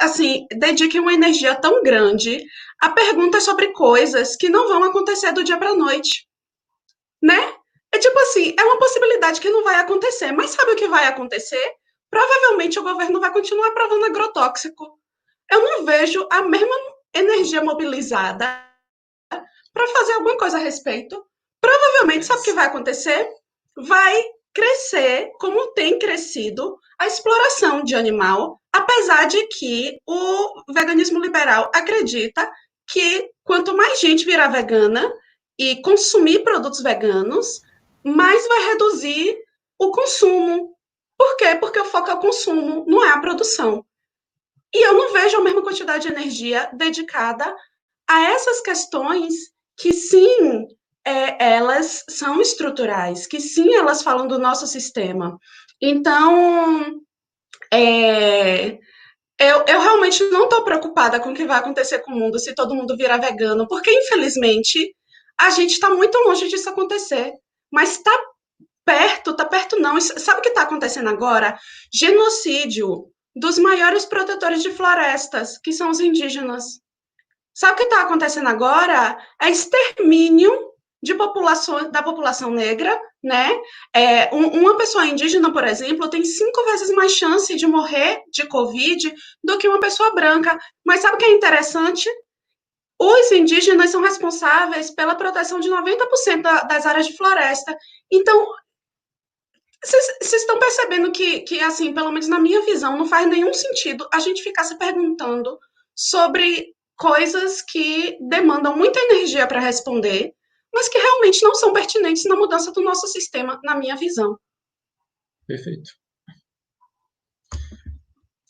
[0.00, 2.40] assim dediquem uma energia tão grande
[2.80, 6.26] a perguntas sobre coisas que não vão acontecer do dia para a noite,
[7.22, 7.57] né?
[7.98, 11.06] É tipo assim, é uma possibilidade que não vai acontecer, mas sabe o que vai
[11.08, 11.74] acontecer?
[12.08, 15.00] Provavelmente o governo vai continuar aprovando agrotóxico.
[15.50, 16.76] Eu não vejo a mesma
[17.12, 18.64] energia mobilizada
[19.28, 21.26] para fazer alguma coisa a respeito.
[21.60, 23.28] Provavelmente provavelmente, sabe o que vai acontecer?
[23.76, 24.22] Vai
[24.54, 32.48] crescer, como tem crescido, a exploração de animal, apesar de que o veganismo liberal acredita
[32.86, 35.12] que quanto mais gente virar vegana
[35.58, 37.60] e consumir produtos veganos,
[38.04, 39.36] mais vai reduzir
[39.78, 40.76] o consumo.
[41.16, 41.56] Por quê?
[41.60, 43.84] Porque o foco é o consumo, não é a produção.
[44.72, 47.54] E eu não vejo a mesma quantidade de energia dedicada
[48.08, 49.34] a essas questões
[49.76, 50.66] que, sim,
[51.04, 55.38] é, elas são estruturais, que sim, elas falam do nosso sistema.
[55.80, 57.00] Então,
[57.72, 58.78] é,
[59.40, 62.54] eu, eu realmente não estou preocupada com o que vai acontecer com o mundo se
[62.54, 64.94] todo mundo virar vegano, porque, infelizmente,
[65.40, 67.32] a gente está muito longe disso acontecer.
[67.70, 68.12] Mas está
[68.84, 70.00] perto, está perto não.
[70.00, 71.58] Sabe o que está acontecendo agora?
[71.92, 76.80] Genocídio dos maiores protetores de florestas, que são os indígenas.
[77.54, 79.18] Sabe o que está acontecendo agora?
[79.40, 80.50] É extermínio
[81.02, 83.50] de população, da população negra, né?
[83.94, 88.46] É, um, uma pessoa indígena, por exemplo, tem cinco vezes mais chance de morrer de
[88.46, 90.58] Covid do que uma pessoa branca.
[90.84, 92.08] Mas sabe o que é interessante?
[93.00, 97.76] Os indígenas são responsáveis pela proteção de 90% da, das áreas de floresta.
[98.10, 98.48] Então,
[99.84, 104.08] vocês estão percebendo que, que, assim, pelo menos na minha visão, não faz nenhum sentido
[104.12, 105.58] a gente ficar se perguntando
[105.94, 110.34] sobre coisas que demandam muita energia para responder,
[110.74, 114.36] mas que realmente não são pertinentes na mudança do nosso sistema, na minha visão.
[115.46, 115.92] Perfeito.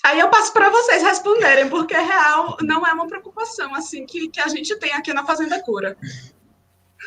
[0.05, 4.41] Aí eu passo para vocês responderem, porque real não é uma preocupação assim que, que
[4.41, 5.97] a gente tem aqui na Fazenda Cura.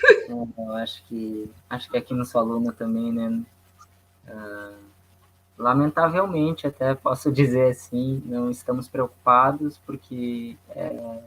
[0.06, 3.42] É, eu acho que acho que aqui no Soluna também, né?
[4.28, 4.76] Uh,
[5.58, 11.20] lamentavelmente, até posso dizer assim, não estamos preocupados porque é,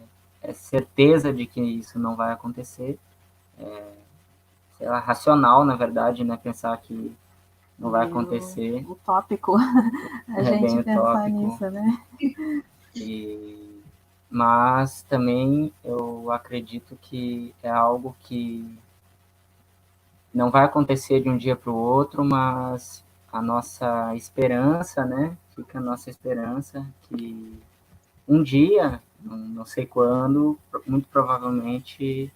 [0.42, 2.98] é certeza de que isso não vai acontecer
[3.58, 3.82] é,
[4.80, 6.36] lá, racional, na verdade, né?
[6.36, 7.16] Pensar que
[7.78, 8.84] não vai acontecer.
[8.88, 12.02] Utópico a é gente pensar nisso, né?
[12.94, 13.82] E,
[14.30, 18.78] mas também eu acredito que é algo que
[20.32, 25.36] não vai acontecer de um dia para o outro, mas a nossa esperança, né?
[25.54, 27.60] Fica a nossa esperança que
[28.26, 32.32] um dia, não sei quando, muito provavelmente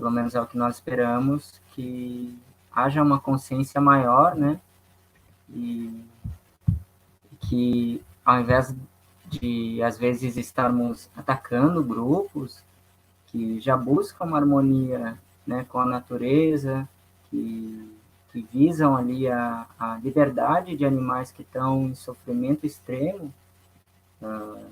[0.00, 2.34] pelo menos é o que nós esperamos, que
[2.72, 4.58] haja uma consciência maior, né?
[5.52, 6.04] E
[7.40, 8.74] que ao invés
[9.26, 12.62] de, às vezes, estarmos atacando grupos
[13.26, 16.88] que já buscam uma harmonia né, com a natureza,
[17.28, 17.96] que,
[18.32, 23.32] que visam ali a, a liberdade de animais que estão em sofrimento extremo,
[24.20, 24.64] uh,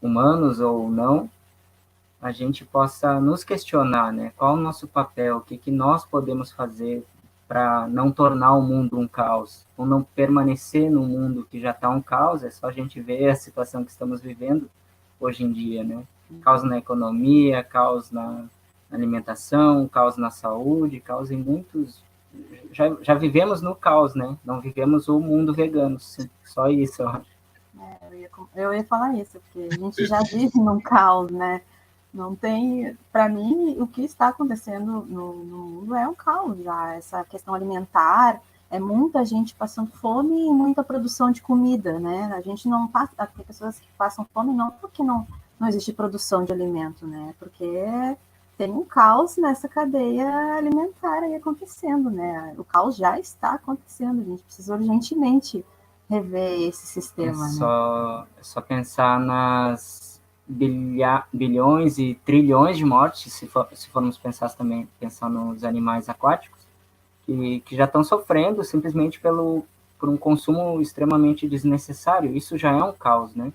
[0.00, 1.30] humanos ou não,
[2.20, 4.32] a gente possa nos questionar, né?
[4.36, 7.04] Qual o nosso papel, o que, que nós podemos fazer
[7.48, 11.88] para não tornar o mundo um caos, ou não permanecer no mundo que já está
[11.88, 14.68] um caos, é só a gente ver a situação que estamos vivendo
[15.20, 16.02] hoje em dia, né?
[16.42, 18.44] Caos na economia, caos na
[18.90, 22.04] alimentação, caos na saúde, caos em muitos...
[22.72, 24.36] Já, já vivemos no caos, né?
[24.44, 25.98] Não vivemos o mundo vegano,
[26.44, 27.36] só isso, eu acho.
[27.78, 31.62] É, eu, ia, eu ia falar isso, porque a gente já vive num caos, né?
[32.16, 36.94] Não tem, para mim, o que está acontecendo no, no, mundo é um caos já.
[36.94, 38.40] Essa questão alimentar,
[38.70, 42.32] é muita gente passando fome e muita produção de comida, né?
[42.34, 45.26] A gente não passa, tem pessoas que passam fome não porque não,
[45.60, 47.34] não existe produção de alimento, né?
[47.38, 47.84] Porque
[48.56, 52.54] tem um caos nessa cadeia alimentar aí acontecendo, né?
[52.56, 55.62] O caos já está acontecendo, a gente precisa urgentemente
[56.08, 57.46] rever esse sistema.
[57.46, 58.26] É só, né?
[58.40, 60.15] é só pensar nas
[60.46, 66.08] bilha, bilhões e trilhões de mortes, se, for, se formos pensar também pensar nos animais
[66.08, 66.60] aquáticos,
[67.24, 69.64] que, que já estão sofrendo simplesmente pelo,
[69.98, 72.36] por um consumo extremamente desnecessário.
[72.36, 73.52] Isso já é um caos, né?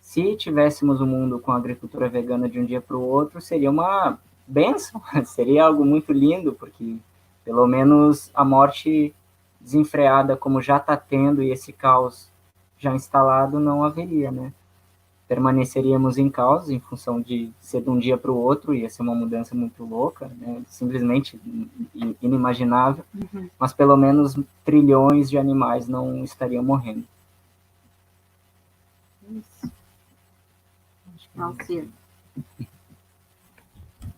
[0.00, 4.18] Se tivéssemos um mundo com agricultura vegana de um dia para o outro, seria uma
[4.46, 6.96] benção, seria algo muito lindo, porque
[7.44, 9.14] pelo menos a morte
[9.60, 12.30] desenfreada, como já está tendo, e esse caos
[12.78, 14.52] já instalado, não haveria, né?
[15.28, 19.02] Permaneceríamos em causa em função de ser de um dia para o outro, ia ser
[19.02, 20.62] uma mudança muito louca, né?
[20.66, 21.38] simplesmente
[22.22, 23.50] inimaginável, uhum.
[23.58, 24.34] mas pelo menos
[24.64, 27.04] trilhões de animais não estariam morrendo.
[29.30, 29.70] Isso.
[31.36, 31.88] Alcir.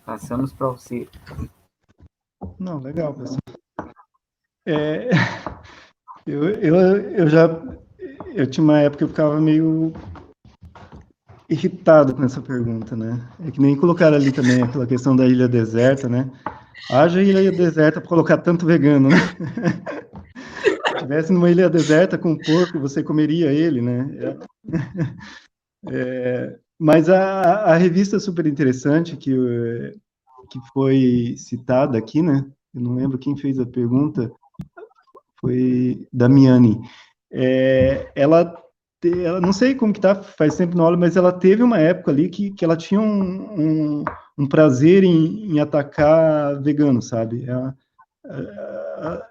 [0.07, 1.09] Passamos para o Alcir.
[2.59, 3.39] Não, legal, pessoal.
[4.65, 5.11] É,
[6.25, 7.49] eu, eu, eu já
[8.35, 9.93] eu tinha uma época que eu ficava meio
[11.51, 13.21] irritado com essa pergunta, né?
[13.45, 16.31] É que nem colocaram ali também aquela questão da ilha deserta, né?
[16.89, 19.17] Haja ilha deserta para colocar tanto vegano, né?
[20.89, 24.39] Se tivesse numa ilha deserta com um porco, você comeria ele, né?
[25.89, 29.35] É, é, mas a, a, revista super interessante que,
[30.51, 32.45] que foi citada aqui, né?
[32.75, 34.31] Eu não lembro quem fez a pergunta,
[35.41, 36.81] foi Damiani.
[37.33, 38.55] É, ela,
[39.05, 42.11] ela, não sei como que tá, faz tempo no olho, mas ela teve uma época
[42.11, 44.05] ali que, que ela tinha um, um,
[44.39, 47.47] um prazer em, em, atacar vegano, sabe?
[47.49, 47.53] É,
[48.31, 49.23] é,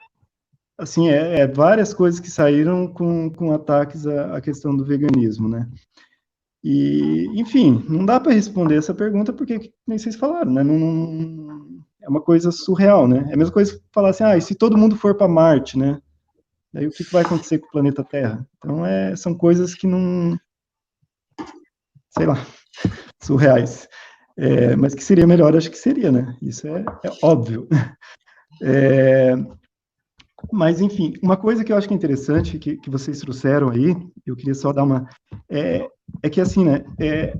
[0.77, 5.47] assim, é, é, várias coisas que saíram com, com ataques à, à questão do veganismo,
[5.47, 5.69] né?
[6.63, 10.63] E, enfim, não dá para responder essa pergunta porque nem vocês falaram, né?
[10.63, 13.25] Não, não, é uma coisa surreal, né?
[13.29, 16.01] É a mesma coisa falar assim, ah, e se todo mundo for para Marte, né?
[16.73, 18.45] Daí o que, vai acontecer com o planeta Terra?
[18.57, 20.37] Então, é, são coisas que não.
[22.11, 22.35] sei lá,
[23.21, 23.87] surreais.
[24.37, 26.37] É, mas que seria melhor, acho que seria, né?
[26.41, 27.67] Isso é, é óbvio.
[28.61, 29.35] É,
[30.51, 33.95] mas, enfim, uma coisa que eu acho que é interessante, que, que vocês trouxeram aí,
[34.25, 35.07] eu queria só dar uma.
[35.49, 35.87] É,
[36.23, 36.83] é que, assim, né?
[36.99, 37.33] É,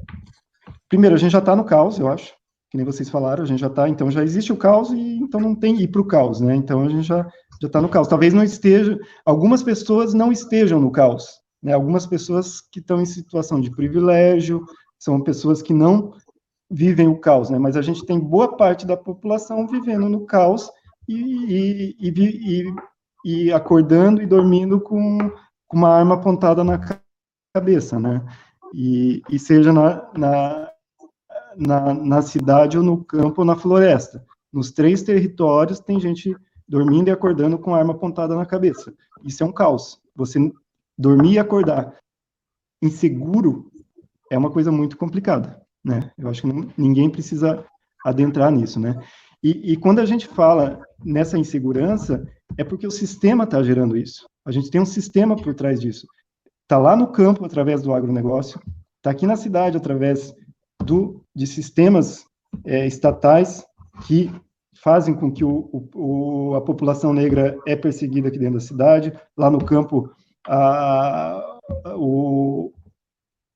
[0.88, 2.34] primeiro, a gente já está no caos, eu acho,
[2.70, 5.40] que nem vocês falaram, a gente já está, então já existe o caos e então
[5.40, 6.56] não tem ir para o caos, né?
[6.56, 7.28] Então a gente já
[7.62, 8.08] já está no caos.
[8.08, 11.74] Talvez não esteja, algumas pessoas não estejam no caos, né?
[11.74, 14.66] Algumas pessoas que estão em situação de privilégio,
[14.98, 16.14] são pessoas que não
[16.70, 17.58] vivem o caos, né?
[17.58, 20.70] Mas a gente tem boa parte da população vivendo no caos
[21.08, 22.76] e, e, e,
[23.26, 25.18] e acordando e dormindo com,
[25.68, 26.80] com, uma arma apontada na
[27.54, 28.24] cabeça, né?
[28.74, 30.72] E, seja na, na,
[31.58, 34.24] na, na cidade ou no campo ou na floresta.
[34.54, 36.36] Nos três territórios tem gente
[36.70, 38.94] dormindo e acordando com a arma apontada na cabeça.
[39.24, 40.00] Isso é um caos.
[40.16, 40.40] Você
[40.98, 41.98] dormir e acordar
[42.82, 43.72] inseguro
[44.32, 46.12] é uma coisa muito complicada, né?
[46.18, 47.66] Eu acho que ninguém precisa
[48.06, 49.02] adentrar nisso, né?
[49.42, 52.28] E, e, quando a gente fala nessa insegurança,
[52.58, 54.28] é porque o sistema está gerando isso.
[54.46, 56.06] A gente tem um sistema por trás disso.
[56.64, 58.62] Está lá no campo através do agronegócio,
[58.98, 60.34] está aqui na cidade através
[60.84, 62.26] do, de sistemas
[62.66, 63.66] é, estatais
[64.06, 64.30] que
[64.84, 69.14] fazem com que o, o, a população negra é perseguida aqui dentro da cidade.
[69.38, 70.10] Lá no campo,
[70.48, 71.60] a,
[71.96, 72.72] o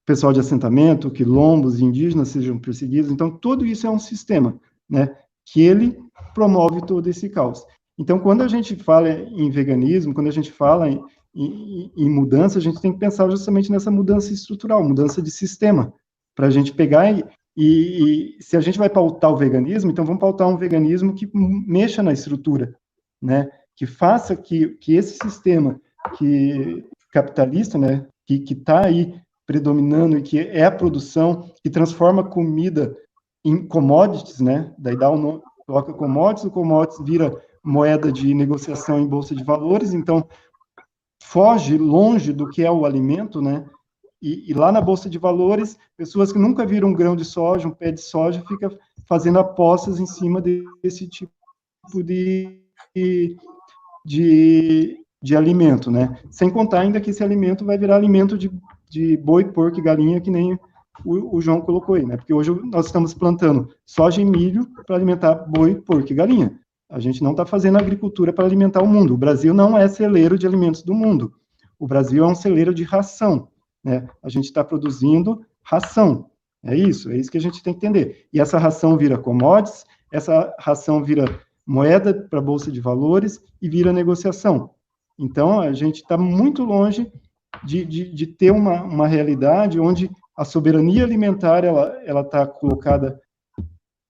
[0.06, 3.12] pessoal de assentamento, quilombos, indígenas sejam perseguidos.
[3.12, 4.60] Então, tudo isso é um sistema,
[4.90, 5.98] né, que ele
[6.34, 7.66] promove todo esse caos.
[7.98, 11.02] Então, quando a gente fala em veganismo, quando a gente fala em,
[11.34, 15.94] em, em mudança, a gente tem que pensar justamente nessa mudança estrutural, mudança de sistema,
[16.36, 17.24] para a gente pegar e,
[17.56, 21.30] e, e, se a gente vai pautar o veganismo, então vamos pautar um veganismo que
[21.34, 22.76] mexa na estrutura,
[23.22, 23.50] né?
[23.76, 25.80] Que faça que, que esse sistema
[26.18, 28.08] que capitalista, né?
[28.26, 32.96] Que está aí predominando e que é a produção que transforma comida
[33.46, 34.74] em commodities, né?
[34.78, 39.94] Daí dá um coloca commodities, o commodities vira moeda de negociação em bolsa de valores,
[39.94, 40.28] então
[41.24, 43.66] foge longe do que é o alimento, né?
[44.24, 47.68] E, e, lá na Bolsa de Valores, pessoas que nunca viram um grão de soja,
[47.68, 48.72] um pé de soja, fica
[49.06, 51.30] fazendo apostas em cima desse tipo
[51.94, 52.62] de,
[54.06, 56.18] de, de alimento, né?
[56.32, 58.50] Sem contar ainda que esse alimento vai virar alimento de,
[58.90, 60.58] de boi, porco e galinha, que nem
[61.04, 62.16] o, o, João colocou aí, né?
[62.16, 66.58] Porque hoje nós estamos plantando soja e milho para alimentar boi, porco e galinha.
[66.90, 69.16] A gente não está fazendo agricultura para alimentar o mundo.
[69.16, 71.34] O Brasil não é celeiro de alimentos do mundo.
[71.78, 73.50] O Brasil é um celeiro de ração.
[73.84, 74.08] Né?
[74.22, 76.30] A gente está produzindo ração.
[76.64, 78.28] É isso, é isso que a gente tem que entender.
[78.32, 81.26] E essa ração vira commodities, essa ração vira
[81.66, 84.72] moeda para a Bolsa de Valores e vira negociação.
[85.18, 87.12] Então, a gente está muito longe
[87.64, 93.22] de, de, de, ter uma, uma realidade onde a soberania alimentar ela está colocada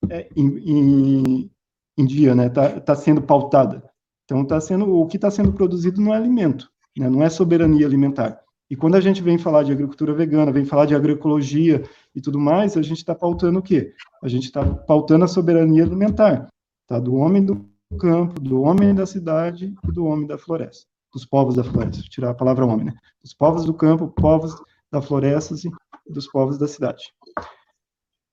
[0.10, 1.52] é, em, em,
[1.98, 2.48] em, dia, né?
[2.48, 3.84] Está tá sendo pautada.
[4.26, 7.10] Então, tá sendo, o que está sendo produzido não é alimento, né?
[7.10, 8.43] não é soberania alimentar.
[8.74, 11.84] E quando a gente vem falar de agricultura vegana, vem falar de agroecologia
[12.16, 13.94] e tudo mais, a gente está pautando o quê?
[14.24, 16.48] A gente está pautando a soberania alimentar,
[16.88, 17.00] tá?
[17.00, 17.70] Do homem do
[18.00, 22.32] campo, do homem da cidade e do homem da floresta, dos povos da floresta, tirar
[22.32, 22.94] a palavra homem, né?
[23.22, 24.60] Dos povos do campo, povos
[24.91, 27.14] da floresta e dos povos da cidade.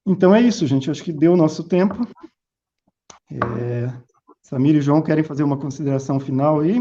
[0.06, 0.90] Então é isso, gente.
[0.90, 1.96] Acho que deu o nosso tempo.
[3.30, 3.92] É...
[4.40, 6.80] Samir e João querem fazer uma consideração final aí,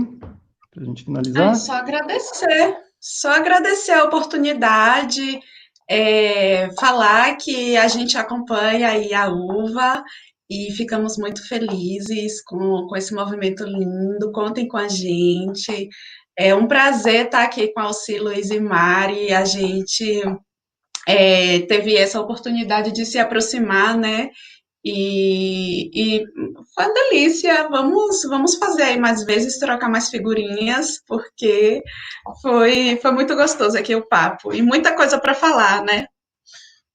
[0.72, 1.52] para a gente finalizar?
[1.52, 5.40] É só agradecer só agradecer a oportunidade,
[5.90, 10.04] é, falar que a gente acompanha aí a UVA
[10.50, 14.32] e ficamos muito felizes com, com esse movimento lindo.
[14.32, 15.90] Contem com a gente.
[16.38, 19.34] É um prazer estar aqui com Alci, Luiz e Mari.
[19.34, 20.22] A gente
[21.08, 24.30] é, teve essa oportunidade de se aproximar, né?
[24.92, 26.26] E, e
[26.74, 27.70] foi uma delícia.
[27.70, 31.84] Vamos, vamos fazer aí mais vezes, trocar mais figurinhas, porque
[32.42, 36.08] foi, foi muito gostoso aqui o papo e muita coisa para falar, né?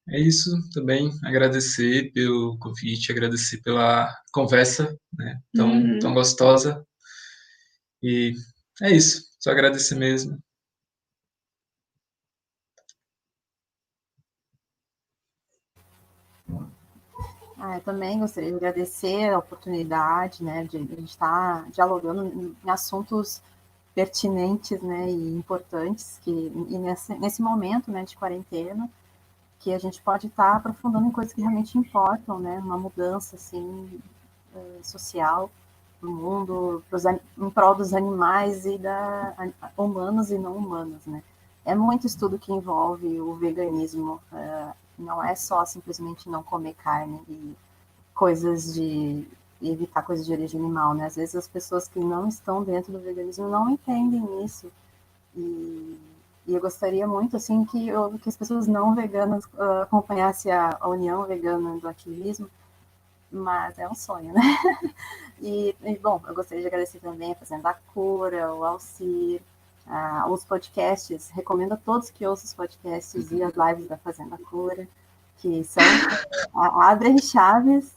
[0.09, 5.99] É isso também, agradecer pelo convite, agradecer pela conversa, né, tão, uhum.
[5.99, 6.85] tão gostosa.
[8.03, 8.35] E
[8.83, 10.39] é isso, só agradecer mesmo.
[17.67, 23.41] Ah, eu também gostaria de agradecer a oportunidade, né, de gente estar dialogando em assuntos
[23.95, 28.91] pertinentes, né, e importantes que e nesse, nesse momento, né, de quarentena,
[29.61, 33.99] que a gente pode estar aprofundando em coisas que realmente importam, né, uma mudança assim
[34.55, 35.51] eh, social
[36.03, 39.35] no mundo, pros, em prol dos animais e da
[39.77, 41.23] humanos e não humanos, né.
[41.65, 44.21] É muito estudo que envolve o veganismo.
[44.99, 47.57] Não é só simplesmente não comer carne e
[48.15, 49.27] coisas de
[49.63, 51.07] evitar coisas de origem animal, né?
[51.07, 54.71] Às vezes as pessoas que não estão dentro do veganismo não entendem isso.
[55.37, 55.99] E,
[56.47, 60.77] e eu gostaria muito, assim, que, eu, que as pessoas não veganas uh, acompanhassem a,
[60.81, 62.49] a, união vegana do ativismo,
[63.31, 64.41] mas é um sonho, né?
[65.41, 69.41] e, e, bom, eu gostaria de agradecer também a Fazenda Cura, o Alcir,
[69.87, 74.39] uh, os podcasts, recomendo a todos que ouçam os podcasts e as lives da Fazenda
[74.39, 74.89] Cura,
[75.39, 75.83] que são
[76.55, 77.95] abrem chaves.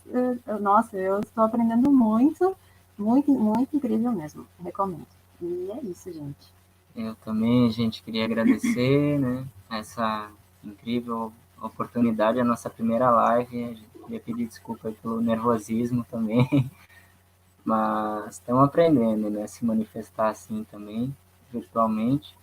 [0.60, 2.56] Nossa, eu estou aprendendo muito,
[2.98, 4.46] muito, muito incrível mesmo.
[4.64, 5.08] Recomendo.
[5.42, 6.54] E é isso, gente.
[6.96, 10.30] Eu também, gente, queria agradecer, né, essa
[10.64, 11.32] incrível
[11.62, 13.78] oportunidade, a nossa primeira live.
[14.04, 16.70] queria pedir desculpa pelo nervosismo também,
[17.64, 21.16] mas estamos aprendendo, né, se manifestar assim também
[21.52, 22.36] virtualmente,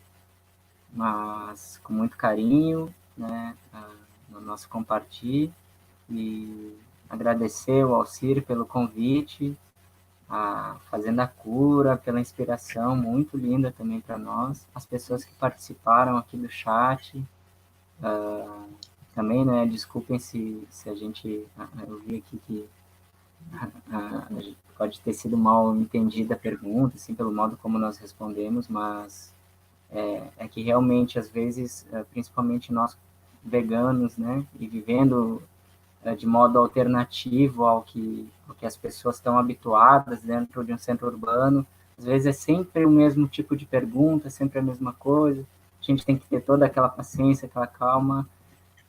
[0.93, 3.57] mas com muito carinho, né,
[4.29, 5.53] no nosso compartilhe.
[6.09, 6.79] E
[7.09, 9.57] agradecer o Alcir pelo convite,
[10.29, 16.37] a Fazenda Cura pela inspiração muito linda também para nós, as pessoas que participaram aqui
[16.37, 17.17] do chat,
[18.01, 18.69] uh,
[19.15, 21.47] também, né, desculpem se, se a gente,
[21.87, 22.69] eu vi aqui que
[23.53, 29.33] uh, pode ter sido mal entendida a pergunta, assim, pelo modo como nós respondemos, mas
[29.91, 32.97] é, é que realmente, às vezes, é, principalmente nós
[33.45, 35.43] veganos, né, e vivendo
[36.03, 40.79] é, de modo alternativo ao que, ao que as pessoas estão habituadas dentro de um
[40.79, 41.67] centro urbano,
[41.97, 45.43] às vezes é sempre o mesmo tipo de pergunta, sempre a mesma coisa,
[45.81, 48.29] a gente tem que ter toda aquela paciência, aquela calma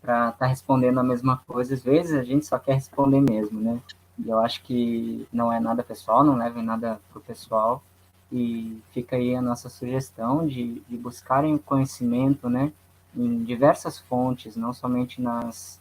[0.01, 3.59] para estar tá respondendo a mesma coisa, às vezes a gente só quer responder mesmo,
[3.59, 3.79] né,
[4.17, 7.83] e eu acho que não é nada pessoal, não leva nada para o pessoal.
[8.31, 12.71] E fica aí a nossa sugestão de, de buscarem conhecimento, né,
[13.15, 15.79] em diversas fontes, não somente nas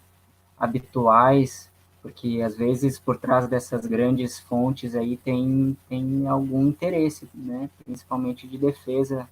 [0.58, 1.70] habituais,
[2.02, 8.46] porque às vezes por trás dessas grandes fontes aí tem, tem algum interesse, né, principalmente
[8.46, 9.28] de defesa,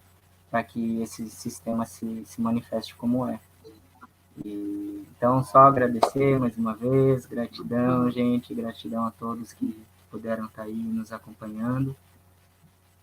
[0.51, 3.39] para que esse sistema se, se manifeste como é.
[4.45, 9.79] E, então, só agradecer mais uma vez, gratidão, gente, gratidão a todos que
[10.11, 11.95] puderam estar tá aí nos acompanhando.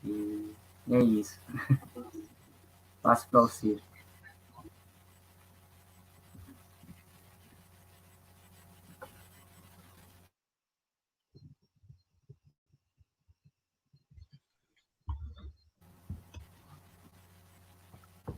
[0.04, 0.54] E,
[0.90, 1.40] é isso.
[3.02, 3.82] Passo para o Ciro.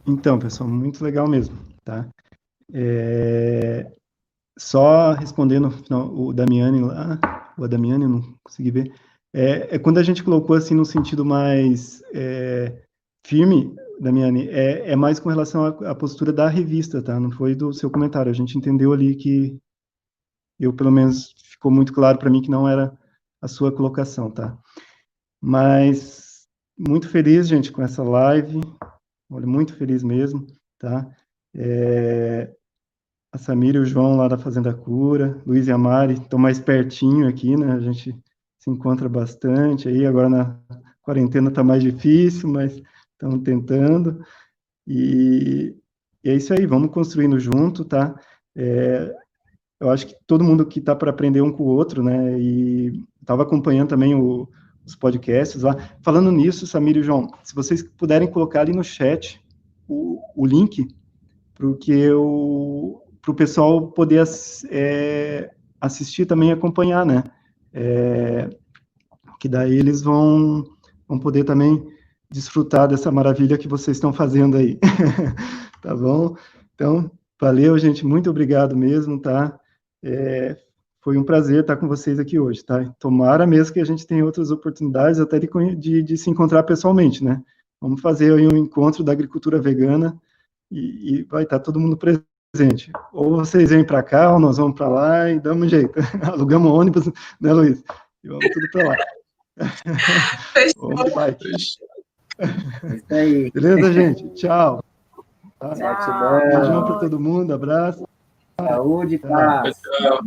[0.06, 1.56] Então, pessoal, muito legal mesmo,
[1.86, 2.06] tá?
[2.74, 3.92] É,
[4.58, 5.70] só respondendo
[6.14, 8.94] o Damiani lá, o Damiani, não consegui ver,
[9.34, 12.84] é, é, quando a gente colocou assim no sentido mais é,
[13.26, 17.20] firme, Damiani, é, é mais com relação à, à, postura da revista, tá?
[17.20, 18.32] Não foi do seu comentário.
[18.32, 19.58] A gente entendeu ali que
[20.60, 22.98] eu, pelo menos, ficou muito claro para mim que não era
[23.42, 24.58] a sua colocação, tá?
[25.40, 28.60] Mas muito feliz, gente, com essa live.
[29.30, 30.46] Olha, muito feliz mesmo,
[30.78, 31.08] tá?
[31.56, 32.54] É,
[33.32, 36.60] a Samira e o João lá da Fazenda Cura, Luiz e a Mari estão mais
[36.60, 37.72] pertinho aqui, né?
[37.72, 38.14] A gente
[38.60, 40.60] se encontra bastante aí, agora na
[41.02, 42.82] quarentena está mais difícil, mas
[43.14, 44.22] estamos tentando.
[44.86, 45.76] E,
[46.24, 48.20] e, é isso aí, vamos construindo junto, tá?
[48.56, 49.16] É,
[49.80, 52.38] eu acho que todo mundo que está para aprender um com o outro, né?
[52.38, 54.48] E estava acompanhando também o,
[54.86, 55.76] os podcasts lá.
[56.02, 59.42] Falando nisso, Samir e João, se vocês puderem colocar ali no chat
[59.88, 60.86] o, o link
[61.56, 64.24] para o para o pessoal poder
[64.70, 67.24] é, assistir também e acompanhar, né?
[67.74, 68.50] É,
[69.40, 70.64] que daí eles vão,
[71.08, 71.84] vão poder também
[72.30, 74.80] desfrutar dessa maravilha que vocês estão fazendo aí.
[75.82, 76.36] tá bom?
[76.76, 79.60] Então, valeu, gente, muito obrigado mesmo, tá?
[80.04, 80.58] É,
[81.02, 82.86] foi um prazer estar com vocês aqui hoje, tá?
[83.00, 87.24] Tomara mesmo que a gente tenha outras oportunidades até de, de, de se encontrar pessoalmente,
[87.24, 87.42] né?
[87.82, 90.16] Vamos fazer aí um encontro da agricultura vegana
[90.70, 92.31] e, e vai estar todo mundo presente.
[93.14, 95.94] Ou vocês vêm para cá, ou nós vamos para lá e damos um jeito.
[96.30, 97.10] Alugamos ônibus,
[97.40, 97.82] né, Luiz?
[98.24, 98.96] E vamos tudo para lá.
[100.76, 101.48] vamos bike.
[102.38, 103.52] É isso aí.
[103.52, 104.28] Beleza, gente?
[104.34, 104.84] Tchau.
[105.60, 106.40] Tchau.
[106.50, 108.06] Beijão para todo mundo, abraço.
[108.60, 109.80] Saúde, paz.
[109.80, 110.20] Tchau.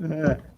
[0.00, 0.57] É.